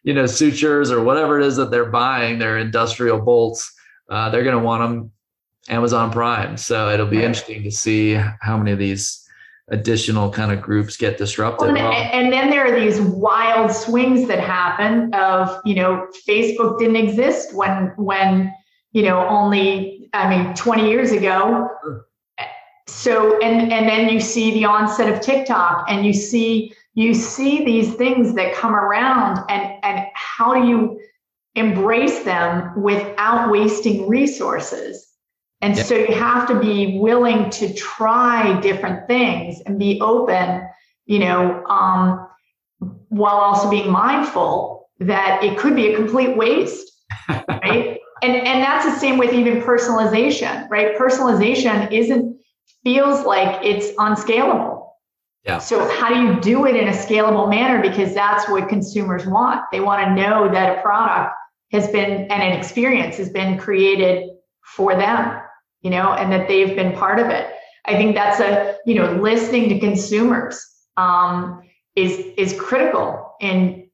you 0.03 0.13
know, 0.13 0.25
sutures 0.25 0.91
or 0.91 1.03
whatever 1.03 1.39
it 1.39 1.45
is 1.45 1.55
that 1.55 1.71
they're 1.71 1.89
buying, 1.89 2.37
their 2.37 2.57
industrial 2.57 3.21
bolts 3.21 3.75
uh, 4.09 4.29
they're 4.29 4.43
going 4.43 4.57
to 4.57 4.63
want 4.63 4.81
them 4.81 5.11
Amazon 5.69 6.11
Prime. 6.11 6.57
So 6.57 6.89
it'll 6.89 7.07
be 7.07 7.23
interesting 7.23 7.63
to 7.63 7.71
see 7.71 8.13
how 8.13 8.57
many 8.57 8.71
of 8.71 8.79
these 8.79 9.24
additional 9.69 10.29
kind 10.29 10.51
of 10.51 10.61
groups 10.61 10.95
get 10.97 11.17
disrupted. 11.17 11.73
Well, 11.73 11.91
and, 11.91 12.11
and, 12.13 12.33
then 12.33 12.49
there 12.49 12.65
are 12.65 12.79
these 12.79 13.01
wild 13.01 13.71
swings 13.71 14.27
that 14.27 14.39
happen 14.39 15.13
of, 15.13 15.59
you 15.65 15.75
know, 15.75 16.07
Facebook 16.27 16.77
didn't 16.77 16.97
exist 16.97 17.53
when, 17.55 17.91
when, 17.97 18.53
you 18.91 19.03
know, 19.03 19.27
only, 19.27 20.09
I 20.13 20.29
mean, 20.29 20.53
20 20.53 20.87
years 20.87 21.11
ago. 21.11 21.67
Sure. 21.83 22.05
So, 22.87 23.39
and, 23.41 23.71
and 23.73 23.89
then 23.89 24.09
you 24.09 24.19
see 24.19 24.51
the 24.51 24.65
onset 24.65 25.11
of 25.11 25.19
TikTok 25.21 25.85
and 25.89 26.05
you 26.05 26.13
see, 26.13 26.73
you 26.93 27.15
see 27.15 27.65
these 27.65 27.95
things 27.95 28.35
that 28.35 28.53
come 28.53 28.75
around 28.75 29.39
and, 29.49 29.83
and 29.83 30.05
how 30.13 30.53
do 30.53 30.67
you, 30.67 30.99
embrace 31.55 32.23
them 32.23 32.81
without 32.81 33.49
wasting 33.49 34.07
resources. 34.07 35.04
And 35.65 35.75
so 35.75 35.95
you 35.95 36.13
have 36.13 36.47
to 36.49 36.59
be 36.59 36.99
willing 36.99 37.49
to 37.49 37.73
try 37.73 38.59
different 38.61 39.07
things 39.07 39.61
and 39.65 39.79
be 39.79 39.99
open, 39.99 40.61
you 41.07 41.17
know, 41.17 41.65
um, 41.65 42.27
while 43.09 43.37
also 43.37 43.67
being 43.67 43.89
mindful 43.89 44.87
that 44.99 45.43
it 45.43 45.57
could 45.57 45.75
be 45.75 45.91
a 45.91 45.95
complete 45.95 46.37
waste, 46.37 46.87
right? 47.29 47.97
and 48.21 48.35
and 48.35 48.61
that's 48.61 48.85
the 48.85 48.95
same 48.99 49.17
with 49.17 49.33
even 49.33 49.59
personalization, 49.59 50.69
right? 50.69 50.95
Personalization 50.95 51.91
isn't 51.91 52.39
feels 52.83 53.25
like 53.25 53.65
it's 53.65 53.87
unscalable. 53.97 54.95
Yeah. 55.45 55.57
So 55.57 55.89
how 55.97 56.09
do 56.09 56.21
you 56.21 56.39
do 56.41 56.67
it 56.67 56.75
in 56.75 56.89
a 56.89 56.91
scalable 56.91 57.49
manner? 57.49 57.81
Because 57.81 58.13
that's 58.13 58.47
what 58.47 58.69
consumers 58.69 59.25
want. 59.25 59.61
They 59.71 59.79
want 59.79 60.05
to 60.05 60.13
know 60.13 60.47
that 60.47 60.77
a 60.77 60.81
product 60.83 61.33
has 61.71 61.87
been 61.87 62.27
and 62.31 62.43
an 62.43 62.51
experience 62.51 63.17
has 63.17 63.29
been 63.29 63.57
created 63.57 64.29
for 64.63 64.95
them 64.95 65.41
you 65.85 65.91
know 65.91 66.13
and 66.13 66.31
that 66.31 66.47
they've 66.47 66.75
been 66.75 66.93
part 66.93 67.19
of 67.19 67.27
it. 67.27 67.47
I 67.85 67.95
think 67.95 68.15
that's 68.15 68.39
a 68.39 68.77
you 68.87 68.95
know 68.95 69.13
listening 69.13 69.69
to 69.69 69.79
consumers 69.79 70.59
um, 70.97 71.61
is 71.95 72.11
is 72.37 72.59
critical 72.59 73.35
in 73.39 73.87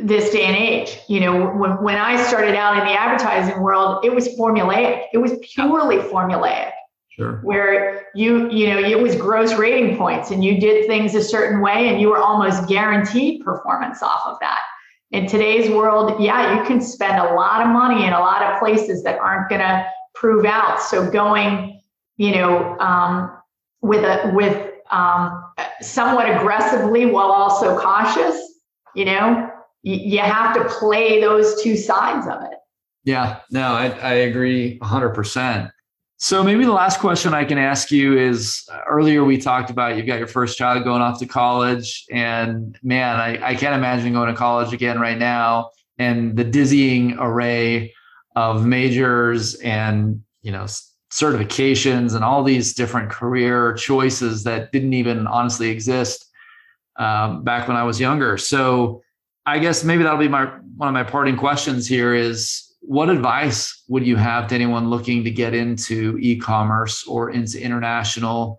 this 0.00 0.30
day 0.30 0.44
and 0.44 0.56
age. 0.56 1.00
You 1.08 1.20
know 1.20 1.46
when, 1.46 1.82
when 1.82 1.96
i 1.96 2.22
started 2.22 2.54
out 2.54 2.76
in 2.78 2.84
the 2.84 2.92
advertising 2.92 3.60
world 3.60 4.04
it 4.04 4.14
was 4.14 4.28
formulaic. 4.38 5.06
It 5.14 5.18
was 5.18 5.32
purely 5.54 5.96
formulaic. 5.96 6.72
Sure. 7.08 7.38
Where 7.44 8.08
you, 8.16 8.50
you 8.50 8.68
know, 8.68 8.78
it 8.80 9.00
was 9.00 9.14
gross 9.14 9.54
rating 9.54 9.96
points 9.96 10.32
and 10.32 10.44
you 10.44 10.58
did 10.58 10.88
things 10.88 11.14
a 11.14 11.22
certain 11.22 11.60
way 11.60 11.88
and 11.88 12.00
you 12.00 12.08
were 12.08 12.18
almost 12.18 12.68
guaranteed 12.68 13.44
performance 13.44 14.02
off 14.02 14.22
of 14.26 14.36
that. 14.40 14.58
In 15.12 15.28
today's 15.28 15.70
world, 15.70 16.20
yeah, 16.20 16.58
you 16.58 16.64
can 16.66 16.80
spend 16.80 17.20
a 17.20 17.34
lot 17.34 17.62
of 17.62 17.68
money 17.68 18.04
in 18.04 18.12
a 18.12 18.18
lot 18.18 18.42
of 18.42 18.58
places 18.58 19.04
that 19.04 19.20
aren't 19.20 19.48
going 19.48 19.60
to 19.60 19.86
prove 20.14 20.44
out. 20.44 20.80
So 20.80 21.10
going, 21.10 21.82
you 22.16 22.32
know, 22.32 22.78
um, 22.78 23.30
with 23.82 24.04
a 24.04 24.30
with 24.34 24.72
um, 24.90 25.52
somewhat 25.80 26.30
aggressively 26.30 27.06
while 27.06 27.30
also 27.30 27.78
cautious, 27.78 28.40
you 28.94 29.04
know, 29.04 29.50
you, 29.82 29.96
you 29.96 30.18
have 30.20 30.54
to 30.56 30.64
play 30.64 31.20
those 31.20 31.62
two 31.62 31.76
sides 31.76 32.26
of 32.26 32.42
it. 32.44 32.58
Yeah, 33.04 33.40
no, 33.50 33.74
I, 33.74 33.88
I 33.88 34.12
agree 34.14 34.78
100%. 34.78 35.70
So 36.16 36.42
maybe 36.42 36.64
the 36.64 36.72
last 36.72 37.00
question 37.00 37.34
I 37.34 37.44
can 37.44 37.58
ask 37.58 37.90
you 37.90 38.16
is 38.16 38.66
uh, 38.72 38.80
earlier 38.88 39.24
we 39.24 39.36
talked 39.36 39.68
about 39.68 39.96
you've 39.96 40.06
got 40.06 40.18
your 40.18 40.28
first 40.28 40.56
child 40.56 40.84
going 40.84 41.02
off 41.02 41.18
to 41.18 41.26
college 41.26 42.04
and 42.10 42.78
man, 42.82 43.16
I, 43.16 43.50
I 43.50 43.54
can't 43.54 43.74
imagine 43.74 44.14
going 44.14 44.28
to 44.28 44.34
college 44.34 44.72
again 44.72 44.98
right 44.98 45.18
now 45.18 45.70
and 45.98 46.36
the 46.36 46.44
dizzying 46.44 47.16
array 47.18 47.92
of 48.34 48.66
majors 48.66 49.54
and, 49.56 50.22
you 50.42 50.52
know, 50.52 50.66
certifications 51.10 52.14
and 52.14 52.24
all 52.24 52.42
these 52.42 52.74
different 52.74 53.10
career 53.10 53.72
choices 53.74 54.42
that 54.44 54.72
didn't 54.72 54.94
even 54.94 55.26
honestly 55.26 55.70
exist 55.70 56.26
um, 56.96 57.44
back 57.44 57.68
when 57.68 57.76
I 57.76 57.84
was 57.84 58.00
younger. 58.00 58.36
So 58.36 59.02
I 59.46 59.58
guess 59.58 59.84
maybe 59.84 60.02
that'll 60.02 60.18
be 60.18 60.28
my 60.28 60.46
one 60.76 60.88
of 60.88 60.94
my 60.94 61.04
parting 61.04 61.36
questions 61.36 61.86
here 61.86 62.14
is 62.14 62.74
what 62.80 63.08
advice 63.08 63.84
would 63.88 64.06
you 64.06 64.16
have 64.16 64.48
to 64.48 64.54
anyone 64.54 64.90
looking 64.90 65.22
to 65.24 65.30
get 65.30 65.54
into 65.54 66.18
e-commerce 66.20 67.06
or 67.06 67.30
into 67.30 67.62
international 67.62 68.58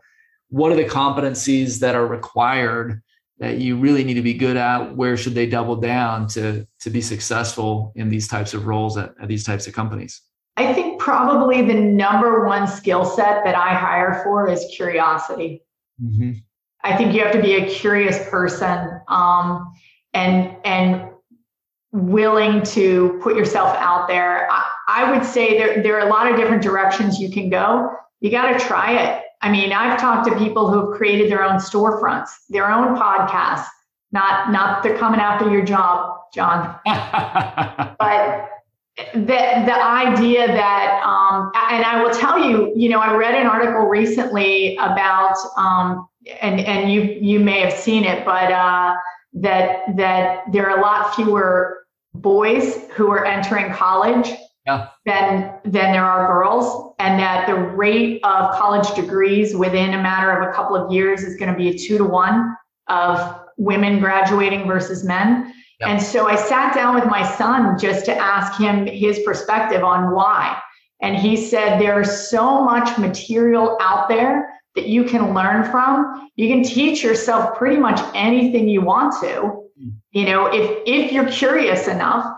what 0.50 0.72
are 0.72 0.76
the 0.76 0.86
competencies 0.86 1.80
that 1.80 1.96
are 1.96 2.08
required 2.08 3.02
that 3.40 3.58
you 3.58 3.78
really 3.78 4.04
need 4.04 4.14
to 4.14 4.22
be 4.22 4.34
good 4.34 4.58
at 4.58 4.96
where 4.96 5.18
should 5.18 5.34
they 5.34 5.46
double 5.46 5.76
down 5.76 6.28
to 6.28 6.66
to 6.80 6.90
be 6.90 7.02
successful 7.02 7.92
in 7.96 8.10
these 8.10 8.28
types 8.28 8.54
of 8.54 8.66
roles 8.68 8.98
at, 8.98 9.14
at 9.22 9.28
these 9.28 9.44
types 9.44 9.68
of 9.68 9.74
companies 9.74 10.22
i 10.58 10.74
think 10.74 11.00
probably 11.00 11.62
the 11.62 11.74
number 11.74 12.46
one 12.46 12.68
skill 12.68 13.06
set 13.06 13.44
that 13.44 13.56
i 13.56 13.74
hire 13.74 14.22
for 14.24 14.50
is 14.50 14.66
curiosity 14.76 15.62
mm-hmm. 16.02 16.32
i 16.84 16.96
think 16.96 17.14
you 17.14 17.22
have 17.22 17.34
to 17.34 17.42
be 17.42 17.56
a 17.56 17.68
curious 17.68 18.28
person 18.30 19.02
um, 19.08 19.74
and 20.14 20.56
and 20.64 21.10
willing 21.96 22.62
to 22.62 23.20
put 23.24 23.38
yourself 23.38 23.76
out 23.78 24.08
there. 24.08 24.52
I, 24.52 24.66
I, 24.88 25.12
would 25.12 25.26
say 25.26 25.58
there, 25.58 25.82
there 25.82 25.98
are 25.98 26.06
a 26.06 26.10
lot 26.10 26.30
of 26.30 26.38
different 26.38 26.62
directions 26.62 27.20
you 27.20 27.32
can 27.32 27.50
go. 27.50 27.90
You 28.20 28.32
got 28.32 28.52
to 28.52 28.66
try 28.66 29.02
it. 29.02 29.24
I 29.46 29.52
mean, 29.52 29.72
I've 29.72 30.00
talked 30.00 30.28
to 30.28 30.36
people 30.40 30.72
who 30.72 30.90
have 30.90 30.98
created 30.98 31.30
their 31.30 31.44
own 31.44 31.58
storefronts, 31.58 32.30
their 32.50 32.72
own 32.72 32.98
podcasts, 32.98 33.68
not, 34.12 34.52
not 34.52 34.82
they're 34.82 34.98
coming 34.98 35.20
after 35.20 35.52
your 35.52 35.64
job, 35.64 36.18
John. 36.34 36.76
but 36.86 38.50
the, 39.14 39.22
the 39.24 39.86
idea 39.86 40.48
that, 40.48 41.00
um, 41.06 41.52
and 41.70 41.86
I 41.86 42.02
will 42.02 42.12
tell 42.12 42.40
you, 42.40 42.74
you 42.76 42.90
know, 42.90 43.00
I 43.00 43.16
read 43.16 43.36
an 43.36 43.46
article 43.46 43.82
recently 43.82 44.78
about, 44.78 45.36
um, 45.58 46.08
and, 46.42 46.60
and 46.62 46.92
you, 46.92 47.02
you 47.04 47.40
may 47.40 47.60
have 47.60 47.74
seen 47.74 48.04
it, 48.04 48.26
but, 48.26 48.52
uh, 48.52 48.96
that 49.36 49.82
that 49.98 50.44
there 50.52 50.70
are 50.70 50.80
a 50.80 50.82
lot 50.82 51.14
fewer 51.14 51.86
boys 52.14 52.86
who 52.96 53.12
are 53.12 53.26
entering 53.26 53.70
college 53.74 54.32
yeah. 54.66 54.88
than 55.06 55.60
than 55.64 55.92
there 55.92 56.06
are 56.06 56.28
girls, 56.28 56.94
and 57.00 57.20
that 57.20 57.48
the 57.48 57.56
rate 57.56 58.20
of 58.24 58.56
college 58.56 58.94
degrees 58.96 59.56
within 59.56 59.94
a 59.94 60.02
matter 60.02 60.32
of 60.32 60.50
a 60.50 60.54
couple 60.54 60.76
of 60.76 60.92
years 60.92 61.24
is 61.24 61.36
going 61.36 61.52
to 61.52 61.58
be 61.58 61.70
a 61.70 61.78
two 61.78 61.98
to 61.98 62.04
one 62.04 62.56
of 62.88 63.42
women 63.58 64.00
graduating 64.00 64.68
versus 64.68 65.04
men. 65.04 65.54
Yep. 65.80 65.90
And 65.90 66.02
so 66.02 66.28
I 66.28 66.36
sat 66.36 66.74
down 66.74 66.96
with 66.96 67.06
my 67.06 67.30
son 67.36 67.78
just 67.78 68.06
to 68.06 68.16
ask 68.16 68.60
him 68.60 68.86
his 68.88 69.20
perspective 69.20 69.84
on 69.84 70.14
why. 70.14 70.58
And 71.02 71.18
he 71.18 71.36
said, 71.36 71.80
There's 71.80 72.30
so 72.30 72.64
much 72.64 72.98
material 72.98 73.78
out 73.82 74.08
there 74.08 74.50
that 74.76 74.88
you 74.88 75.04
can 75.04 75.34
learn 75.34 75.70
from. 75.70 76.30
You 76.36 76.48
can 76.48 76.64
teach 76.64 77.04
yourself 77.04 77.58
pretty 77.58 77.78
much 77.78 78.00
anything 78.14 78.68
you 78.68 78.82
want 78.82 79.14
to. 79.22 79.64
Hmm. 79.78 79.90
You 80.12 80.26
know, 80.26 80.48
if 80.48 80.82
if 80.86 81.12
you're 81.12 81.28
curious 81.28 81.88
enough, 81.88 82.35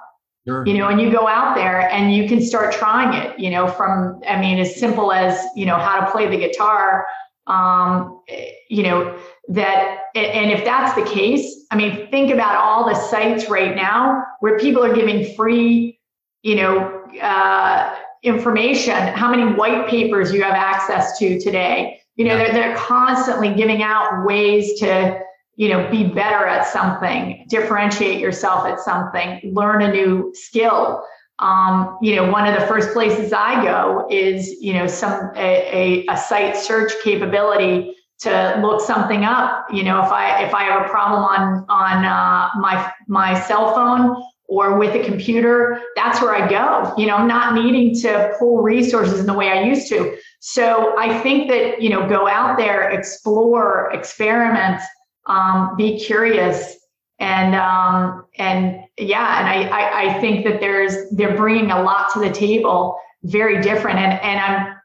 sure. 0.48 0.66
you 0.66 0.74
know, 0.74 0.88
and 0.88 1.02
you 1.02 1.12
go 1.12 1.28
out 1.28 1.56
there 1.56 1.90
and 1.90 2.14
you 2.14 2.28
can 2.28 2.42
start 2.42 2.72
trying 2.74 3.14
it, 3.14 3.38
you 3.40 3.50
know, 3.50 3.68
from 3.68 4.22
I 4.28 4.40
mean, 4.40 4.60
as 4.60 4.76
simple 4.80 5.12
as, 5.12 5.40
you 5.56 5.66
know, 5.66 5.78
how 5.78 6.00
to 6.00 6.12
play 6.12 6.28
the 6.28 6.38
guitar, 6.38 7.06
um, 7.48 8.22
you 8.70 8.84
know, 8.84 9.18
that 9.50 10.00
and 10.14 10.52
if 10.52 10.66
that's 10.66 10.94
the 10.96 11.06
case 11.10 11.66
i 11.72 11.76
mean 11.76 12.10
think 12.12 12.32
about 12.32 12.58
all 12.58 12.88
the 12.88 12.96
sites 12.96 13.50
right 13.50 13.76
now 13.76 14.22
where 14.42 14.60
people 14.60 14.84
are 14.84 14.94
giving 14.94 15.34
free 15.36 15.98
you 16.44 16.56
know 16.56 17.04
uh, 17.22 17.96
information 18.24 18.94
how 18.94 19.32
many 19.32 19.54
white 19.54 19.88
papers 19.88 20.34
you 20.34 20.44
have 20.44 20.54
access 20.54 21.18
to 21.18 21.40
today 21.40 21.98
you 22.16 22.26
know 22.26 22.38
they're, 22.38 22.52
they're 22.52 22.76
constantly 22.76 23.54
giving 23.54 23.82
out 23.82 24.26
ways 24.26 24.78
to 24.80 25.18
you 25.58 25.70
know 25.70 25.90
be 25.92 26.06
better 26.06 26.46
at 26.46 26.66
something 26.66 27.46
differentiate 27.50 28.20
yourself 28.20 28.66
at 28.66 28.80
something 28.80 29.42
learn 29.54 29.82
a 29.82 29.92
new 29.92 30.32
skill 30.34 31.04
um, 31.40 31.98
you 32.02 32.16
know 32.16 32.32
one 32.32 32.48
of 32.48 32.60
the 32.60 32.66
first 32.68 32.94
places 32.94 33.34
i 33.34 33.62
go 33.64 34.08
is 34.10 34.50
you 34.62 34.74
know 34.74 34.88
some 34.88 35.32
a, 35.36 36.06
a, 36.08 36.14
a 36.14 36.18
site 36.18 36.56
search 36.56 36.94
capability 37.04 37.94
to 38.20 38.60
look 38.62 38.82
something 38.82 39.24
up. 39.24 39.66
You 39.72 39.84
know, 39.84 40.04
if 40.04 40.12
I 40.12 40.44
if 40.44 40.54
I 40.54 40.64
have 40.64 40.86
a 40.86 40.90
problem 40.90 41.24
on 41.24 41.66
on 41.70 42.06
uh, 42.06 42.50
my 42.60 42.92
my 43.08 43.40
cell 43.42 43.74
phone 43.76 44.24
or 44.50 44.78
with 44.78 44.96
a 44.96 45.04
computer, 45.04 45.82
that's 45.96 46.22
where 46.22 46.34
I 46.34 46.48
go. 46.48 46.94
You 46.98 47.08
know, 47.08 47.16
I'm 47.16 47.28
not 47.28 47.54
needing 47.54 48.00
to 48.02 48.34
pull 48.40 48.62
resources 48.62 49.20
in 49.20 49.26
the 49.26 49.34
way 49.34 49.50
I 49.50 49.64
used 49.64 49.90
to. 49.90 50.18
So 50.40 50.98
I 50.98 51.20
think 51.20 51.50
that 51.50 51.82
you 51.82 51.90
know, 51.90 52.08
go 52.08 52.28
out 52.28 52.58
there, 52.58 52.90
explore, 52.90 53.92
experiment, 53.94 54.82
um, 55.28 55.76
be 55.76 56.00
curious, 56.00 56.76
and 57.20 57.56
um, 57.56 58.26
and 58.38 58.84
yeah, 58.98 59.40
and 59.40 59.48
I, 59.48 59.68
I 59.68 60.02
I 60.02 60.22
think 60.22 60.46
that 60.46 60.60
there's 60.60 61.10
they're 61.12 61.36
bringing 61.36 61.72
a 61.72 61.82
lot 61.82 62.14
to 62.14 62.20
the 62.20 62.32
table, 62.32 62.98
very 63.24 63.62
different, 63.62 64.00
and 64.00 64.14
and 64.22 64.40
I'm 64.40 64.78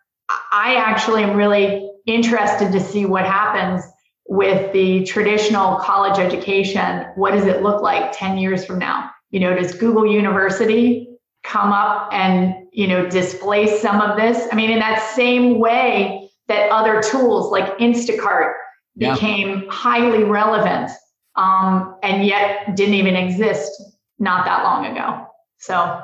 I 0.52 0.76
actually 0.76 1.22
am 1.22 1.36
really 1.36 1.90
interested 2.06 2.72
to 2.72 2.80
see 2.80 3.06
what 3.06 3.24
happens 3.24 3.84
with 4.26 4.72
the 4.72 5.04
traditional 5.04 5.76
college 5.76 6.18
education. 6.18 7.06
What 7.16 7.32
does 7.32 7.46
it 7.46 7.62
look 7.62 7.82
like 7.82 8.12
10 8.12 8.38
years 8.38 8.64
from 8.64 8.78
now? 8.78 9.10
You 9.30 9.40
know, 9.40 9.54
does 9.54 9.74
Google 9.74 10.06
University 10.06 11.08
come 11.42 11.72
up 11.72 12.08
and, 12.12 12.54
you 12.72 12.86
know, 12.86 13.08
displace 13.08 13.80
some 13.80 14.00
of 14.00 14.16
this? 14.16 14.48
I 14.52 14.56
mean, 14.56 14.70
in 14.70 14.78
that 14.78 15.02
same 15.14 15.58
way 15.58 16.30
that 16.48 16.70
other 16.70 17.02
tools 17.02 17.50
like 17.50 17.76
Instacart 17.78 18.52
yeah. 18.94 19.14
became 19.14 19.68
highly 19.68 20.24
relevant 20.24 20.90
um, 21.36 21.96
and 22.02 22.24
yet 22.24 22.76
didn't 22.76 22.94
even 22.94 23.16
exist 23.16 23.82
not 24.18 24.44
that 24.44 24.62
long 24.64 24.86
ago. 24.86 25.26
So, 25.58 26.02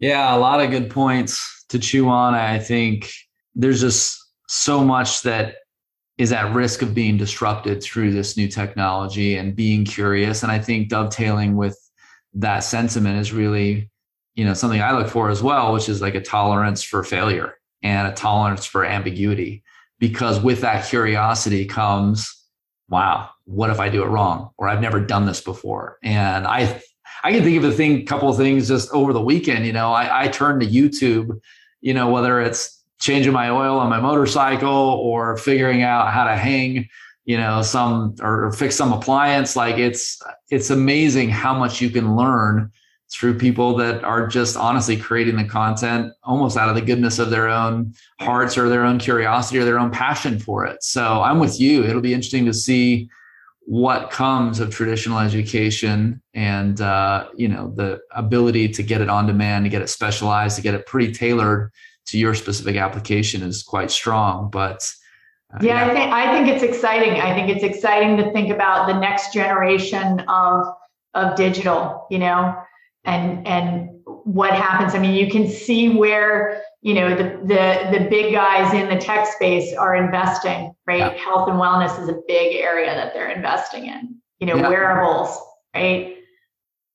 yeah, 0.00 0.34
a 0.34 0.38
lot 0.38 0.60
of 0.60 0.70
good 0.70 0.90
points 0.90 1.64
to 1.68 1.78
chew 1.78 2.08
on. 2.08 2.34
I 2.34 2.58
think 2.58 3.10
there's 3.54 3.80
just 3.80 4.18
so 4.48 4.84
much 4.84 5.22
that 5.22 5.56
is 6.16 6.32
at 6.32 6.52
risk 6.52 6.82
of 6.82 6.94
being 6.94 7.16
disrupted 7.16 7.82
through 7.82 8.12
this 8.12 8.36
new 8.36 8.48
technology 8.48 9.36
and 9.36 9.54
being 9.54 9.84
curious. 9.84 10.42
And 10.42 10.50
I 10.50 10.58
think 10.58 10.88
dovetailing 10.88 11.56
with 11.56 11.78
that 12.34 12.60
sentiment 12.60 13.20
is 13.20 13.32
really, 13.32 13.90
you 14.34 14.44
know, 14.44 14.54
something 14.54 14.82
I 14.82 14.92
look 14.92 15.08
for 15.08 15.30
as 15.30 15.42
well, 15.42 15.72
which 15.72 15.88
is 15.88 16.02
like 16.02 16.16
a 16.16 16.20
tolerance 16.20 16.82
for 16.82 17.04
failure 17.04 17.54
and 17.82 18.08
a 18.08 18.12
tolerance 18.12 18.66
for 18.66 18.84
ambiguity. 18.84 19.62
Because 19.98 20.40
with 20.40 20.60
that 20.60 20.86
curiosity 20.86 21.64
comes, 21.64 22.32
wow, 22.88 23.30
what 23.44 23.70
if 23.70 23.80
I 23.80 23.88
do 23.88 24.02
it 24.02 24.08
wrong? 24.08 24.50
Or 24.56 24.68
I've 24.68 24.80
never 24.80 25.00
done 25.00 25.26
this 25.26 25.40
before. 25.40 25.98
And 26.02 26.46
I 26.46 26.80
I 27.24 27.32
can 27.32 27.42
think 27.42 27.58
of 27.58 27.64
a 27.64 27.72
thing, 27.72 28.06
couple 28.06 28.28
of 28.28 28.36
things 28.36 28.68
just 28.68 28.92
over 28.92 29.12
the 29.12 29.20
weekend. 29.20 29.66
You 29.66 29.72
know, 29.72 29.92
I, 29.92 30.24
I 30.24 30.28
turned 30.28 30.60
to 30.60 30.66
YouTube, 30.66 31.40
you 31.80 31.92
know, 31.92 32.10
whether 32.10 32.40
it's 32.40 32.80
changing 33.00 33.32
my 33.32 33.48
oil 33.48 33.78
on 33.78 33.90
my 33.90 34.00
motorcycle 34.00 34.68
or 34.68 35.36
figuring 35.36 35.82
out 35.82 36.12
how 36.12 36.24
to 36.24 36.36
hang 36.36 36.88
you 37.28 37.36
know 37.36 37.60
some 37.60 38.14
or 38.22 38.50
fix 38.52 38.74
some 38.74 38.92
appliance 38.92 39.54
like 39.54 39.76
it's 39.76 40.20
it's 40.50 40.70
amazing 40.70 41.28
how 41.28 41.56
much 41.56 41.80
you 41.80 41.90
can 41.90 42.16
learn 42.16 42.72
through 43.10 43.38
people 43.38 43.74
that 43.76 44.04
are 44.04 44.26
just 44.26 44.56
honestly 44.56 44.96
creating 44.96 45.36
the 45.36 45.44
content 45.44 46.12
almost 46.22 46.56
out 46.56 46.68
of 46.68 46.74
the 46.74 46.80
goodness 46.80 47.18
of 47.18 47.30
their 47.30 47.48
own 47.48 47.92
hearts 48.20 48.58
or 48.58 48.68
their 48.68 48.84
own 48.84 48.98
curiosity 48.98 49.58
or 49.58 49.64
their 49.64 49.78
own 49.78 49.90
passion 49.90 50.38
for 50.38 50.66
it 50.66 50.82
so 50.82 51.22
i'm 51.22 51.38
with 51.38 51.60
you 51.60 51.84
it'll 51.84 52.02
be 52.02 52.14
interesting 52.14 52.44
to 52.44 52.54
see 52.54 53.08
what 53.60 54.10
comes 54.10 54.60
of 54.60 54.70
traditional 54.70 55.18
education 55.18 56.22
and 56.32 56.80
uh, 56.80 57.28
you 57.36 57.48
know 57.48 57.70
the 57.76 58.00
ability 58.12 58.66
to 58.66 58.82
get 58.82 59.02
it 59.02 59.10
on 59.10 59.26
demand 59.26 59.64
to 59.64 59.68
get 59.68 59.82
it 59.82 59.88
specialized 59.88 60.56
to 60.56 60.62
get 60.62 60.74
it 60.74 60.86
pretty 60.86 61.12
tailored 61.12 61.70
to 62.08 62.18
your 62.18 62.34
specific 62.34 62.76
application 62.76 63.42
is 63.42 63.62
quite 63.62 63.90
strong. 63.90 64.48
But 64.50 64.90
uh, 65.52 65.58
yeah, 65.60 65.86
yeah, 65.86 65.90
I 65.90 65.94
think 65.94 66.12
I 66.12 66.32
think 66.32 66.48
it's 66.48 66.62
exciting. 66.62 67.20
I 67.20 67.34
think 67.34 67.50
it's 67.50 67.64
exciting 67.64 68.16
to 68.16 68.32
think 68.32 68.50
about 68.50 68.86
the 68.86 68.98
next 68.98 69.32
generation 69.32 70.20
of 70.20 70.66
of 71.14 71.36
digital, 71.36 72.06
you 72.10 72.18
know, 72.18 72.56
and 73.04 73.46
and 73.46 73.90
what 74.04 74.52
happens. 74.52 74.94
I 74.94 74.98
mean, 74.98 75.14
you 75.14 75.30
can 75.30 75.48
see 75.48 75.96
where 75.96 76.62
you 76.82 76.94
know 76.94 77.10
the 77.10 77.38
the 77.44 77.98
the 77.98 78.08
big 78.08 78.32
guys 78.32 78.72
in 78.74 78.88
the 78.88 79.00
tech 79.00 79.26
space 79.26 79.74
are 79.74 79.96
investing, 79.96 80.72
right? 80.86 80.98
Yeah. 80.98 81.14
Health 81.14 81.48
and 81.48 81.58
wellness 81.58 82.00
is 82.02 82.08
a 82.08 82.20
big 82.26 82.56
area 82.56 82.94
that 82.94 83.14
they're 83.14 83.30
investing 83.30 83.86
in. 83.86 84.16
You 84.38 84.46
know, 84.46 84.56
yeah. 84.56 84.68
wearables, 84.68 85.36
right? 85.74 86.16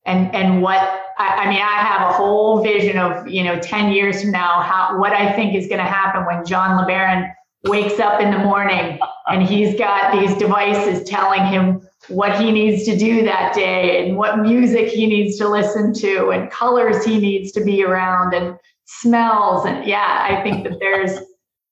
And 0.05 0.33
and 0.35 0.61
what 0.61 1.03
I, 1.17 1.27
I, 1.27 1.49
mean, 1.49 1.61
I 1.61 1.75
have 1.75 2.09
a 2.09 2.13
whole 2.13 2.63
vision 2.63 2.97
of, 2.97 3.27
you 3.27 3.43
know, 3.43 3.59
10 3.59 3.91
years 3.91 4.21
from 4.21 4.31
now, 4.31 4.61
how 4.61 4.99
what 4.99 5.13
I 5.13 5.31
think 5.33 5.55
is 5.55 5.67
going 5.67 5.79
to 5.79 5.85
happen 5.85 6.25
when 6.25 6.45
John 6.45 6.83
LeBaron 6.83 7.31
wakes 7.65 7.99
up 7.99 8.19
in 8.19 8.31
the 8.31 8.39
morning 8.39 8.99
and 9.27 9.43
he's 9.43 9.77
got 9.77 10.11
these 10.11 10.35
devices 10.37 11.07
telling 11.07 11.45
him 11.45 11.87
what 12.09 12.39
he 12.39 12.51
needs 12.51 12.83
to 12.85 12.97
do 12.97 13.23
that 13.23 13.53
day 13.53 14.05
and 14.05 14.17
what 14.17 14.39
music 14.39 14.87
he 14.87 15.05
needs 15.05 15.37
to 15.37 15.47
listen 15.47 15.93
to 15.93 16.29
and 16.29 16.51
colors 16.51 17.05
he 17.05 17.19
needs 17.19 17.51
to 17.53 17.63
be 17.63 17.83
around 17.83 18.33
and 18.33 18.57
smells. 18.85 19.65
And 19.65 19.85
yeah, 19.85 20.27
I 20.29 20.41
think 20.43 20.63
that 20.65 20.79
there's, 20.79 21.19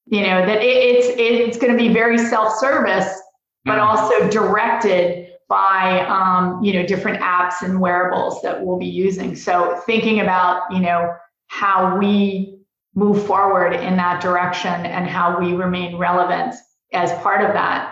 you 0.07 0.21
know, 0.21 0.45
that 0.45 0.61
it, 0.61 0.65
it's 0.65 1.07
it's 1.17 1.57
going 1.57 1.71
to 1.71 1.77
be 1.77 1.93
very 1.93 2.17
self-service, 2.17 3.21
but 3.65 3.79
also 3.79 4.29
directed 4.29 5.27
by 5.51 6.05
um, 6.07 6.63
you 6.63 6.71
know 6.71 6.85
different 6.85 7.21
apps 7.21 7.61
and 7.61 7.81
wearables 7.81 8.41
that 8.41 8.63
we'll 8.63 8.79
be 8.79 8.85
using 8.85 9.35
so 9.35 9.81
thinking 9.85 10.21
about 10.21 10.61
you 10.71 10.79
know 10.79 11.13
how 11.47 11.97
we 11.97 12.57
move 12.95 13.25
forward 13.27 13.73
in 13.73 13.97
that 13.97 14.21
direction 14.21 14.85
and 14.85 15.07
how 15.07 15.37
we 15.37 15.51
remain 15.51 15.97
relevant 15.97 16.55
as 16.93 17.11
part 17.21 17.43
of 17.43 17.51
that 17.51 17.90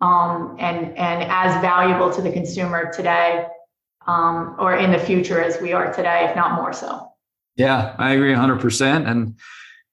um, 0.00 0.56
and 0.58 0.96
and 0.96 1.24
as 1.30 1.60
valuable 1.60 2.12
to 2.12 2.20
the 2.22 2.30
consumer 2.30 2.92
today 2.92 3.46
um, 4.06 4.56
or 4.58 4.76
in 4.76 4.92
the 4.92 4.98
future 4.98 5.42
as 5.42 5.60
we 5.60 5.72
are 5.72 5.92
today 5.92 6.26
if 6.28 6.36
not 6.36 6.52
more 6.54 6.72
so 6.72 7.08
yeah 7.56 7.94
i 7.98 8.12
agree 8.12 8.32
100% 8.32 9.08
and 9.08 9.34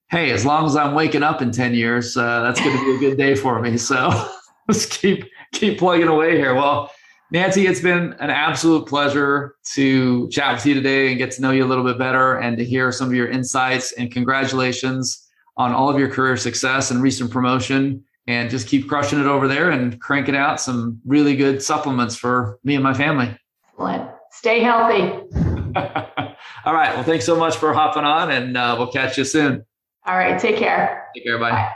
hey 0.10 0.32
as 0.32 0.46
long 0.46 0.66
as 0.66 0.76
i'm 0.76 0.94
waking 0.94 1.24
up 1.24 1.42
in 1.42 1.52
10 1.52 1.74
years 1.74 2.18
uh, 2.18 2.42
that's 2.42 2.60
going 2.60 2.78
to 2.78 2.86
be 2.86 2.96
a 2.96 3.10
good 3.10 3.18
day 3.18 3.36
for 3.36 3.62
me 3.62 3.78
so 3.78 4.10
let's 4.68 4.86
keep 4.86 5.26
keep 5.54 5.80
plugging 5.80 6.08
away 6.08 6.38
here 6.38 6.54
well 6.54 6.92
Nancy, 7.34 7.66
it's 7.66 7.82
been 7.82 8.14
an 8.20 8.30
absolute 8.30 8.88
pleasure 8.88 9.56
to 9.74 10.30
chat 10.30 10.54
with 10.54 10.68
you 10.68 10.76
today 10.76 11.10
and 11.10 11.18
get 11.18 11.32
to 11.32 11.42
know 11.42 11.50
you 11.50 11.66
a 11.66 11.68
little 11.68 11.84
bit 11.84 11.98
better 11.98 12.36
and 12.36 12.56
to 12.60 12.64
hear 12.64 12.92
some 12.92 13.08
of 13.08 13.16
your 13.16 13.28
insights. 13.28 13.92
And 13.94 14.12
congratulations 14.12 15.28
on 15.58 15.74
all 15.74 15.90
of 15.90 15.98
your 15.98 16.10
career 16.10 16.38
success 16.38 16.92
and 16.92 17.02
recent 17.02 17.32
promotion. 17.32 18.04
And 18.26 18.50
just 18.50 18.68
keep 18.68 18.88
crushing 18.88 19.20
it 19.20 19.26
over 19.26 19.48
there 19.50 19.70
and 19.70 20.00
cranking 20.00 20.36
out 20.36 20.62
some 20.62 21.02
really 21.06 21.36
good 21.36 21.62
supplements 21.62 22.16
for 22.16 22.58
me 22.64 22.76
and 22.76 22.84
my 22.84 22.94
family. 22.94 23.38
Excellent. 23.70 24.10
Stay 24.32 24.62
healthy. 24.62 25.02
all 26.66 26.74
right. 26.74 26.96
Well, 26.96 27.04
thanks 27.04 27.26
so 27.26 27.36
much 27.36 27.58
for 27.58 27.74
hopping 27.74 28.04
on, 28.04 28.32
and 28.32 28.56
uh, 28.56 28.76
we'll 28.78 28.92
catch 28.92 29.18
you 29.18 29.26
soon. 29.26 29.66
All 30.06 30.18
right. 30.18 30.40
Take 30.40 30.58
care. 30.58 31.10
Take 31.16 31.26
care. 31.26 31.38
Bye. 31.38 31.52
bye. 31.52 31.74